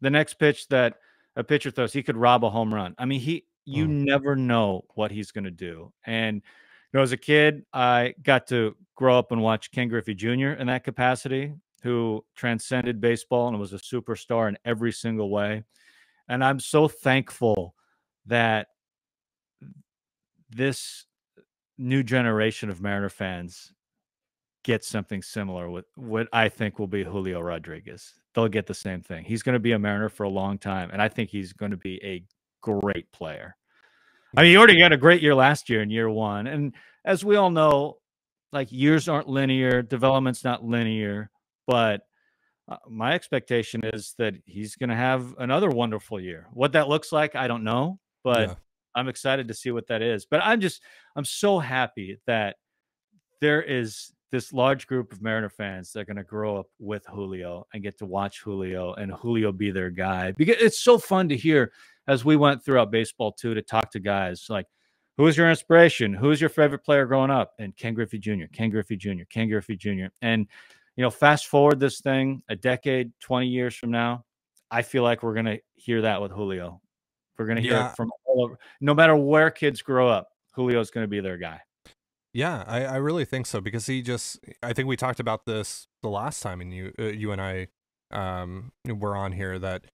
The 0.00 0.10
next 0.10 0.34
pitch 0.34 0.68
that 0.68 0.98
a 1.36 1.44
pitcher 1.44 1.70
throws, 1.70 1.92
he 1.92 2.02
could 2.02 2.16
rob 2.16 2.44
a 2.44 2.50
home 2.50 2.72
run. 2.72 2.94
I 2.98 3.04
mean, 3.06 3.20
he 3.20 3.46
you 3.66 3.86
Mhm. 3.86 4.04
never 4.04 4.36
know 4.36 4.84
what 4.94 5.10
he's 5.10 5.30
going 5.32 5.44
to 5.44 5.50
do. 5.50 5.92
And 6.04 6.36
you 6.36 6.42
know, 6.98 7.02
as 7.02 7.12
a 7.12 7.16
kid, 7.16 7.64
I 7.72 8.14
got 8.22 8.46
to 8.48 8.76
grow 8.94 9.18
up 9.18 9.32
and 9.32 9.42
watch 9.42 9.70
Ken 9.70 9.88
Griffey 9.88 10.14
Jr. 10.14 10.50
in 10.50 10.66
that 10.68 10.84
capacity, 10.84 11.54
who 11.84 12.24
transcended 12.34 12.98
baseball 12.98 13.46
and 13.48 13.60
was 13.60 13.74
a 13.74 13.78
superstar 13.78 14.48
in 14.48 14.56
every 14.64 14.90
single 14.90 15.28
way. 15.30 15.62
And 16.28 16.42
I'm 16.42 16.58
so 16.58 16.88
thankful 16.88 17.74
that 18.24 18.68
this 20.48 21.04
new 21.76 22.02
generation 22.02 22.70
of 22.70 22.80
Mariner 22.80 23.10
fans 23.10 23.74
get 24.62 24.82
something 24.82 25.20
similar 25.20 25.68
with 25.68 25.84
what 25.94 26.26
I 26.32 26.48
think 26.48 26.78
will 26.78 26.86
be 26.86 27.04
Julio 27.04 27.40
Rodriguez. 27.42 28.14
They'll 28.34 28.48
get 28.48 28.66
the 28.66 28.72
same 28.72 29.02
thing. 29.02 29.24
He's 29.24 29.42
going 29.42 29.52
to 29.52 29.60
be 29.60 29.72
a 29.72 29.78
Mariner 29.78 30.08
for 30.08 30.22
a 30.22 30.28
long 30.30 30.56
time, 30.56 30.88
and 30.90 31.02
I 31.02 31.08
think 31.08 31.28
he's 31.28 31.52
going 31.52 31.72
to 31.72 31.76
be 31.76 32.02
a 32.02 32.24
great 32.62 33.12
player. 33.12 33.56
I 34.34 34.40
mean, 34.40 34.52
he 34.52 34.56
already 34.56 34.78
got 34.78 34.92
a 34.92 34.96
great 34.96 35.20
year 35.20 35.34
last 35.34 35.68
year 35.68 35.82
in 35.82 35.90
year 35.90 36.08
one. 36.08 36.46
And 36.46 36.74
as 37.04 37.26
we 37.26 37.36
all 37.36 37.50
know, 37.50 37.98
like 38.52 38.72
years 38.72 39.06
aren't 39.06 39.28
linear, 39.28 39.82
development's 39.82 40.44
not 40.44 40.64
linear, 40.64 41.30
but 41.66 42.02
uh, 42.68 42.76
my 42.88 43.12
expectation 43.12 43.82
is 43.84 44.14
that 44.18 44.34
he's 44.46 44.76
going 44.76 44.90
to 44.90 44.96
have 44.96 45.34
another 45.38 45.68
wonderful 45.68 46.20
year. 46.20 46.46
What 46.52 46.72
that 46.72 46.88
looks 46.88 47.12
like, 47.12 47.36
I 47.36 47.46
don't 47.46 47.64
know, 47.64 47.98
but 48.22 48.48
Yeah. 48.48 48.54
I'm 48.94 49.08
excited 49.08 49.48
to 49.48 49.54
see 49.54 49.70
what 49.70 49.88
that 49.88 50.02
is. 50.02 50.24
But 50.24 50.40
I'm 50.44 50.60
just, 50.60 50.80
I'm 51.16 51.24
so 51.24 51.58
happy 51.58 52.18
that 52.26 52.56
there 53.40 53.60
is 53.62 54.12
this 54.30 54.52
large 54.52 54.86
group 54.86 55.12
of 55.12 55.20
Mariner 55.20 55.48
fans 55.48 55.92
that 55.92 56.00
are 56.00 56.04
going 56.04 56.16
to 56.16 56.24
grow 56.24 56.56
up 56.58 56.66
with 56.78 57.04
Julio 57.06 57.66
and 57.74 57.82
get 57.82 57.98
to 57.98 58.06
watch 58.06 58.40
Julio 58.40 58.94
and 58.94 59.12
Julio 59.12 59.52
be 59.52 59.70
their 59.70 59.90
guy. 59.90 60.32
Because 60.32 60.56
it's 60.60 60.78
so 60.80 60.96
fun 60.98 61.28
to 61.28 61.36
hear 61.36 61.72
as 62.08 62.24
we 62.24 62.36
went 62.36 62.64
throughout 62.64 62.90
baseball 62.90 63.32
too 63.32 63.54
to 63.54 63.62
talk 63.62 63.90
to 63.92 64.00
guys 64.00 64.46
like, 64.48 64.66
who 65.16 65.26
is 65.26 65.36
your 65.36 65.48
inspiration? 65.50 66.14
Who 66.14 66.30
is 66.30 66.40
your 66.40 66.50
favorite 66.50 66.84
player 66.84 67.06
growing 67.06 67.30
up? 67.30 67.52
And 67.58 67.76
Ken 67.76 67.94
Griffey 67.94 68.18
Jr., 68.18 68.46
Ken 68.52 68.70
Griffey 68.70 68.96
Jr., 68.96 69.24
Ken 69.30 69.48
Griffey 69.48 69.76
Jr. 69.76 70.06
And, 70.22 70.48
you 70.96 71.02
know, 71.02 71.10
fast 71.10 71.46
forward 71.46 71.80
this 71.80 72.00
thing 72.00 72.42
a 72.48 72.56
decade, 72.56 73.12
20 73.20 73.46
years 73.46 73.74
from 73.74 73.90
now, 73.90 74.24
I 74.70 74.82
feel 74.82 75.02
like 75.02 75.22
we're 75.22 75.34
going 75.34 75.46
to 75.46 75.58
hear 75.74 76.02
that 76.02 76.20
with 76.20 76.32
Julio. 76.32 76.80
We're 77.38 77.46
going 77.46 77.56
to 77.56 77.62
hear 77.62 77.72
Yeah. 77.72 77.90
it 77.90 77.96
from 77.96 78.10
all 78.26 78.44
over. 78.44 78.58
No 78.80 78.94
matter 78.94 79.16
where 79.16 79.50
kids 79.50 79.82
grow 79.82 80.08
up, 80.08 80.28
Julio's 80.54 80.90
going 80.90 81.04
to 81.04 81.08
be 81.08 81.20
their 81.20 81.36
guy. 81.36 81.60
Yeah, 82.32 82.64
I, 82.66 82.84
I 82.84 82.96
really 82.96 83.24
think 83.24 83.46
so 83.46 83.60
because 83.60 83.86
he 83.86 84.02
just 84.02 84.40
I 84.62 84.72
think 84.72 84.88
we 84.88 84.96
talked 84.96 85.20
about 85.20 85.46
this 85.46 85.86
the 86.02 86.08
last 86.08 86.42
time 86.42 86.60
and 86.60 86.74
you 86.74 86.92
uh, 86.98 87.04
you 87.04 87.30
and 87.30 87.40
I 87.40 87.68
um 88.10 88.72
were 88.84 89.16
on 89.16 89.32
here 89.32 89.58
that 89.60 89.84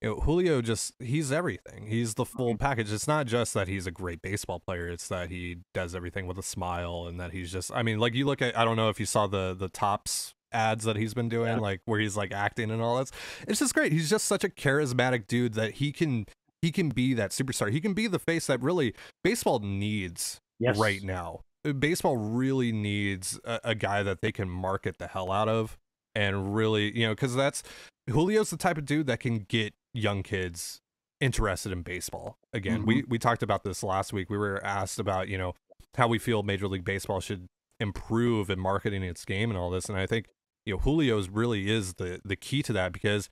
you 0.00 0.10
know, 0.10 0.16
Julio 0.20 0.62
just 0.62 0.94
he's 1.00 1.30
everything. 1.32 1.88
He's 1.88 2.14
the 2.14 2.24
full 2.24 2.56
package. 2.56 2.92
It's 2.92 3.08
not 3.08 3.26
just 3.26 3.54
that 3.54 3.66
he's 3.68 3.86
a 3.88 3.90
great 3.90 4.22
baseball 4.22 4.60
player, 4.60 4.88
it's 4.88 5.08
that 5.08 5.30
he 5.30 5.58
does 5.74 5.94
everything 5.96 6.26
with 6.28 6.38
a 6.38 6.42
smile 6.44 7.06
and 7.08 7.18
that 7.20 7.32
he's 7.32 7.50
just 7.50 7.72
I 7.72 7.82
mean, 7.82 7.98
like 7.98 8.14
you 8.14 8.24
look 8.24 8.40
at 8.40 8.56
I 8.56 8.64
don't 8.64 8.76
know 8.76 8.88
if 8.88 9.00
you 9.00 9.06
saw 9.06 9.26
the 9.26 9.54
the 9.58 9.68
tops 9.68 10.34
ads 10.52 10.84
that 10.84 10.96
he's 10.96 11.14
been 11.14 11.28
doing 11.28 11.48
Yeah. 11.54 11.58
like 11.58 11.80
where 11.84 12.00
he's 12.00 12.16
like 12.16 12.32
acting 12.32 12.70
and 12.70 12.80
all 12.82 12.98
that. 12.98 13.10
It's 13.46 13.58
just 13.60 13.74
great. 13.74 13.92
He's 13.92 14.10
just 14.10 14.26
such 14.26 14.44
a 14.44 14.48
charismatic 14.48 15.26
dude 15.26 15.54
that 15.54 15.74
he 15.74 15.92
can 15.92 16.26
he 16.62 16.70
can 16.70 16.90
be 16.90 17.14
that 17.14 17.30
superstar. 17.30 17.70
He 17.70 17.80
can 17.80 17.94
be 17.94 18.06
the 18.06 18.18
face 18.18 18.46
that 18.48 18.60
really 18.60 18.94
baseball 19.24 19.60
needs 19.60 20.40
right 20.78 21.02
now. 21.02 21.40
Uh, 21.66 21.72
Baseball 21.72 22.16
really 22.16 22.72
needs 22.72 23.38
a, 23.44 23.60
a 23.64 23.74
guy 23.74 24.02
that 24.02 24.20
they 24.22 24.32
can 24.32 24.48
market 24.48 24.96
the 24.98 25.06
hell 25.08 25.30
out 25.30 25.48
of 25.48 25.76
and 26.14 26.54
really, 26.54 26.96
you 26.98 27.06
know, 27.06 27.12
because 27.14 27.34
that's 27.34 27.62
Julio's 28.08 28.50
the 28.50 28.56
type 28.56 28.76
of 28.78 28.84
dude 28.86 29.06
that 29.06 29.20
can 29.20 29.40
get 29.48 29.74
young 29.94 30.22
kids 30.22 30.80
interested 31.20 31.70
in 31.70 31.82
baseball. 31.82 32.38
Again, 32.52 32.86
we 32.86 33.04
we 33.08 33.18
talked 33.18 33.42
about 33.42 33.62
this 33.62 33.82
last 33.82 34.12
week. 34.12 34.30
We 34.30 34.38
were 34.38 34.64
asked 34.64 34.98
about, 34.98 35.28
you 35.28 35.36
know, 35.38 35.54
how 35.96 36.08
we 36.08 36.18
feel 36.18 36.42
Major 36.42 36.66
League 36.68 36.84
Baseball 36.84 37.20
should 37.20 37.46
improve 37.78 38.50
in 38.50 38.58
marketing 38.58 39.02
its 39.02 39.24
game 39.24 39.50
and 39.50 39.58
all 39.58 39.70
this. 39.70 39.88
And 39.88 39.98
I 39.98 40.06
think, 40.06 40.26
you 40.66 40.74
know, 40.74 40.80
Julio's 40.80 41.28
really 41.28 41.70
is 41.70 41.94
the 41.94 42.20
the 42.24 42.36
key 42.36 42.62
to 42.64 42.72
that 42.72 42.92
because 42.92 43.28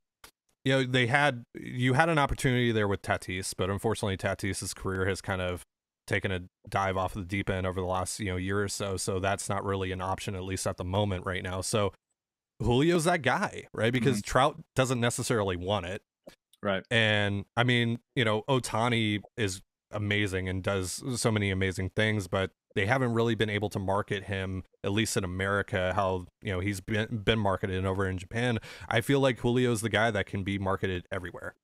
you 0.64 0.72
know, 0.72 0.84
they 0.84 1.06
had 1.06 1.44
you 1.54 1.94
had 1.94 2.08
an 2.08 2.18
opportunity 2.18 2.72
there 2.72 2.88
with 2.88 3.02
Tatis, 3.02 3.54
but 3.56 3.70
unfortunately 3.70 4.16
Tatis's 4.16 4.74
career 4.74 5.06
has 5.06 5.20
kind 5.20 5.40
of 5.40 5.64
taken 6.06 6.32
a 6.32 6.40
dive 6.68 6.96
off 6.96 7.14
of 7.14 7.22
the 7.22 7.28
deep 7.28 7.48
end 7.48 7.66
over 7.66 7.80
the 7.80 7.86
last, 7.86 8.18
you 8.18 8.26
know, 8.26 8.36
year 8.36 8.62
or 8.62 8.68
so. 8.68 8.96
So 8.96 9.18
that's 9.20 9.48
not 9.48 9.64
really 9.64 9.92
an 9.92 10.00
option, 10.00 10.34
at 10.34 10.42
least 10.42 10.66
at 10.66 10.76
the 10.76 10.84
moment 10.84 11.24
right 11.26 11.42
now. 11.42 11.60
So 11.60 11.92
Julio's 12.62 13.04
that 13.04 13.22
guy, 13.22 13.64
right? 13.72 13.92
Because 13.92 14.16
mm-hmm. 14.16 14.30
Trout 14.30 14.62
doesn't 14.74 15.00
necessarily 15.00 15.56
want 15.56 15.86
it. 15.86 16.02
Right. 16.62 16.84
And 16.90 17.44
I 17.56 17.62
mean, 17.62 18.00
you 18.16 18.24
know, 18.24 18.42
Ohtani 18.48 19.20
is 19.36 19.62
amazing 19.92 20.48
and 20.48 20.62
does 20.62 21.02
so 21.20 21.30
many 21.30 21.50
amazing 21.50 21.90
things, 21.94 22.26
but 22.26 22.50
they 22.74 22.86
haven't 22.86 23.12
really 23.12 23.34
been 23.34 23.50
able 23.50 23.68
to 23.70 23.78
market 23.78 24.24
him, 24.24 24.62
at 24.84 24.92
least 24.92 25.16
in 25.16 25.24
America, 25.24 25.92
how 25.94 26.26
you 26.42 26.52
know 26.52 26.60
he's 26.60 26.80
been 26.80 27.18
been 27.24 27.38
marketed 27.38 27.84
over 27.84 28.06
in 28.08 28.18
Japan. 28.18 28.58
I 28.88 29.00
feel 29.00 29.20
like 29.20 29.40
Julio's 29.40 29.80
the 29.80 29.88
guy 29.88 30.10
that 30.10 30.26
can 30.26 30.44
be 30.44 30.58
marketed 30.58 31.06
everywhere. 31.10 31.54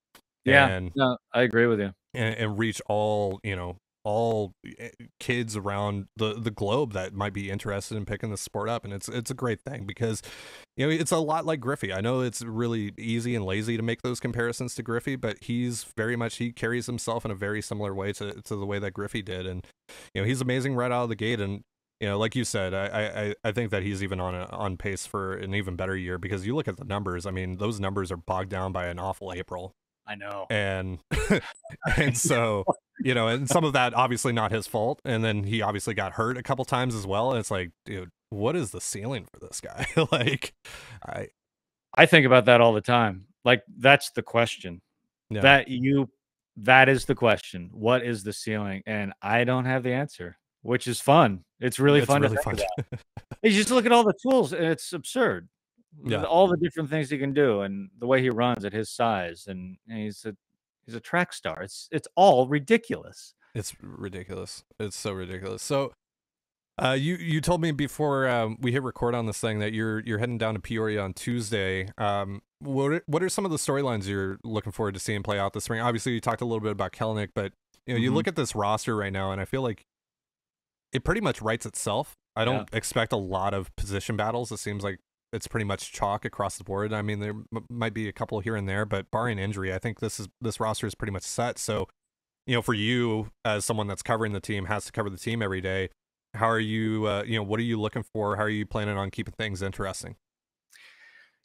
Yeah. 0.45 0.67
And 0.69 0.93
No, 0.95 1.17
I 1.33 1.43
agree 1.43 1.67
with 1.67 1.81
you. 1.81 1.93
and, 2.13 2.35
and 2.37 2.59
reach 2.59 2.81
all 2.87 3.41
you 3.43 3.57
know 3.57 3.77
all 4.05 4.53
eh, 4.79 4.91
kids 5.19 5.57
around 5.57 6.07
the 6.17 6.35
the 6.35 6.51
globe 6.51 6.93
that 6.93 7.15
might 7.15 7.33
be 7.33 7.51
interested 7.51 7.97
in 7.97 8.05
picking 8.05 8.31
the 8.31 8.37
sport 8.37 8.69
up 8.69 8.85
and 8.85 8.93
it's 8.93 9.09
it's 9.09 9.31
a 9.31 9.35
great 9.35 9.61
thing 9.61 9.85
because 9.87 10.23
you 10.77 10.87
know 10.87 10.93
it's 10.93 11.11
a 11.11 11.19
lot 11.19 11.47
like 11.47 11.61
Griffey. 11.61 11.93
I 11.93 12.01
know 12.01 12.21
it's 12.21 12.43
really 12.43 12.93
easy 12.99 13.35
and 13.35 13.45
lazy 13.45 13.77
to 13.77 13.83
make 13.83 14.03
those 14.03 14.21
comparisons 14.21 14.75
to 14.77 14.83
Griffey, 14.83 15.17
but 15.17 15.39
he's 15.41 15.85
very 15.97 16.17
much 16.17 16.37
he 16.37 16.53
carries 16.53 16.87
himself 16.87 17.25
in 17.25 17.31
a 17.31 17.35
very 17.35 17.63
similar 17.63 17.95
way 17.95 18.13
to 18.15 18.43
to 18.43 18.57
the 18.57 18.67
way 18.67 18.79
that 18.79 18.93
Griffey 18.93 19.23
did 19.23 19.47
and 19.47 19.67
you 20.15 20.21
know 20.21 20.27
he's 20.27 20.41
amazing 20.41 20.75
right 20.75 20.93
out 20.93 21.05
of 21.05 21.09
the 21.09 21.17
gate 21.17 21.41
and 21.41 21.63
you 22.01 22.09
know, 22.09 22.19
like 22.19 22.35
you 22.35 22.45
said, 22.45 22.75
I, 22.75 22.87
I, 22.87 23.35
I 23.45 23.53
think 23.53 23.71
that 23.71 23.83
he's 23.83 24.03
even 24.03 24.21
on 24.21 24.35
a, 24.35 24.45
on 24.47 24.77
pace 24.77 25.07
for 25.07 25.33
an 25.35 25.55
even 25.55 25.77
better 25.77 25.97
year 25.97 26.19
because 26.19 26.45
you 26.47 26.55
look 26.55 26.69
at 26.69 26.77
the 26.77 26.85
numbers. 26.85 27.25
I 27.25 27.31
mean, 27.31 27.57
those 27.57 27.81
numbers 27.81 28.13
are 28.13 28.17
bogged 28.17 28.51
down 28.51 28.73
by 28.73 28.89
an 28.89 28.99
awful 28.99 29.33
April 29.33 29.73
I 30.07 30.15
know. 30.15 30.47
and 30.51 30.99
and 31.97 32.17
so 32.17 32.65
you 33.05 33.15
know 33.15 33.29
and 33.29 33.49
some 33.49 33.63
of 33.65 33.73
that 33.73 33.95
obviously 33.95 34.33
not 34.33 34.51
his 34.51 34.67
fault 34.67 35.01
and 35.05 35.23
then 35.23 35.45
he 35.45 35.63
obviously 35.63 35.95
got 35.95 36.13
hurt 36.13 36.37
a 36.37 36.43
couple 36.43 36.65
times 36.65 36.95
as 36.95 37.07
well 37.07 37.31
and 37.31 37.39
it's 37.39 37.51
like 37.51 37.71
dude 37.85 38.11
what 38.31 38.57
is 38.57 38.73
the 38.73 38.81
ceiling 38.81 39.27
for 39.33 39.39
this 39.39 39.61
guy 39.61 39.87
like 40.11 40.55
i 41.07 41.29
I 41.97 42.07
think 42.07 42.27
about 42.27 42.47
that 42.47 42.61
all 42.61 42.73
the 42.73 42.81
time. 42.81 43.27
Like 43.45 43.63
that's 43.79 44.11
the 44.11 44.23
question. 44.23 44.81
yeah 45.31 45.41
That 45.43 45.69
you 45.69 46.09
that 46.57 46.89
is 46.89 47.05
the 47.05 47.15
question. 47.15 47.71
What 47.73 48.05
is 48.05 48.23
the 48.23 48.33
ceiling? 48.33 48.83
And 48.87 49.13
I 49.23 49.45
don't 49.45 49.65
have 49.65 49.83
the 49.83 49.93
answer, 49.93 50.37
which 50.63 50.87
is 50.87 51.01
fun. 51.01 51.45
It's 51.61 51.79
really 51.79 52.01
It's 52.01 52.07
fun 52.07 52.23
really 52.23 52.37
fun. 52.39 52.59
You 53.43 53.51
just 53.51 53.71
look 53.71 53.85
at 53.85 53.93
all 53.93 54.05
the 54.05 54.15
tools 54.23 54.55
and 54.55 54.65
it's 54.65 54.95
absurd. 54.95 55.49
Yeah. 56.03 56.25
All 56.25 56.49
the 56.49 56.57
different 56.57 56.89
things 56.89 57.11
he 57.11 57.19
can 57.19 57.35
do 57.35 57.61
and 57.61 57.91
the 57.99 58.07
way 58.07 58.23
he 58.23 58.31
runs 58.31 58.65
at 58.65 58.73
his 58.73 58.91
size 58.91 59.45
and, 59.49 59.77
and 59.87 59.99
he's 59.99 60.25
a 60.25 60.35
he's 60.87 60.95
a 60.95 61.01
track 61.01 61.33
star. 61.33 61.63
It's 61.63 61.89
it's 61.93 62.09
all 62.17 62.47
ridiculous. 62.49 63.35
it's 63.55 63.75
ridiculous. 63.81 64.65
It's 64.81 64.97
so 64.97 65.13
ridiculous. 65.13 65.63
So 65.63 65.93
uh 66.83 66.97
you 66.99 67.15
you 67.17 67.41
told 67.41 67.61
me 67.61 67.71
before 67.71 68.27
um, 68.29 68.57
we 68.61 68.73
hit 68.73 68.83
record 68.83 69.15
on 69.15 69.27
this 69.27 69.39
thing 69.39 69.61
that 69.61 69.73
you're 69.73 70.01
you're 70.01 70.19
heading 70.19 70.39
down 70.39 70.55
to 70.55 70.61
peoria 70.61 71.01
on 71.03 71.13
tuesday. 71.15 71.89
Um 71.99 72.43
what 72.61 72.93
are, 72.93 73.03
what 73.07 73.23
are 73.23 73.29
some 73.29 73.45
of 73.45 73.51
the 73.51 73.59
storylines 73.59 74.07
you're 74.09 74.39
looking 74.43 74.73
forward 74.73 74.95
to 74.95 75.01
seeing 75.01 75.23
play 75.23 75.39
out 75.39 75.53
this 75.53 75.65
spring? 75.65 75.81
Obviously 75.81 76.13
you 76.13 76.21
talked 76.21 76.41
a 76.41 76.45
little 76.47 76.61
bit 76.61 76.73
about 76.73 76.93
Kelenic, 76.93 77.29
but 77.35 77.53
you 77.87 77.95
know 77.95 78.01
you 78.01 78.11
Mhm. 78.11 78.15
look 78.15 78.27
at 78.29 78.37
this 78.37 78.55
roster 78.55 78.97
right 78.97 79.13
now 79.13 79.31
and 79.31 79.41
i 79.41 79.45
feel 79.45 79.61
like 79.63 79.85
it 80.93 81.05
pretty 81.05 81.21
much 81.21 81.43
writes 81.43 81.67
itself. 81.67 82.17
I 82.37 82.45
don't 82.45 82.69
expect 82.73 83.13
a 83.13 83.17
lot 83.17 83.53
of 83.55 83.75
position 83.77 84.17
battles. 84.17 84.51
It 84.53 84.59
seems 84.59 84.83
like 84.85 84.99
it's 85.35 85.49
pretty 85.49 85.65
much 85.65 85.93
chalk 85.93 86.25
across 86.25 86.59
the 86.59 86.65
board 86.65 86.93
i 86.95 87.03
mean 87.03 87.21
there 87.21 87.31
m- 87.55 87.67
might 87.71 87.95
be 87.95 88.09
a 88.09 88.13
couple 88.13 88.41
here 88.41 88.57
and 88.57 88.69
there 88.69 88.87
but 88.87 89.11
barring 89.11 89.39
injury 89.39 89.75
i 89.75 89.79
think 89.79 90.01
this 90.01 90.21
is 90.21 90.29
this 90.41 90.61
roster 90.61 90.87
is 90.87 90.95
pretty 90.95 91.13
much 91.13 91.25
set 91.25 91.59
so 91.59 91.89
you 92.47 92.55
know 92.55 92.63
for 92.63 92.75
you 92.75 93.31
as 93.45 93.65
someone 93.65 93.87
that's 93.89 94.03
covering 94.03 94.33
the 94.33 94.41
team 94.41 94.67
has 94.67 94.87
to 94.87 94.93
cover 94.93 95.11
the 95.11 95.19
team 95.19 95.43
every 95.43 95.61
day 95.63 95.89
How 96.35 96.49
are 96.49 96.61
you? 96.61 97.07
Uh, 97.07 97.25
you 97.27 97.37
know, 97.37 97.45
what 97.45 97.61
are 97.61 97.65
you 97.65 97.81
looking 97.81 98.05
for? 98.05 98.37
How 98.37 98.43
are 98.45 98.49
you 98.51 98.67
planning 98.67 98.97
on 98.99 99.11
keeping 99.11 99.35
things 99.39 99.63
interesting? 99.63 100.17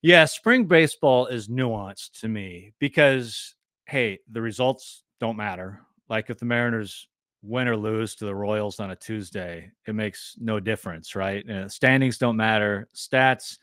Yeah, 0.02 0.26
spring 0.26 0.66
baseball 0.66 1.28
is 1.28 1.48
nuanced 1.48 2.22
to 2.22 2.28
me 2.30 2.74
because 2.80 3.56
hey, 3.88 4.20
the 4.32 4.42
results 4.42 5.04
don't 5.20 5.38
matter. 5.38 5.82
Like 6.10 6.30
if 6.30 6.38
the 6.40 6.46
Mariners 6.46 7.08
win 7.42 7.68
or 7.68 7.76
lose 7.78 8.16
to 8.16 8.26
the 8.26 8.36
Royals 8.36 8.80
on 8.80 8.92
a 8.92 8.96
Tuesday, 8.96 9.72
it 9.88 9.96
makes 9.96 10.36
no 10.40 10.60
difference, 10.60 11.16
right? 11.16 11.44
Standings 11.72 12.18
don't 12.18 12.38
matter. 12.38 12.88
Stats 12.96 13.58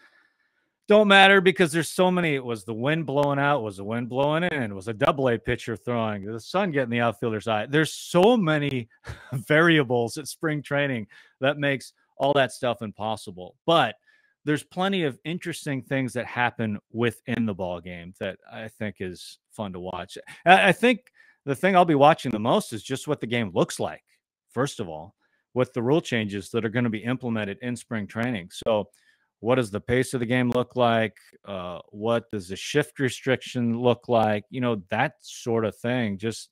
don't 0.88 1.08
matter 1.08 1.40
because 1.40 1.72
there's 1.72 1.90
so 1.90 2.10
many. 2.10 2.34
It 2.34 2.44
was 2.44 2.64
the 2.64 2.74
wind 2.74 3.06
blowing 3.06 3.38
out, 3.38 3.62
was 3.62 3.76
the 3.76 3.84
wind 3.84 4.08
blowing 4.08 4.44
in, 4.44 4.74
was 4.74 4.88
a 4.88 4.94
double 4.94 5.28
A 5.28 5.38
pitcher 5.38 5.76
throwing, 5.76 6.24
the 6.24 6.38
sun 6.38 6.70
getting 6.70 6.90
the 6.90 7.00
outfielder's 7.00 7.48
eye. 7.48 7.66
There's 7.66 7.92
so 7.92 8.36
many 8.36 8.88
variables 9.32 10.16
at 10.16 10.28
spring 10.28 10.62
training 10.62 11.08
that 11.40 11.58
makes 11.58 11.92
all 12.18 12.32
that 12.34 12.52
stuff 12.52 12.82
impossible. 12.82 13.56
But 13.66 13.96
there's 14.44 14.62
plenty 14.62 15.02
of 15.02 15.18
interesting 15.24 15.82
things 15.82 16.12
that 16.12 16.26
happen 16.26 16.78
within 16.92 17.46
the 17.46 17.54
ball 17.54 17.80
game 17.80 18.14
that 18.20 18.38
I 18.50 18.68
think 18.68 18.96
is 19.00 19.38
fun 19.50 19.72
to 19.72 19.80
watch. 19.80 20.16
I 20.44 20.70
think 20.70 21.00
the 21.44 21.56
thing 21.56 21.74
I'll 21.74 21.84
be 21.84 21.96
watching 21.96 22.30
the 22.30 22.38
most 22.38 22.72
is 22.72 22.82
just 22.82 23.08
what 23.08 23.20
the 23.20 23.26
game 23.26 23.50
looks 23.52 23.80
like. 23.80 24.04
First 24.50 24.78
of 24.78 24.88
all, 24.88 25.16
with 25.52 25.72
the 25.72 25.82
rule 25.82 26.00
changes 26.00 26.50
that 26.50 26.64
are 26.64 26.68
going 26.68 26.84
to 26.84 26.90
be 26.90 27.02
implemented 27.02 27.58
in 27.60 27.74
spring 27.74 28.06
training. 28.06 28.50
So 28.52 28.88
what 29.46 29.54
does 29.54 29.70
the 29.70 29.80
pace 29.80 30.12
of 30.12 30.18
the 30.18 30.26
game 30.26 30.50
look 30.50 30.74
like? 30.74 31.18
Uh, 31.44 31.78
what 31.90 32.28
does 32.32 32.48
the 32.48 32.56
shift 32.56 32.98
restriction 32.98 33.78
look 33.78 34.08
like? 34.08 34.42
You 34.50 34.60
know, 34.60 34.82
that 34.90 35.12
sort 35.20 35.64
of 35.64 35.76
thing. 35.76 36.18
Just 36.18 36.50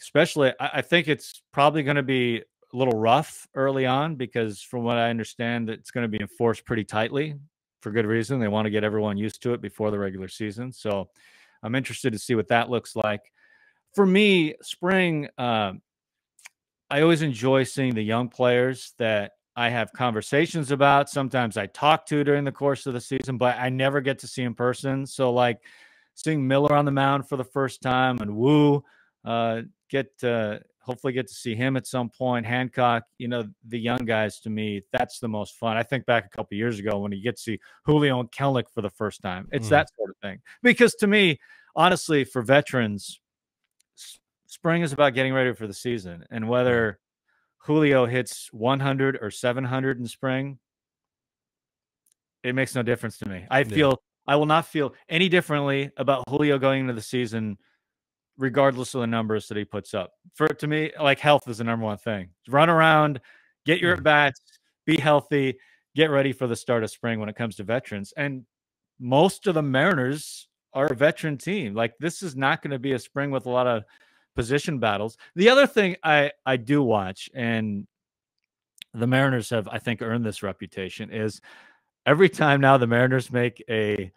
especially, 0.00 0.52
I, 0.60 0.70
I 0.74 0.82
think 0.82 1.08
it's 1.08 1.42
probably 1.52 1.82
going 1.82 1.96
to 1.96 2.04
be 2.04 2.36
a 2.36 2.76
little 2.76 2.96
rough 2.96 3.48
early 3.56 3.84
on 3.84 4.14
because, 4.14 4.62
from 4.62 4.84
what 4.84 4.96
I 4.96 5.10
understand, 5.10 5.68
it's 5.68 5.90
going 5.90 6.04
to 6.04 6.08
be 6.08 6.20
enforced 6.20 6.64
pretty 6.64 6.84
tightly 6.84 7.34
for 7.80 7.90
good 7.90 8.06
reason. 8.06 8.38
They 8.38 8.46
want 8.46 8.66
to 8.66 8.70
get 8.70 8.84
everyone 8.84 9.16
used 9.16 9.42
to 9.42 9.52
it 9.52 9.60
before 9.60 9.90
the 9.90 9.98
regular 9.98 10.28
season. 10.28 10.72
So 10.72 11.08
I'm 11.64 11.74
interested 11.74 12.12
to 12.12 12.18
see 12.20 12.36
what 12.36 12.46
that 12.46 12.70
looks 12.70 12.94
like. 12.94 13.22
For 13.92 14.06
me, 14.06 14.54
spring, 14.62 15.26
uh, 15.36 15.72
I 16.88 17.00
always 17.00 17.22
enjoy 17.22 17.64
seeing 17.64 17.96
the 17.96 18.02
young 18.02 18.28
players 18.28 18.92
that 18.98 19.32
I 19.56 19.68
have 19.70 19.92
conversations 19.92 20.70
about. 20.70 21.08
Sometimes 21.08 21.56
I 21.56 21.66
talk 21.66 22.06
to 22.06 22.24
during 22.24 22.44
the 22.44 22.52
course 22.52 22.86
of 22.86 22.94
the 22.94 23.00
season, 23.00 23.38
but 23.38 23.56
I 23.58 23.68
never 23.68 24.00
get 24.00 24.18
to 24.20 24.26
see 24.26 24.42
in 24.42 24.54
person. 24.54 25.06
So, 25.06 25.32
like 25.32 25.60
seeing 26.14 26.46
Miller 26.46 26.74
on 26.74 26.84
the 26.84 26.90
mound 26.90 27.28
for 27.28 27.36
the 27.36 27.44
first 27.44 27.80
time 27.80 28.18
and 28.20 28.36
Woo, 28.36 28.82
uh, 29.24 29.62
get 29.88 30.08
uh, 30.24 30.58
hopefully 30.84 31.12
get 31.12 31.28
to 31.28 31.34
see 31.34 31.54
him 31.54 31.76
at 31.76 31.86
some 31.86 32.10
point. 32.10 32.46
Hancock, 32.46 33.04
you 33.18 33.28
know, 33.28 33.44
the 33.66 33.78
young 33.78 34.04
guys 34.04 34.40
to 34.40 34.50
me, 34.50 34.82
that's 34.92 35.18
the 35.18 35.28
most 35.28 35.56
fun. 35.56 35.76
I 35.76 35.82
think 35.82 36.04
back 36.04 36.26
a 36.26 36.36
couple 36.36 36.56
years 36.56 36.78
ago 36.78 36.98
when 36.98 37.12
you 37.12 37.22
get 37.22 37.36
to 37.36 37.42
see 37.42 37.60
Julio 37.84 38.20
and 38.20 38.30
Kelenic 38.30 38.68
for 38.72 38.82
the 38.82 38.90
first 38.90 39.22
time. 39.22 39.48
It's 39.52 39.66
mm. 39.66 39.70
that 39.70 39.88
sort 39.96 40.10
of 40.10 40.16
thing. 40.22 40.40
Because 40.62 40.94
to 40.96 41.06
me, 41.06 41.38
honestly, 41.74 42.24
for 42.24 42.42
veterans, 42.42 43.20
spring 44.46 44.82
is 44.82 44.92
about 44.92 45.14
getting 45.14 45.32
ready 45.32 45.54
for 45.54 45.66
the 45.66 45.74
season 45.74 46.24
and 46.30 46.48
whether 46.48 46.98
Julio 47.64 48.04
hits 48.06 48.48
100 48.52 49.18
or 49.20 49.30
700 49.30 49.98
in 49.98 50.06
spring, 50.06 50.58
it 52.42 52.54
makes 52.54 52.74
no 52.74 52.82
difference 52.82 53.18
to 53.18 53.28
me. 53.28 53.46
I 53.50 53.60
yeah. 53.60 53.64
feel 53.64 54.02
I 54.26 54.36
will 54.36 54.46
not 54.46 54.66
feel 54.66 54.94
any 55.08 55.28
differently 55.28 55.90
about 55.96 56.24
Julio 56.28 56.58
going 56.58 56.82
into 56.82 56.92
the 56.92 57.02
season, 57.02 57.58
regardless 58.36 58.94
of 58.94 59.00
the 59.00 59.06
numbers 59.06 59.48
that 59.48 59.56
he 59.56 59.64
puts 59.64 59.94
up. 59.94 60.12
For 60.34 60.48
to 60.48 60.66
me, 60.66 60.92
like 61.00 61.20
health 61.20 61.48
is 61.48 61.58
the 61.58 61.64
number 61.64 61.86
one 61.86 61.98
thing. 61.98 62.30
Run 62.48 62.68
around, 62.68 63.20
get 63.64 63.80
your 63.80 63.94
mm. 63.94 63.98
at 63.98 64.02
bats, 64.02 64.40
be 64.84 64.98
healthy, 64.98 65.56
get 65.96 66.10
ready 66.10 66.32
for 66.32 66.46
the 66.46 66.56
start 66.56 66.84
of 66.84 66.90
spring 66.90 67.18
when 67.18 67.28
it 67.30 67.36
comes 67.36 67.56
to 67.56 67.64
veterans. 67.64 68.12
And 68.16 68.44
most 69.00 69.46
of 69.46 69.54
the 69.54 69.62
Mariners 69.62 70.48
are 70.74 70.86
a 70.86 70.94
veteran 70.94 71.38
team. 71.38 71.74
Like 71.74 71.94
this 71.98 72.22
is 72.22 72.36
not 72.36 72.62
going 72.62 72.72
to 72.72 72.78
be 72.78 72.92
a 72.92 72.98
spring 72.98 73.30
with 73.30 73.46
a 73.46 73.50
lot 73.50 73.66
of 73.66 73.84
position 74.34 74.78
battles. 74.78 75.16
The 75.34 75.48
other 75.48 75.66
thing 75.66 75.96
I 76.02 76.32
I 76.44 76.56
do 76.56 76.82
watch, 76.82 77.30
and 77.34 77.86
the 78.92 79.06
Mariners 79.06 79.50
have 79.50 79.68
I 79.68 79.78
think 79.78 80.02
earned 80.02 80.24
this 80.24 80.42
reputation, 80.42 81.10
is 81.10 81.40
every 82.06 82.28
time 82.28 82.60
now 82.60 82.76
the 82.76 82.86
Mariners 82.86 83.32
make 83.32 83.62
a 83.68 84.12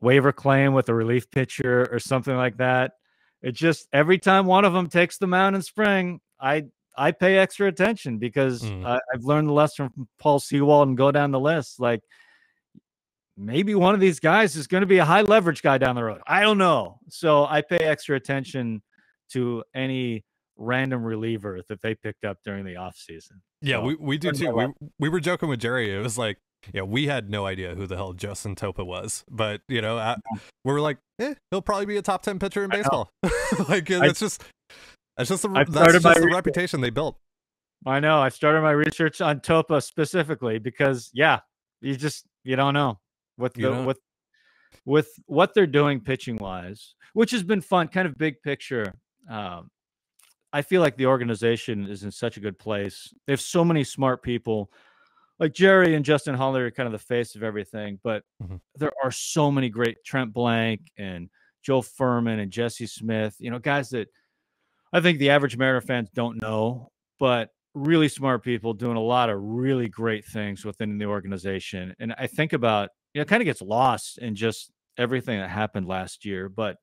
waiver 0.00 0.32
claim 0.32 0.74
with 0.74 0.88
a 0.88 0.94
relief 0.94 1.30
pitcher 1.30 1.88
or 1.90 1.98
something 1.98 2.36
like 2.36 2.56
that. 2.58 2.92
It 3.42 3.52
just 3.52 3.88
every 3.92 4.18
time 4.18 4.46
one 4.46 4.64
of 4.64 4.72
them 4.72 4.88
takes 4.88 5.18
the 5.18 5.26
mound 5.26 5.56
in 5.56 5.62
spring, 5.62 6.20
I 6.40 6.64
I 6.96 7.12
pay 7.12 7.38
extra 7.38 7.68
attention 7.68 8.18
because 8.18 8.62
mm. 8.62 8.84
I, 8.84 8.98
I've 9.14 9.24
learned 9.24 9.48
the 9.48 9.52
lesson 9.52 9.88
from 9.90 10.08
Paul 10.18 10.40
Sewald 10.40 10.88
and 10.88 10.96
go 10.96 11.12
down 11.12 11.30
the 11.30 11.38
list. 11.40 11.78
Like 11.78 12.02
maybe 13.36 13.74
one 13.76 13.94
of 13.94 14.00
these 14.00 14.18
guys 14.18 14.56
is 14.56 14.66
going 14.66 14.80
to 14.80 14.86
be 14.86 14.98
a 14.98 15.04
high 15.04 15.22
leverage 15.22 15.62
guy 15.62 15.78
down 15.78 15.94
the 15.94 16.02
road. 16.02 16.20
I 16.26 16.40
don't 16.40 16.58
know. 16.58 16.98
So 17.08 17.46
I 17.46 17.62
pay 17.62 17.78
extra 17.78 18.16
attention 18.16 18.82
to 19.32 19.64
any 19.74 20.24
random 20.58 21.04
reliever 21.04 21.60
that 21.68 21.80
they 21.82 21.94
picked 21.94 22.24
up 22.24 22.38
during 22.44 22.64
the 22.64 22.74
offseason. 22.74 23.40
Yeah, 23.62 23.76
so, 23.76 23.82
we, 23.82 23.94
we 23.94 24.18
do 24.18 24.32
too. 24.32 24.52
We, 24.52 24.88
we 24.98 25.08
were 25.08 25.20
joking 25.20 25.48
with 25.48 25.60
Jerry. 25.60 25.94
It 25.94 26.02
was 26.02 26.18
like, 26.18 26.38
yeah, 26.72 26.82
we 26.82 27.06
had 27.06 27.30
no 27.30 27.46
idea 27.46 27.74
who 27.74 27.86
the 27.86 27.96
hell 27.96 28.12
Justin 28.12 28.56
Topa 28.56 28.84
was, 28.84 29.24
but 29.30 29.60
you 29.68 29.80
know, 29.80 29.96
I, 29.96 30.16
we 30.64 30.72
were 30.72 30.80
like, 30.80 30.98
eh, 31.20 31.34
he'll 31.50 31.62
probably 31.62 31.86
be 31.86 31.96
a 31.96 32.02
top 32.02 32.22
ten 32.22 32.38
pitcher 32.38 32.64
in 32.64 32.70
baseball. 32.70 33.10
like 33.68 33.88
it's 33.88 34.20
just, 34.20 34.42
it's 35.16 35.28
just 35.30 35.42
the, 35.42 35.48
that's 35.68 36.02
just 36.02 36.20
the 36.20 36.30
reputation 36.32 36.80
they 36.80 36.90
built. 36.90 37.16
I 37.86 38.00
know. 38.00 38.20
I 38.20 38.28
started 38.28 38.62
my 38.62 38.72
research 38.72 39.20
on 39.20 39.38
Topa 39.38 39.82
specifically 39.82 40.58
because, 40.58 41.10
yeah, 41.14 41.40
you 41.80 41.96
just 41.96 42.24
you 42.42 42.56
don't 42.56 42.74
know 42.74 42.98
with 43.36 43.54
the 43.54 43.70
with 43.84 44.00
with 44.84 45.08
what 45.26 45.54
they're 45.54 45.66
doing 45.66 46.00
pitching 46.00 46.36
wise, 46.36 46.96
which 47.12 47.30
has 47.30 47.44
been 47.44 47.60
fun. 47.60 47.86
Kind 47.86 48.08
of 48.08 48.18
big 48.18 48.42
picture 48.42 48.94
um, 49.28 49.70
I 50.52 50.62
feel 50.62 50.80
like 50.80 50.96
the 50.96 51.06
organization 51.06 51.86
is 51.86 52.04
in 52.04 52.10
such 52.10 52.36
a 52.36 52.40
good 52.40 52.58
place. 52.58 53.12
They 53.26 53.32
have 53.32 53.40
so 53.40 53.64
many 53.64 53.84
smart 53.84 54.22
people. 54.22 54.70
Like 55.38 55.52
Jerry 55.52 55.94
and 55.94 56.04
Justin 56.04 56.34
Hollander 56.34 56.66
are 56.66 56.70
kind 56.70 56.86
of 56.86 56.92
the 56.92 56.98
face 56.98 57.34
of 57.36 57.42
everything, 57.42 58.00
but 58.02 58.24
mm-hmm. 58.42 58.56
there 58.76 58.92
are 59.04 59.12
so 59.12 59.50
many 59.50 59.68
great 59.68 59.98
Trent 60.04 60.32
Blank 60.32 60.90
and 60.96 61.28
Joe 61.62 61.82
Furman 61.82 62.40
and 62.40 62.50
Jesse 62.50 62.86
Smith, 62.86 63.36
you 63.38 63.50
know, 63.50 63.58
guys 63.58 63.90
that 63.90 64.08
I 64.92 65.00
think 65.00 65.18
the 65.18 65.30
average 65.30 65.56
Mariner 65.56 65.80
fans 65.80 66.08
don't 66.14 66.40
know, 66.40 66.90
but 67.20 67.50
really 67.74 68.08
smart 68.08 68.42
people 68.42 68.72
doing 68.72 68.96
a 68.96 69.00
lot 69.00 69.30
of 69.30 69.38
really 69.40 69.88
great 69.88 70.24
things 70.24 70.64
within 70.64 70.98
the 70.98 71.04
organization. 71.04 71.94
And 72.00 72.14
I 72.18 72.26
think 72.26 72.52
about, 72.52 72.88
you 73.12 73.18
know, 73.18 73.22
it 73.22 73.28
kind 73.28 73.42
of 73.42 73.46
gets 73.46 73.62
lost 73.62 74.18
in 74.18 74.34
just 74.34 74.72
everything 74.96 75.38
that 75.38 75.50
happened 75.50 75.86
last 75.86 76.24
year, 76.24 76.48
but 76.48 76.78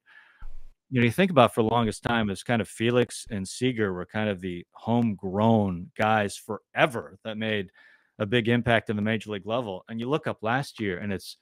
you 0.89 1.01
know, 1.01 1.05
you 1.05 1.11
think 1.11 1.31
about 1.31 1.53
for 1.53 1.63
the 1.63 1.69
longest 1.69 2.03
time 2.03 2.29
as 2.29 2.43
kind 2.43 2.61
of 2.61 2.67
Felix 2.67 3.25
and 3.29 3.47
Seager 3.47 3.93
were 3.93 4.05
kind 4.05 4.29
of 4.29 4.39
the 4.39 4.65
homegrown 4.71 5.91
guys 5.97 6.37
forever 6.37 7.17
that 7.23 7.37
made 7.37 7.69
a 8.19 8.25
big 8.25 8.47
impact 8.47 8.89
in 8.89 8.95
the 8.95 9.01
major 9.01 9.31
league 9.31 9.45
level. 9.45 9.83
And 9.89 9.99
you 9.99 10.07
look 10.07 10.27
up 10.27 10.37
last 10.41 10.79
year 10.79 10.99
and 10.99 11.11
it's 11.11 11.37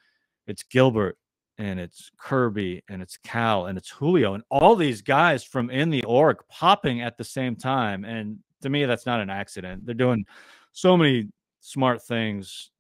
it's 0.48 0.64
Gilbert 0.64 1.18
and 1.58 1.80
it's 1.80 2.10
Kirby 2.18 2.84
and 2.90 3.02
it's 3.02 3.18
Cal 3.18 3.68
and 3.68 3.78
it's 3.78 3.90
Julio 3.90 4.34
and 4.34 4.44
all 4.50 4.76
these 4.76 5.02
guys 5.02 5.44
from 5.44 5.70
in 5.70 5.90
the 5.90 6.04
org 6.04 6.38
popping 6.50 7.02
at 7.02 7.18
the 7.18 7.24
same 7.24 7.56
time. 7.56 8.06
And 8.06 8.40
to 8.62 8.70
me, 8.70 8.86
that's 8.86 9.06
not 9.06 9.20
an 9.20 9.30
accident. 9.30 9.86
They're 9.86 9.94
doing 9.94 10.26
so 10.72 10.98
many 10.98 11.30
smart 11.60 12.02
things 12.02 12.72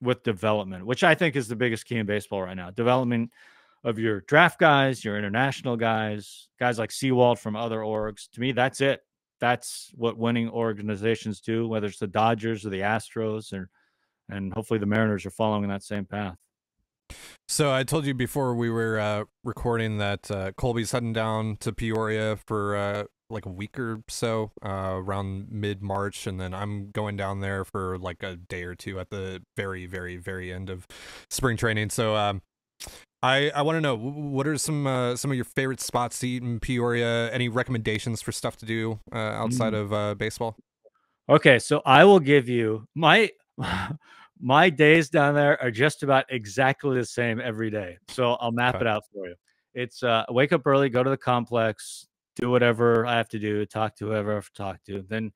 with 0.00 0.22
development, 0.22 0.86
which 0.86 1.02
I 1.02 1.14
think 1.14 1.34
is 1.34 1.48
the 1.48 1.56
biggest 1.56 1.86
key 1.86 1.96
in 1.96 2.06
baseball 2.06 2.42
right 2.42 2.56
now. 2.56 2.70
Development 2.70 3.30
of 3.84 3.98
your 3.98 4.22
draft 4.22 4.58
guys, 4.58 5.04
your 5.04 5.16
international 5.16 5.76
guys, 5.76 6.48
guys 6.58 6.78
like 6.78 6.90
Sewald 6.90 7.38
from 7.38 7.56
other 7.56 7.80
orgs. 7.80 8.28
To 8.32 8.40
me, 8.40 8.52
that's 8.52 8.80
it. 8.80 9.00
That's 9.40 9.92
what 9.94 10.18
winning 10.18 10.50
organizations 10.50 11.40
do, 11.40 11.68
whether 11.68 11.86
it's 11.86 11.98
the 11.98 12.08
Dodgers 12.08 12.66
or 12.66 12.70
the 12.70 12.80
Astros, 12.80 13.52
or 13.52 13.70
and 14.28 14.52
hopefully 14.52 14.78
the 14.78 14.86
Mariners 14.86 15.24
are 15.24 15.30
following 15.30 15.68
that 15.68 15.82
same 15.82 16.04
path. 16.04 16.36
So 17.46 17.72
I 17.72 17.84
told 17.84 18.04
you 18.04 18.12
before 18.12 18.54
we 18.54 18.68
were 18.68 18.98
uh, 18.98 19.24
recording 19.42 19.98
that 19.98 20.30
uh, 20.30 20.52
Colby's 20.52 20.92
heading 20.92 21.14
down 21.14 21.56
to 21.60 21.72
Peoria 21.72 22.36
for 22.46 22.76
uh, 22.76 23.04
like 23.30 23.46
a 23.46 23.50
week 23.50 23.78
or 23.78 24.02
so, 24.08 24.52
uh, 24.62 24.94
around 24.96 25.46
mid 25.50 25.82
March, 25.82 26.26
and 26.26 26.40
then 26.40 26.52
I'm 26.52 26.90
going 26.90 27.16
down 27.16 27.40
there 27.40 27.64
for 27.64 27.98
like 27.98 28.22
a 28.22 28.36
day 28.36 28.64
or 28.64 28.74
two 28.74 29.00
at 29.00 29.10
the 29.10 29.42
very, 29.56 29.86
very, 29.86 30.16
very 30.16 30.52
end 30.52 30.68
of 30.68 30.86
spring 31.30 31.56
training. 31.56 31.90
So 31.90 32.16
um, 32.16 32.42
I, 33.22 33.50
I 33.50 33.62
want 33.62 33.76
to 33.76 33.80
know 33.80 33.96
what 33.96 34.46
are 34.46 34.56
some 34.58 34.86
uh, 34.86 35.16
some 35.16 35.30
of 35.30 35.36
your 35.36 35.44
favorite 35.44 35.80
spots 35.80 36.20
to 36.20 36.28
eat 36.28 36.42
in 36.42 36.60
Peoria? 36.60 37.30
Any 37.32 37.48
recommendations 37.48 38.22
for 38.22 38.30
stuff 38.30 38.56
to 38.58 38.66
do 38.66 39.00
uh, 39.12 39.16
outside 39.16 39.72
mm. 39.72 39.80
of 39.80 39.92
uh, 39.92 40.14
baseball? 40.14 40.56
Okay, 41.28 41.58
so 41.58 41.82
I 41.84 42.04
will 42.04 42.20
give 42.20 42.48
you 42.48 42.86
my 42.94 43.30
my 44.40 44.70
days 44.70 45.10
down 45.10 45.34
there 45.34 45.60
are 45.60 45.70
just 45.70 46.02
about 46.02 46.26
exactly 46.30 46.96
the 46.96 47.04
same 47.04 47.40
every 47.40 47.70
day. 47.70 47.98
So 48.08 48.34
I'll 48.34 48.52
map 48.52 48.76
okay. 48.76 48.84
it 48.84 48.88
out 48.88 49.02
for 49.12 49.26
you. 49.26 49.34
It's 49.74 50.02
uh, 50.02 50.24
wake 50.28 50.52
up 50.52 50.66
early, 50.66 50.88
go 50.88 51.02
to 51.02 51.10
the 51.10 51.16
complex, 51.16 52.06
do 52.36 52.50
whatever 52.50 53.04
I 53.04 53.16
have 53.16 53.28
to 53.30 53.38
do, 53.38 53.66
talk 53.66 53.96
to 53.96 54.06
whoever 54.06 54.32
I 54.32 54.34
have 54.36 54.46
to 54.46 54.52
talk 54.54 54.84
to, 54.86 55.04
then 55.08 55.32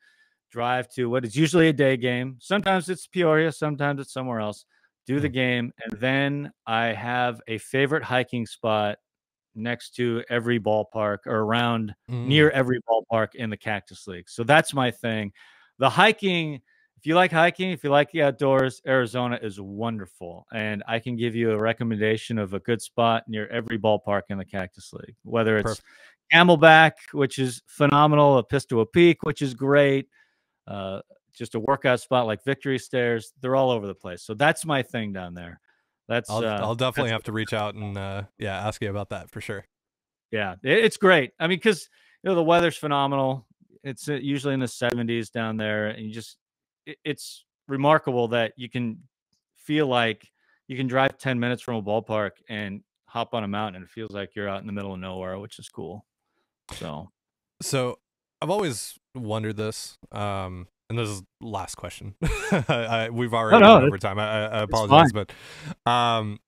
drive 0.50 0.88
to 0.94 1.06
what 1.06 1.24
is 1.24 1.34
usually 1.34 1.68
a 1.68 1.72
day 1.72 1.96
game. 1.96 2.36
Sometimes 2.40 2.88
it's 2.88 3.06
Peoria, 3.06 3.50
sometimes 3.50 4.00
it's 4.00 4.12
somewhere 4.12 4.40
else. 4.40 4.64
Do 5.06 5.20
the 5.20 5.28
Mm. 5.28 5.32
game, 5.32 5.72
and 5.84 6.00
then 6.00 6.52
I 6.66 6.86
have 6.86 7.40
a 7.48 7.58
favorite 7.58 8.04
hiking 8.04 8.46
spot 8.46 8.98
next 9.54 9.94
to 9.96 10.22
every 10.30 10.58
ballpark 10.60 11.18
or 11.26 11.40
around 11.40 11.94
Mm. 12.08 12.26
near 12.26 12.50
every 12.50 12.80
ballpark 12.88 13.34
in 13.34 13.50
the 13.50 13.56
Cactus 13.56 14.06
League. 14.06 14.28
So 14.30 14.44
that's 14.44 14.72
my 14.72 14.90
thing. 14.90 15.32
The 15.78 15.90
hiking, 15.90 16.60
if 16.96 17.04
you 17.04 17.14
like 17.16 17.32
hiking, 17.32 17.70
if 17.72 17.82
you 17.82 17.90
like 17.90 18.10
the 18.12 18.22
outdoors, 18.22 18.80
Arizona 18.86 19.38
is 19.42 19.60
wonderful. 19.60 20.46
And 20.52 20.82
I 20.86 21.00
can 21.00 21.16
give 21.16 21.34
you 21.34 21.50
a 21.50 21.58
recommendation 21.58 22.38
of 22.38 22.54
a 22.54 22.60
good 22.60 22.80
spot 22.80 23.24
near 23.28 23.48
every 23.48 23.78
ballpark 23.78 24.22
in 24.30 24.38
the 24.38 24.44
Cactus 24.44 24.92
League, 24.92 25.16
whether 25.24 25.58
it's 25.58 25.64
Perfect. 25.64 25.86
Camelback, 26.32 26.92
which 27.12 27.38
is 27.38 27.60
phenomenal, 27.66 28.42
Piestewa 28.44 28.86
Peak, 28.90 29.22
which 29.24 29.42
is 29.42 29.52
great, 29.52 30.08
uh, 30.66 31.00
just 31.36 31.54
a 31.54 31.60
workout 31.60 32.00
spot 32.00 32.26
like 32.26 32.44
Victory 32.44 32.78
Stairs. 32.78 33.32
They're 33.40 33.56
all 33.56 33.70
over 33.70 33.86
the 33.86 33.94
place. 33.94 34.22
So 34.22 34.34
that's 34.34 34.64
my 34.64 34.82
thing 34.82 35.12
down 35.12 35.34
there. 35.34 35.60
That's 36.08 36.28
I'll, 36.30 36.44
uh, 36.44 36.58
I'll 36.60 36.74
definitely 36.74 37.12
have 37.12 37.22
to 37.24 37.32
reach 37.32 37.52
out 37.52 37.74
and 37.74 37.96
uh, 37.96 38.24
yeah, 38.38 38.66
ask 38.66 38.82
you 38.82 38.90
about 38.90 39.10
that 39.10 39.30
for 39.30 39.40
sure. 39.40 39.64
Yeah, 40.30 40.54
it, 40.62 40.84
it's 40.84 40.96
great. 40.96 41.32
I 41.38 41.46
mean, 41.46 41.58
because 41.58 41.88
you 42.22 42.30
know 42.30 42.34
the 42.34 42.42
weather's 42.42 42.76
phenomenal. 42.76 43.46
It's 43.84 44.08
uh, 44.08 44.14
usually 44.14 44.54
in 44.54 44.60
the 44.60 44.66
70s 44.66 45.30
down 45.30 45.56
there, 45.56 45.88
and 45.88 46.06
you 46.06 46.12
just 46.12 46.36
it, 46.86 46.98
it's 47.04 47.44
remarkable 47.68 48.28
that 48.28 48.52
you 48.56 48.68
can 48.68 48.98
feel 49.56 49.86
like 49.86 50.28
you 50.68 50.76
can 50.76 50.86
drive 50.86 51.18
10 51.18 51.38
minutes 51.38 51.62
from 51.62 51.76
a 51.76 51.82
ballpark 51.82 52.30
and 52.48 52.82
hop 53.06 53.34
on 53.34 53.44
a 53.44 53.48
mountain, 53.48 53.76
and 53.76 53.84
it 53.84 53.90
feels 53.90 54.10
like 54.10 54.34
you're 54.34 54.48
out 54.48 54.60
in 54.60 54.66
the 54.66 54.72
middle 54.72 54.94
of 54.94 55.00
nowhere, 55.00 55.38
which 55.38 55.58
is 55.58 55.68
cool. 55.68 56.04
So 56.74 57.10
So 57.60 57.98
I've 58.40 58.50
always 58.50 58.98
wondered 59.14 59.56
this, 59.56 59.98
um, 60.10 60.66
and 60.92 60.98
this 60.98 61.08
is 61.08 61.22
last 61.40 61.74
question. 61.76 62.14
I, 62.52 63.08
we've 63.10 63.32
already 63.34 63.60
no, 63.60 63.66
gone 63.66 63.76
it's- 63.84 63.88
over 63.88 63.98
time. 63.98 64.18
I, 64.18 64.46
I- 64.46 64.58
I 64.58 64.62
apologize, 64.62 65.10
but 65.12 65.32
um, 65.90 66.38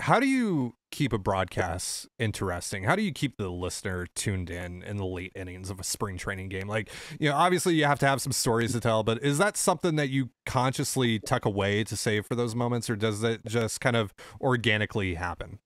how 0.00 0.18
do 0.18 0.26
you 0.26 0.74
keep 0.90 1.12
a 1.12 1.18
broadcast 1.18 2.08
interesting? 2.18 2.82
How 2.82 2.96
do 2.96 3.02
you 3.02 3.12
keep 3.12 3.36
the 3.36 3.48
listener 3.48 4.06
tuned 4.14 4.50
in 4.50 4.82
in 4.82 4.96
the 4.96 5.06
late 5.06 5.32
innings 5.36 5.70
of 5.70 5.78
a 5.78 5.84
spring 5.84 6.18
training 6.18 6.48
game? 6.48 6.66
Like, 6.68 6.90
you 7.20 7.30
know, 7.30 7.36
obviously 7.36 7.74
you 7.74 7.84
have 7.84 8.00
to 8.00 8.06
have 8.06 8.20
some 8.20 8.32
stories 8.32 8.72
to 8.72 8.80
tell, 8.80 9.02
but 9.04 9.22
is 9.22 9.38
that 9.38 9.56
something 9.56 9.94
that 9.96 10.10
you 10.10 10.30
consciously 10.46 11.20
tuck 11.20 11.44
away 11.44 11.84
to 11.84 11.96
save 11.96 12.26
for 12.26 12.34
those 12.34 12.54
moments, 12.54 12.90
or 12.90 12.96
does 12.96 13.22
it 13.22 13.40
just 13.46 13.80
kind 13.80 13.96
of 13.96 14.12
organically 14.40 15.14
happen? 15.14 15.60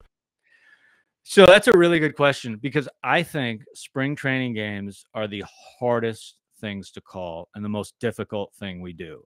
So 1.25 1.45
that's 1.45 1.67
a 1.69 1.77
really 1.77 1.99
good 1.99 2.17
question 2.17 2.57
because 2.57 2.89
I 3.05 3.23
think 3.23 3.63
spring 3.75 4.17
training 4.17 4.55
games 4.55 5.05
are 5.15 5.29
the 5.29 5.45
hardest 5.79 6.38
things 6.59 6.91
to 6.93 7.01
call 7.01 7.49
and 7.55 7.65
the 7.65 7.69
most 7.69 7.95
difficult 8.01 8.53
thing 8.55 8.81
we 8.81 8.93
do. 8.93 9.23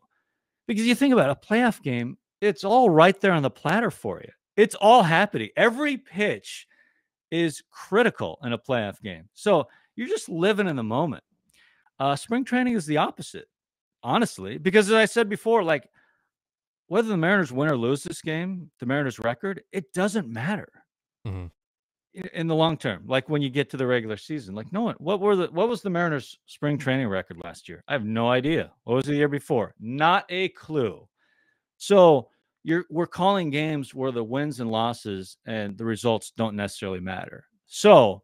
Because 0.67 0.87
you 0.87 0.95
think 0.95 1.13
about 1.13 1.31
it, 1.31 1.39
a 1.43 1.47
playoff 1.47 1.83
game, 1.83 2.17
it's 2.41 2.65
all 2.65 2.91
right 2.91 3.19
there 3.21 3.33
on 3.33 3.43
the 3.43 3.51
platter 3.51 3.91
for 3.91 4.21
you. 4.21 4.31
It's 4.57 4.75
all 4.75 5.03
happening. 5.03 5.51
Every 5.57 5.97
pitch 5.97 6.67
is 7.31 7.63
critical 7.71 8.39
in 8.45 8.53
a 8.53 8.59
playoff 8.59 9.01
game. 9.01 9.29
So 9.35 9.67
you're 9.97 10.09
just 10.09 10.29
living 10.29 10.69
in 10.69 10.77
the 10.77 10.83
moment. 10.83 11.25
Uh, 11.99 12.17
spring 12.17 12.45
training 12.45 12.75
is 12.75 12.87
the 12.87 12.97
opposite, 12.99 13.49
honestly, 14.03 14.59
because 14.59 14.89
as 14.89 14.95
I 14.95 15.05
said 15.05 15.29
before, 15.29 15.63
like 15.63 15.89
whether 16.89 17.09
the 17.09 17.17
Mariners 17.17 17.53
win 17.53 17.71
or 17.71 17.77
lose 17.77 18.03
this 18.03 18.21
game, 18.21 18.71
the 18.81 18.87
Mariners 18.87 19.19
record, 19.19 19.63
it 19.73 19.93
doesn't 19.93 20.29
matter 20.29 20.69
Mhm. 21.27 21.51
In 22.15 22.47
the 22.47 22.55
long 22.55 22.77
term. 22.77 23.05
Like 23.07 23.29
when 23.29 23.43
you 23.43 23.51
get 23.51 23.71
to 23.71 23.77
the 23.77 23.87
regular 23.87 24.17
season, 24.17 24.55
like 24.55 24.73
no 24.73 24.83
one, 24.83 24.95
what 24.99 25.21
were 25.21 25.37
the 25.37 25.47
what 25.47 25.69
was 25.69 25.83
the 25.83 25.91
Mariners 25.91 26.39
spring 26.47 26.79
training 26.79 27.09
record 27.09 27.39
last 27.43 27.69
year? 27.69 27.83
I 27.89 27.93
have 27.93 28.05
no 28.05 28.29
idea. 28.31 28.71
What 28.85 28.97
was 28.97 29.05
the 29.07 29.15
year 29.15 29.29
before? 29.29 29.75
Not 29.81 30.27
a 30.29 30.49
clue. 30.51 31.09
So 31.79 32.29
you're 32.65 32.85
we're 32.91 33.07
calling 33.07 33.51
games 33.51 33.95
where 33.95 34.13
the 34.13 34.25
wins 34.25 34.61
and 34.61 34.71
losses 34.71 35.37
and 35.47 35.77
the 35.77 35.85
results 35.85 36.33
don't 36.37 36.57
necessarily 36.57 37.01
matter. 37.01 37.45
So 37.67 38.23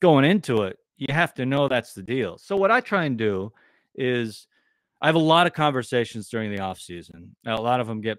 going 0.00 0.24
into 0.24 0.62
it, 0.62 0.78
you 0.96 1.12
have 1.14 1.34
to 1.34 1.46
know 1.46 1.68
that's 1.68 1.94
the 1.94 2.02
deal. 2.02 2.38
So 2.38 2.56
what 2.56 2.70
I 2.70 2.80
try 2.80 3.04
and 3.04 3.16
do 3.16 3.52
is 3.94 4.46
I 5.00 5.06
have 5.06 5.14
a 5.14 5.18
lot 5.18 5.46
of 5.46 5.54
conversations 5.54 6.28
during 6.28 6.54
the 6.54 6.60
off 6.60 6.78
season. 6.78 7.34
Now, 7.44 7.56
A 7.56 7.62
lot 7.62 7.80
of 7.80 7.86
them 7.86 8.02
get 8.02 8.18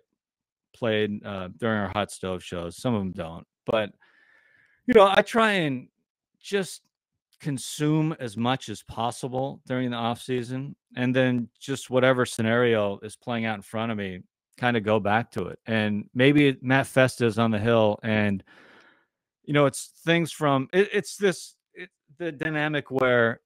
played 0.75 1.23
uh, 1.23 1.49
during 1.57 1.77
our 1.79 1.89
hot 1.89 2.11
stove 2.11 2.43
shows. 2.43 2.77
Some 2.77 2.95
of 2.95 3.01
them 3.01 3.11
don't, 3.11 3.45
but 3.67 3.91
you 4.93 4.99
know, 4.99 5.09
I 5.15 5.21
try 5.21 5.53
and 5.53 5.87
just 6.41 6.81
consume 7.39 8.13
as 8.19 8.35
much 8.35 8.67
as 8.67 8.83
possible 8.83 9.61
during 9.65 9.89
the 9.89 9.95
off 9.95 10.21
season, 10.21 10.75
and 10.97 11.15
then 11.15 11.47
just 11.61 11.89
whatever 11.89 12.25
scenario 12.25 12.99
is 12.99 13.15
playing 13.15 13.45
out 13.45 13.55
in 13.55 13.61
front 13.61 13.93
of 13.93 13.97
me, 13.97 14.19
kind 14.57 14.75
of 14.75 14.83
go 14.83 14.99
back 14.99 15.31
to 15.31 15.45
it. 15.45 15.59
And 15.65 16.09
maybe 16.13 16.57
Matt 16.61 16.87
Festa 16.87 17.25
is 17.25 17.39
on 17.39 17.51
the 17.51 17.59
hill, 17.59 17.99
and 18.03 18.43
you 19.43 19.53
know, 19.53 19.65
it's 19.65 19.91
things 20.03 20.33
from 20.33 20.67
it, 20.73 20.89
it's 20.91 21.15
this 21.15 21.55
it, 21.73 21.89
the 22.17 22.33
dynamic 22.33 22.91
where, 22.91 23.39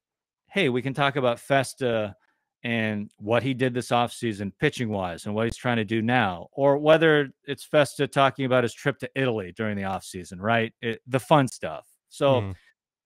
hey, 0.50 0.68
we 0.68 0.82
can 0.82 0.94
talk 0.94 1.14
about 1.14 1.38
Festa 1.38 2.16
and 2.62 3.10
what 3.18 3.42
he 3.42 3.54
did 3.54 3.74
this 3.74 3.88
offseason 3.90 4.52
pitching 4.58 4.88
wise 4.88 5.26
and 5.26 5.34
what 5.34 5.44
he's 5.46 5.56
trying 5.56 5.76
to 5.76 5.84
do 5.84 6.02
now, 6.02 6.48
or 6.52 6.78
whether 6.78 7.30
it's 7.44 7.64
Festa 7.64 8.06
talking 8.08 8.44
about 8.44 8.64
his 8.64 8.74
trip 8.74 8.98
to 8.98 9.10
Italy 9.14 9.52
during 9.56 9.76
the 9.76 9.82
offseason, 9.84 10.40
right? 10.40 10.72
It, 10.80 11.00
the 11.06 11.20
fun 11.20 11.46
stuff. 11.48 11.86
So 12.08 12.40
Mhm. 12.40 12.54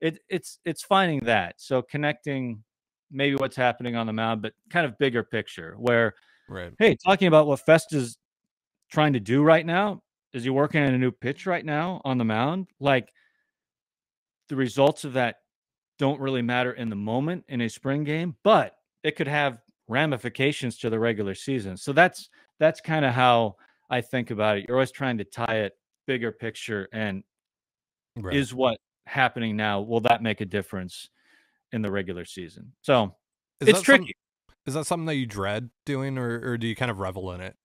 it, 0.01 0.18
it's 0.28 0.59
it's 0.64 0.82
finding 0.82 1.20
that. 1.24 1.61
So 1.61 1.82
connecting 1.82 2.64
maybe 3.11 3.36
what's 3.36 3.57
happening 3.57 3.96
on 3.96 4.07
the 4.07 4.12
mound, 4.12 4.40
but 4.40 4.55
kind 4.70 4.86
of 4.86 4.96
bigger 4.98 5.22
picture 5.24 5.74
where, 5.78 6.14
Right. 6.48 6.72
hey, 6.78 6.96
talking 7.05 7.28
about 7.28 7.46
what 7.46 7.61
Festa's 7.61 8.16
trying 8.90 9.12
to 9.14 9.20
do 9.20 9.42
right 9.42 9.66
now. 9.66 10.03
Is 10.32 10.44
he 10.44 10.51
working 10.51 10.82
on 10.82 10.94
a 10.94 10.98
new 10.98 11.11
pitch 11.11 11.44
right 11.44 11.64
now 11.64 12.01
on 12.05 12.16
the 12.18 12.24
mound? 12.24 12.68
Like 12.78 13.12
the 14.48 14.57
results 14.57 15.05
of 15.05 15.12
that 15.14 15.36
don't 15.98 16.20
really 16.20 16.42
matter 16.42 16.72
in 16.72 16.88
the 16.88 16.96
moment 16.96 17.44
in 17.48 17.61
a 17.61 17.68
spring 17.68 18.05
game, 18.05 18.36
but 18.42 18.74
it 19.03 19.16
could 19.16 19.28
have 19.28 19.59
ramifications 19.88 20.78
to 20.78 20.90
the 20.90 20.98
regular 20.98 21.34
season. 21.34 21.76
So 21.76 21.92
that's 21.92 22.28
that's 22.59 22.80
kind 22.80 23.05
of 23.05 23.12
how 23.14 23.57
I 23.88 24.01
think 24.01 24.30
about 24.30 24.59
it. 24.59 24.66
You're 24.68 24.76
always 24.76 24.92
trying 24.92 25.18
to 25.18 25.24
tie 25.24 25.61
it 25.61 25.72
bigger 26.07 26.32
picture 26.32 26.88
and 26.92 27.22
Right. 28.16 28.34
is 28.36 28.53
what 28.53 28.78
happening 29.07 29.57
now 29.57 29.80
will 29.80 30.01
that 30.01 30.22
make 30.22 30.40
a 30.40 30.44
difference 30.44 31.09
in 31.72 31.80
the 31.82 31.90
regular 31.90 32.24
season? 32.24 32.72
So 32.82 33.16
Is 33.61 33.68
it's 33.68 33.78
some- 33.78 33.84
tricky. 33.84 34.14
is 34.66 34.74
that 34.74 34.84
something 34.86 35.07
that 35.07 35.14
you 35.14 35.26
dread 35.26 35.70
doing, 35.86 36.18
or 36.18 36.40
or 36.51 36.59
do 36.59 36.66
you 36.66 36.74
kind 36.76 36.90
of 36.90 36.98
revel 36.98 37.32
in 37.32 37.40
it? 37.40 37.57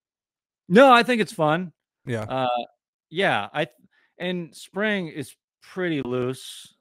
No, 0.70 0.92
I 0.92 1.04
think 1.04 1.22
it's 1.22 1.34
fun. 1.34 1.74
Yeah. 2.06 2.24
Uh, 2.24 2.66
yeah, 3.10 3.50
I 3.54 3.68
and 4.18 4.56
spring 4.56 5.08
is 5.10 5.36
pretty 5.62 6.02
loose. 6.02 6.76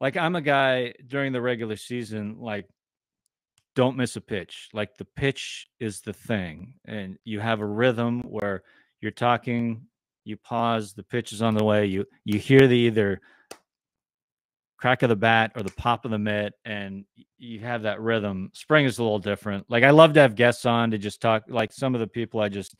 Like 0.00 0.16
I'm 0.16 0.36
a 0.36 0.42
guy 0.42 0.94
during 1.06 1.32
the 1.32 1.40
regular 1.40 1.76
season, 1.76 2.38
like 2.40 2.68
don't 3.74 3.96
miss 3.96 4.16
a 4.16 4.20
pitch. 4.20 4.68
Like 4.72 4.96
the 4.96 5.04
pitch 5.04 5.68
is 5.80 6.00
the 6.00 6.12
thing, 6.12 6.74
and 6.84 7.18
you 7.24 7.40
have 7.40 7.60
a 7.60 7.66
rhythm 7.66 8.22
where 8.22 8.62
you're 9.00 9.10
talking, 9.10 9.86
you 10.24 10.36
pause, 10.36 10.92
the 10.92 11.02
pitch 11.02 11.32
is 11.32 11.42
on 11.42 11.54
the 11.54 11.64
way. 11.64 11.86
You 11.86 12.04
you 12.24 12.38
hear 12.38 12.66
the 12.66 12.76
either 12.76 13.20
crack 14.78 15.02
of 15.02 15.08
the 15.08 15.16
bat 15.16 15.52
or 15.54 15.62
the 15.62 15.70
pop 15.70 16.04
of 16.04 16.10
the 16.10 16.18
mitt, 16.18 16.54
and 16.64 17.04
you 17.38 17.60
have 17.60 17.82
that 17.82 18.00
rhythm. 18.00 18.50
Spring 18.52 18.84
is 18.84 18.98
a 18.98 19.02
little 19.02 19.18
different. 19.18 19.64
Like 19.68 19.84
I 19.84 19.90
love 19.90 20.12
to 20.14 20.20
have 20.20 20.34
guests 20.34 20.66
on 20.66 20.90
to 20.90 20.98
just 20.98 21.20
talk. 21.20 21.44
Like 21.48 21.72
some 21.72 21.94
of 21.94 22.00
the 22.00 22.06
people 22.06 22.40
I 22.40 22.48
just 22.48 22.74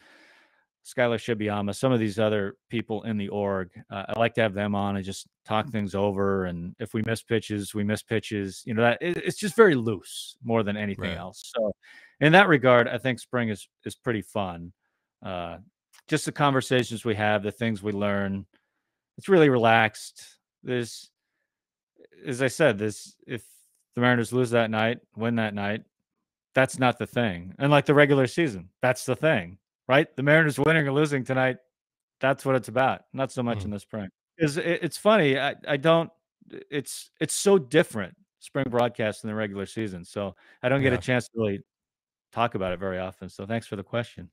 Skylar 0.84 1.16
Shibiyama, 1.16 1.74
some 1.74 1.92
of 1.92 2.00
these 2.00 2.18
other 2.18 2.56
people 2.68 3.02
in 3.04 3.16
the 3.16 3.28
org. 3.28 3.70
Uh, 3.90 4.04
I 4.08 4.18
like 4.18 4.34
to 4.34 4.42
have 4.42 4.52
them 4.52 4.74
on 4.74 4.96
and 4.96 5.04
just 5.04 5.28
talk 5.44 5.70
things 5.70 5.94
over. 5.94 6.46
And 6.46 6.74
if 6.80 6.92
we 6.92 7.02
miss 7.02 7.22
pitches, 7.22 7.72
we 7.74 7.84
miss 7.84 8.02
pitches. 8.02 8.62
You 8.66 8.74
know 8.74 8.82
that 8.82 8.98
it, 9.00 9.16
it's 9.18 9.38
just 9.38 9.54
very 9.54 9.74
loose 9.76 10.36
more 10.42 10.62
than 10.62 10.76
anything 10.76 11.10
Right. 11.10 11.18
else. 11.18 11.52
So, 11.54 11.72
in 12.20 12.32
that 12.32 12.48
regard, 12.48 12.88
I 12.88 12.98
think 12.98 13.20
spring 13.20 13.48
is 13.48 13.68
is 13.84 13.94
pretty 13.94 14.22
fun. 14.22 14.72
Uh, 15.24 15.58
just 16.08 16.24
the 16.24 16.32
conversations 16.32 17.04
we 17.04 17.14
have, 17.14 17.42
the 17.42 17.52
things 17.52 17.82
we 17.82 17.92
learn. 17.92 18.44
It's 19.18 19.28
really 19.28 19.50
relaxed. 19.50 20.24
There's, 20.64 21.10
as 22.26 22.42
I 22.42 22.48
said, 22.48 22.78
this 22.78 23.14
if 23.26 23.44
the 23.94 24.00
Mariners 24.00 24.32
lose 24.32 24.50
that 24.50 24.70
night, 24.70 24.98
win 25.14 25.36
that 25.36 25.54
night, 25.54 25.82
that's 26.54 26.78
not 26.78 26.98
the 26.98 27.06
thing. 27.06 27.54
And 27.58 27.70
like 27.70 27.86
the 27.86 27.94
regular 27.94 28.26
season, 28.26 28.70
that's 28.80 29.04
the 29.04 29.14
thing 29.14 29.58
right? 29.92 30.16
The 30.16 30.22
Mariners 30.22 30.58
winning 30.58 30.88
or 30.88 30.92
losing 30.92 31.22
tonight, 31.22 31.58
that's 32.18 32.44
what 32.46 32.54
it's 32.56 32.68
about. 32.68 33.02
Not 33.12 33.30
so 33.30 33.42
much 33.42 33.58
Mhm. 33.60 33.64
in 33.66 33.70
the 33.72 33.78
spring. 33.80 34.08
Is 34.38 34.56
it, 34.56 34.80
it's 34.82 34.96
funny. 34.96 35.38
I, 35.38 35.54
I 35.68 35.76
don't. 35.76 36.10
It's 36.70 37.10
it's 37.20 37.34
so 37.34 37.58
different 37.58 38.16
spring 38.40 38.66
broadcast 38.70 39.20
than 39.22 39.28
the 39.30 39.34
regular 39.34 39.66
season. 39.66 40.04
So 40.04 40.34
I 40.62 40.68
don't 40.70 40.80
get 40.82 40.92
Yeah. 40.92 40.98
a 40.98 41.02
chance 41.02 41.26
to 41.28 41.32
really 41.36 41.60
talk 42.32 42.54
about 42.54 42.72
it 42.72 42.78
very 42.80 42.98
often. 42.98 43.28
So 43.28 43.44
thanks 43.46 43.66
for 43.66 43.76
the 43.76 43.82
question. 43.84 44.30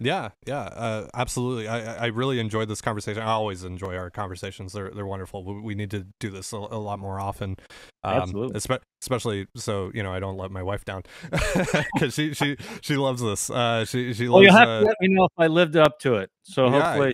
Yeah, 0.00 0.30
yeah, 0.46 0.60
uh, 0.60 1.08
absolutely. 1.14 1.66
I, 1.66 1.78
I- 1.94 1.96
I 2.04 2.06
really 2.06 2.38
enjoyed 2.38 2.68
this 2.68 2.80
conversation. 2.80 3.20
I 3.22 3.26
always 3.32 3.64
enjoy 3.64 3.96
our 3.96 4.10
conversations. 4.10 4.72
They're 4.72 4.90
they're 4.90 5.06
wonderful. 5.06 5.44
We, 5.44 5.60
we 5.60 5.74
need 5.74 5.90
to 5.92 6.06
do 6.20 6.30
this 6.30 6.52
a, 6.52 6.56
a 6.56 6.78
lot 6.90 6.98
more 6.98 7.18
often. 7.20 7.56
Um, 8.04 8.22
Absolutely. 8.22 8.56
Espe- 9.00 9.02
especially 9.02 9.46
so 9.56 9.90
you 9.94 10.02
know 10.02 10.12
I 10.12 10.20
don't 10.20 10.36
let 10.36 10.50
my 10.50 10.62
wife 10.62 10.84
down 10.84 11.02
because 11.94 12.14
she 12.14 12.34
she 12.34 12.56
she 12.80 12.96
loves 12.96 13.22
this. 13.22 13.50
Uh, 13.50 13.84
she 13.84 14.12
she 14.14 14.28
Well, 14.28 14.36
loves. 14.42 14.46
you 14.46 14.52
have 14.52 14.68
uh, 14.68 14.80
to 14.80 14.86
let 14.86 14.96
me 15.00 15.08
know 15.08 15.24
if 15.24 15.32
I 15.38 15.46
lived 15.46 15.76
up 15.76 15.98
to 16.00 16.16
it. 16.16 16.30
So 16.42 16.66
Yeah, 16.66 16.82
hopefully. 16.82 17.12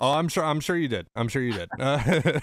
Oh, 0.00 0.12
I'm 0.12 0.28
sure. 0.28 0.44
I'm 0.44 0.60
sure 0.60 0.76
you 0.76 0.86
did. 0.88 1.06
I'm 1.16 1.28
sure 1.28 1.40
you 1.40 1.52
did. 1.54 1.68
Uh, 1.80 1.98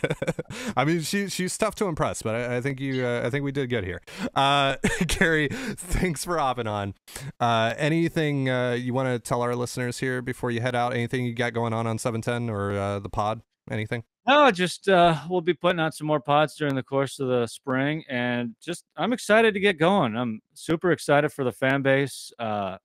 I 0.76 0.84
mean, 0.84 1.02
she 1.02 1.30
she's 1.30 1.56
tough 1.58 1.76
to 1.76 1.86
impress, 1.86 2.24
but 2.24 2.34
I, 2.34 2.58
I 2.58 2.62
think 2.62 2.80
you. 2.80 3.06
Uh, 3.06 3.22
I 3.24 3.30
think 3.30 3.44
we 3.44 3.52
did 3.52 3.70
good 3.70 3.84
here. 3.84 4.02
Uh, 4.34 4.78
Gary, 5.08 5.48
thanks 5.52 6.24
for 6.26 6.38
hopping 6.40 6.66
on. 6.66 6.96
Uh, 7.40 7.76
anything 7.78 8.50
uh, 8.50 8.72
you 8.72 8.94
want 8.96 9.10
to 9.10 9.20
tell 9.20 9.44
our 9.44 9.56
listeners 9.56 10.00
here 10.00 10.24
before 10.24 10.50
you 10.50 10.62
head 10.62 10.74
out? 10.74 10.94
Anything 10.94 11.26
you 11.26 11.36
got 11.36 11.54
going 11.54 11.72
on 11.74 11.86
on 11.86 12.00
710 12.00 12.50
or 12.50 12.72
uh, 12.72 13.00
the 13.00 13.10
pod? 13.10 13.42
Anything? 13.72 14.04
No, 14.28 14.52
just 14.52 14.90
uh, 14.90 15.18
we'll 15.30 15.42
be 15.42 15.54
putting 15.54 15.80
out 15.80 15.94
some 15.94 16.08
more 16.08 16.20
pods 16.20 16.56
during 16.56 16.76
the 16.76 16.84
course 16.84 17.20
of 17.20 17.28
the 17.28 17.48
spring, 17.48 18.04
and 18.10 18.56
just 18.62 18.86
I'm 18.98 19.14
excited 19.14 19.54
to 19.54 19.60
get 19.60 19.78
going. 19.78 20.16
I'm 20.16 20.42
super 20.54 20.92
excited 20.92 21.32
for 21.32 21.44
the 21.44 21.52
fan 21.52 21.82
base. 21.82 22.32
Uh, 22.40 22.78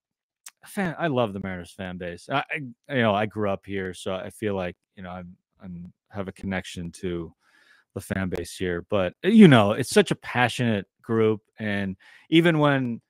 fan, 0.66 0.94
I 0.98 1.08
love 1.08 1.32
the 1.32 1.40
Mariners 1.40 1.72
fan 1.72 1.98
base. 1.98 2.28
I, 2.30 2.44
I, 2.88 2.94
you 2.94 3.02
know, 3.02 3.14
I 3.14 3.26
grew 3.26 3.50
up 3.50 3.66
here, 3.66 3.94
so 3.94 4.14
I 4.14 4.30
feel 4.30 4.54
like 4.54 4.76
you 4.96 5.02
know 5.02 5.10
I'm 5.10 5.36
I'm 5.62 5.92
have 6.10 6.28
a 6.28 6.32
connection 6.32 6.90
to 6.92 7.32
the 7.94 8.00
fan 8.00 8.28
base 8.28 8.56
here. 8.56 8.84
But 8.88 9.14
you 9.22 9.48
know, 9.48 9.72
it's 9.72 9.90
such 9.90 10.10
a 10.10 10.16
passionate 10.16 10.86
group, 11.02 11.40
and 11.58 11.96
even 12.30 12.58
when 12.58 13.00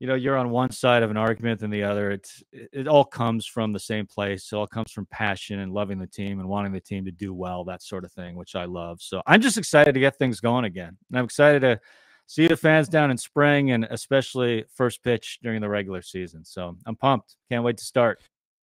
you 0.00 0.06
know 0.06 0.14
you're 0.14 0.36
on 0.36 0.50
one 0.50 0.72
side 0.72 1.02
of 1.02 1.10
an 1.10 1.16
argument 1.16 1.60
than 1.60 1.70
the 1.70 1.84
other 1.84 2.10
it's 2.10 2.42
it, 2.52 2.88
all 2.88 3.04
comes 3.04 3.46
from 3.46 3.72
the 3.72 3.78
same 3.78 4.06
place 4.06 4.50
it 4.52 4.56
all 4.56 4.66
comes 4.66 4.90
from 4.90 5.06
passion 5.06 5.60
and 5.60 5.72
loving 5.72 5.98
the 5.98 6.06
team 6.06 6.40
and 6.40 6.48
wanting 6.48 6.72
the 6.72 6.80
team 6.80 7.04
to 7.04 7.12
do 7.12 7.32
well 7.32 7.62
that 7.62 7.82
sort 7.82 8.04
of 8.04 8.10
thing 8.10 8.34
which 8.34 8.56
i 8.56 8.64
love 8.64 9.00
so 9.00 9.22
i'm 9.26 9.40
just 9.40 9.58
excited 9.58 9.92
to 9.92 10.00
get 10.00 10.16
things 10.16 10.40
going 10.40 10.64
again 10.64 10.96
and 11.10 11.18
i'm 11.18 11.24
excited 11.24 11.60
to 11.60 11.78
see 12.26 12.48
the 12.48 12.56
fans 12.56 12.88
down 12.88 13.10
in 13.10 13.18
spring 13.18 13.72
and 13.72 13.86
especially 13.90 14.64
first 14.74 15.02
pitch 15.04 15.38
during 15.42 15.60
the 15.60 15.68
regular 15.68 16.02
season 16.02 16.44
so 16.44 16.76
i'm 16.86 16.96
pumped 16.96 17.36
can't 17.50 17.62
wait 17.62 17.76
to 17.76 17.84
start 17.84 18.20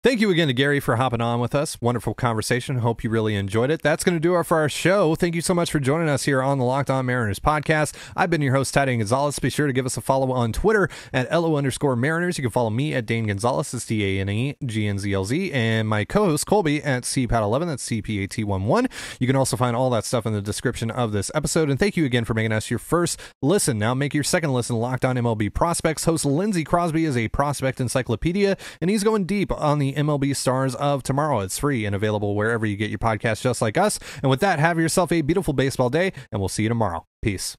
Thank 0.07 0.21
you 0.21 0.31
again 0.31 0.47
to 0.47 0.55
Gary 0.55 0.79
for 0.79 0.95
hopping 0.95 1.21
on 1.21 1.41
with 1.41 1.53
us. 1.53 1.81
Wonderful 1.81 2.15
conversation. 2.15 2.79
Hope 2.79 3.03
you 3.03 3.11
really 3.11 3.35
enjoyed 3.35 3.73
it. 3.73 3.83
That's 3.83 4.05
going 4.05 4.15
to 4.15 4.21
do 4.21 4.37
it 4.37 4.45
for 4.45 4.57
our 4.59 4.69
show. 4.69 5.17
Thank 5.17 5.35
you 5.35 5.41
so 5.41 5.53
much 5.53 5.69
for 5.69 5.81
joining 5.81 6.09
us 6.09 6.27
here 6.27 6.41
on 6.41 6.59
the 6.59 6.65
Locked 6.65 6.91
On 6.91 7.05
Mariners 7.05 7.41
podcast. 7.41 7.93
I've 8.15 8.31
been 8.31 8.41
your 8.41 8.55
host, 8.55 8.73
Ty 8.73 8.85
Dane 8.85 9.01
Gonzalez. 9.01 9.37
Be 9.41 9.51
sure 9.51 9.67
to 9.67 9.73
give 9.73 9.85
us 9.85 9.97
a 9.97 10.01
follow 10.01 10.31
on 10.31 10.53
Twitter 10.53 10.89
at 11.13 11.29
LO 11.33 11.57
underscore 11.57 11.97
Mariners. 11.97 12.39
You 12.39 12.43
can 12.43 12.53
follow 12.53 12.71
me 12.71 12.95
at 12.95 13.05
Dane 13.05 13.27
Gonzalez, 13.27 13.73
that's 13.73 13.85
D 13.85 14.05
A 14.05 14.21
N 14.21 14.29
E 14.29 14.57
G 14.65 14.87
N 14.87 15.01
Z 15.01 15.13
L 15.13 15.25
Z, 15.25 15.53
and 15.53 15.89
my 15.89 16.05
co 16.05 16.27
host, 16.27 16.47
Colby, 16.47 16.81
at 16.85 17.03
CPAT11, 17.03 17.67
that's 17.67 17.83
C 17.83 18.01
P 18.01 18.23
A 18.23 18.29
T 18.29 18.45
1 18.45 18.65
1. 18.65 18.87
You 19.19 19.27
can 19.27 19.35
also 19.35 19.57
find 19.57 19.75
all 19.75 19.91
that 19.91 20.05
stuff 20.05 20.25
in 20.25 20.33
the 20.33 20.41
description 20.41 20.89
of 20.89 21.11
this 21.11 21.33
episode. 21.35 21.69
And 21.69 21.81
thank 21.81 21.97
you 21.97 22.05
again 22.05 22.25
for 22.25 22.35
making 22.35 22.53
us 22.53 22.71
your 22.71 22.79
first 22.79 23.21
listen. 23.43 23.77
Now 23.77 23.93
make 23.93 24.15
your 24.15 24.23
second 24.23 24.53
listen 24.53 24.77
Locked 24.77 25.05
On 25.05 25.17
MLB 25.17 25.53
Prospects. 25.53 26.05
Host 26.05 26.25
Lindsey 26.25 26.63
Crosby 26.63 27.05
is 27.05 27.17
a 27.17 27.27
prospect 27.27 27.81
encyclopedia, 27.81 28.57
and 28.81 28.89
he's 28.89 29.03
going 29.03 29.25
deep 29.25 29.51
on 29.51 29.81
the 29.81 29.96
MLB 29.97 30.37
stars 30.37 30.75
of 30.77 31.03
tomorrow. 31.03 31.41
It's 31.41 31.59
free 31.59 31.85
and 31.85 31.95
available 31.95 32.35
wherever 32.35 32.65
you 32.67 32.77
get 32.77 32.91
your 32.91 32.99
podcast, 32.99 33.43
just 33.43 33.61
like 33.61 33.77
us. 33.77 33.99
And 34.23 34.31
with 34.31 34.41
that, 34.41 34.59
have 34.59 34.79
yourself 34.79 35.11
a 35.11 35.23
beautiful 35.23 35.55
baseball 35.55 35.91
day, 35.91 36.13
and 36.31 36.41
we'll 36.41 36.49
see 36.49 36.63
you 36.63 36.69
tomorrow. 36.69 37.07
Peace. 37.23 37.57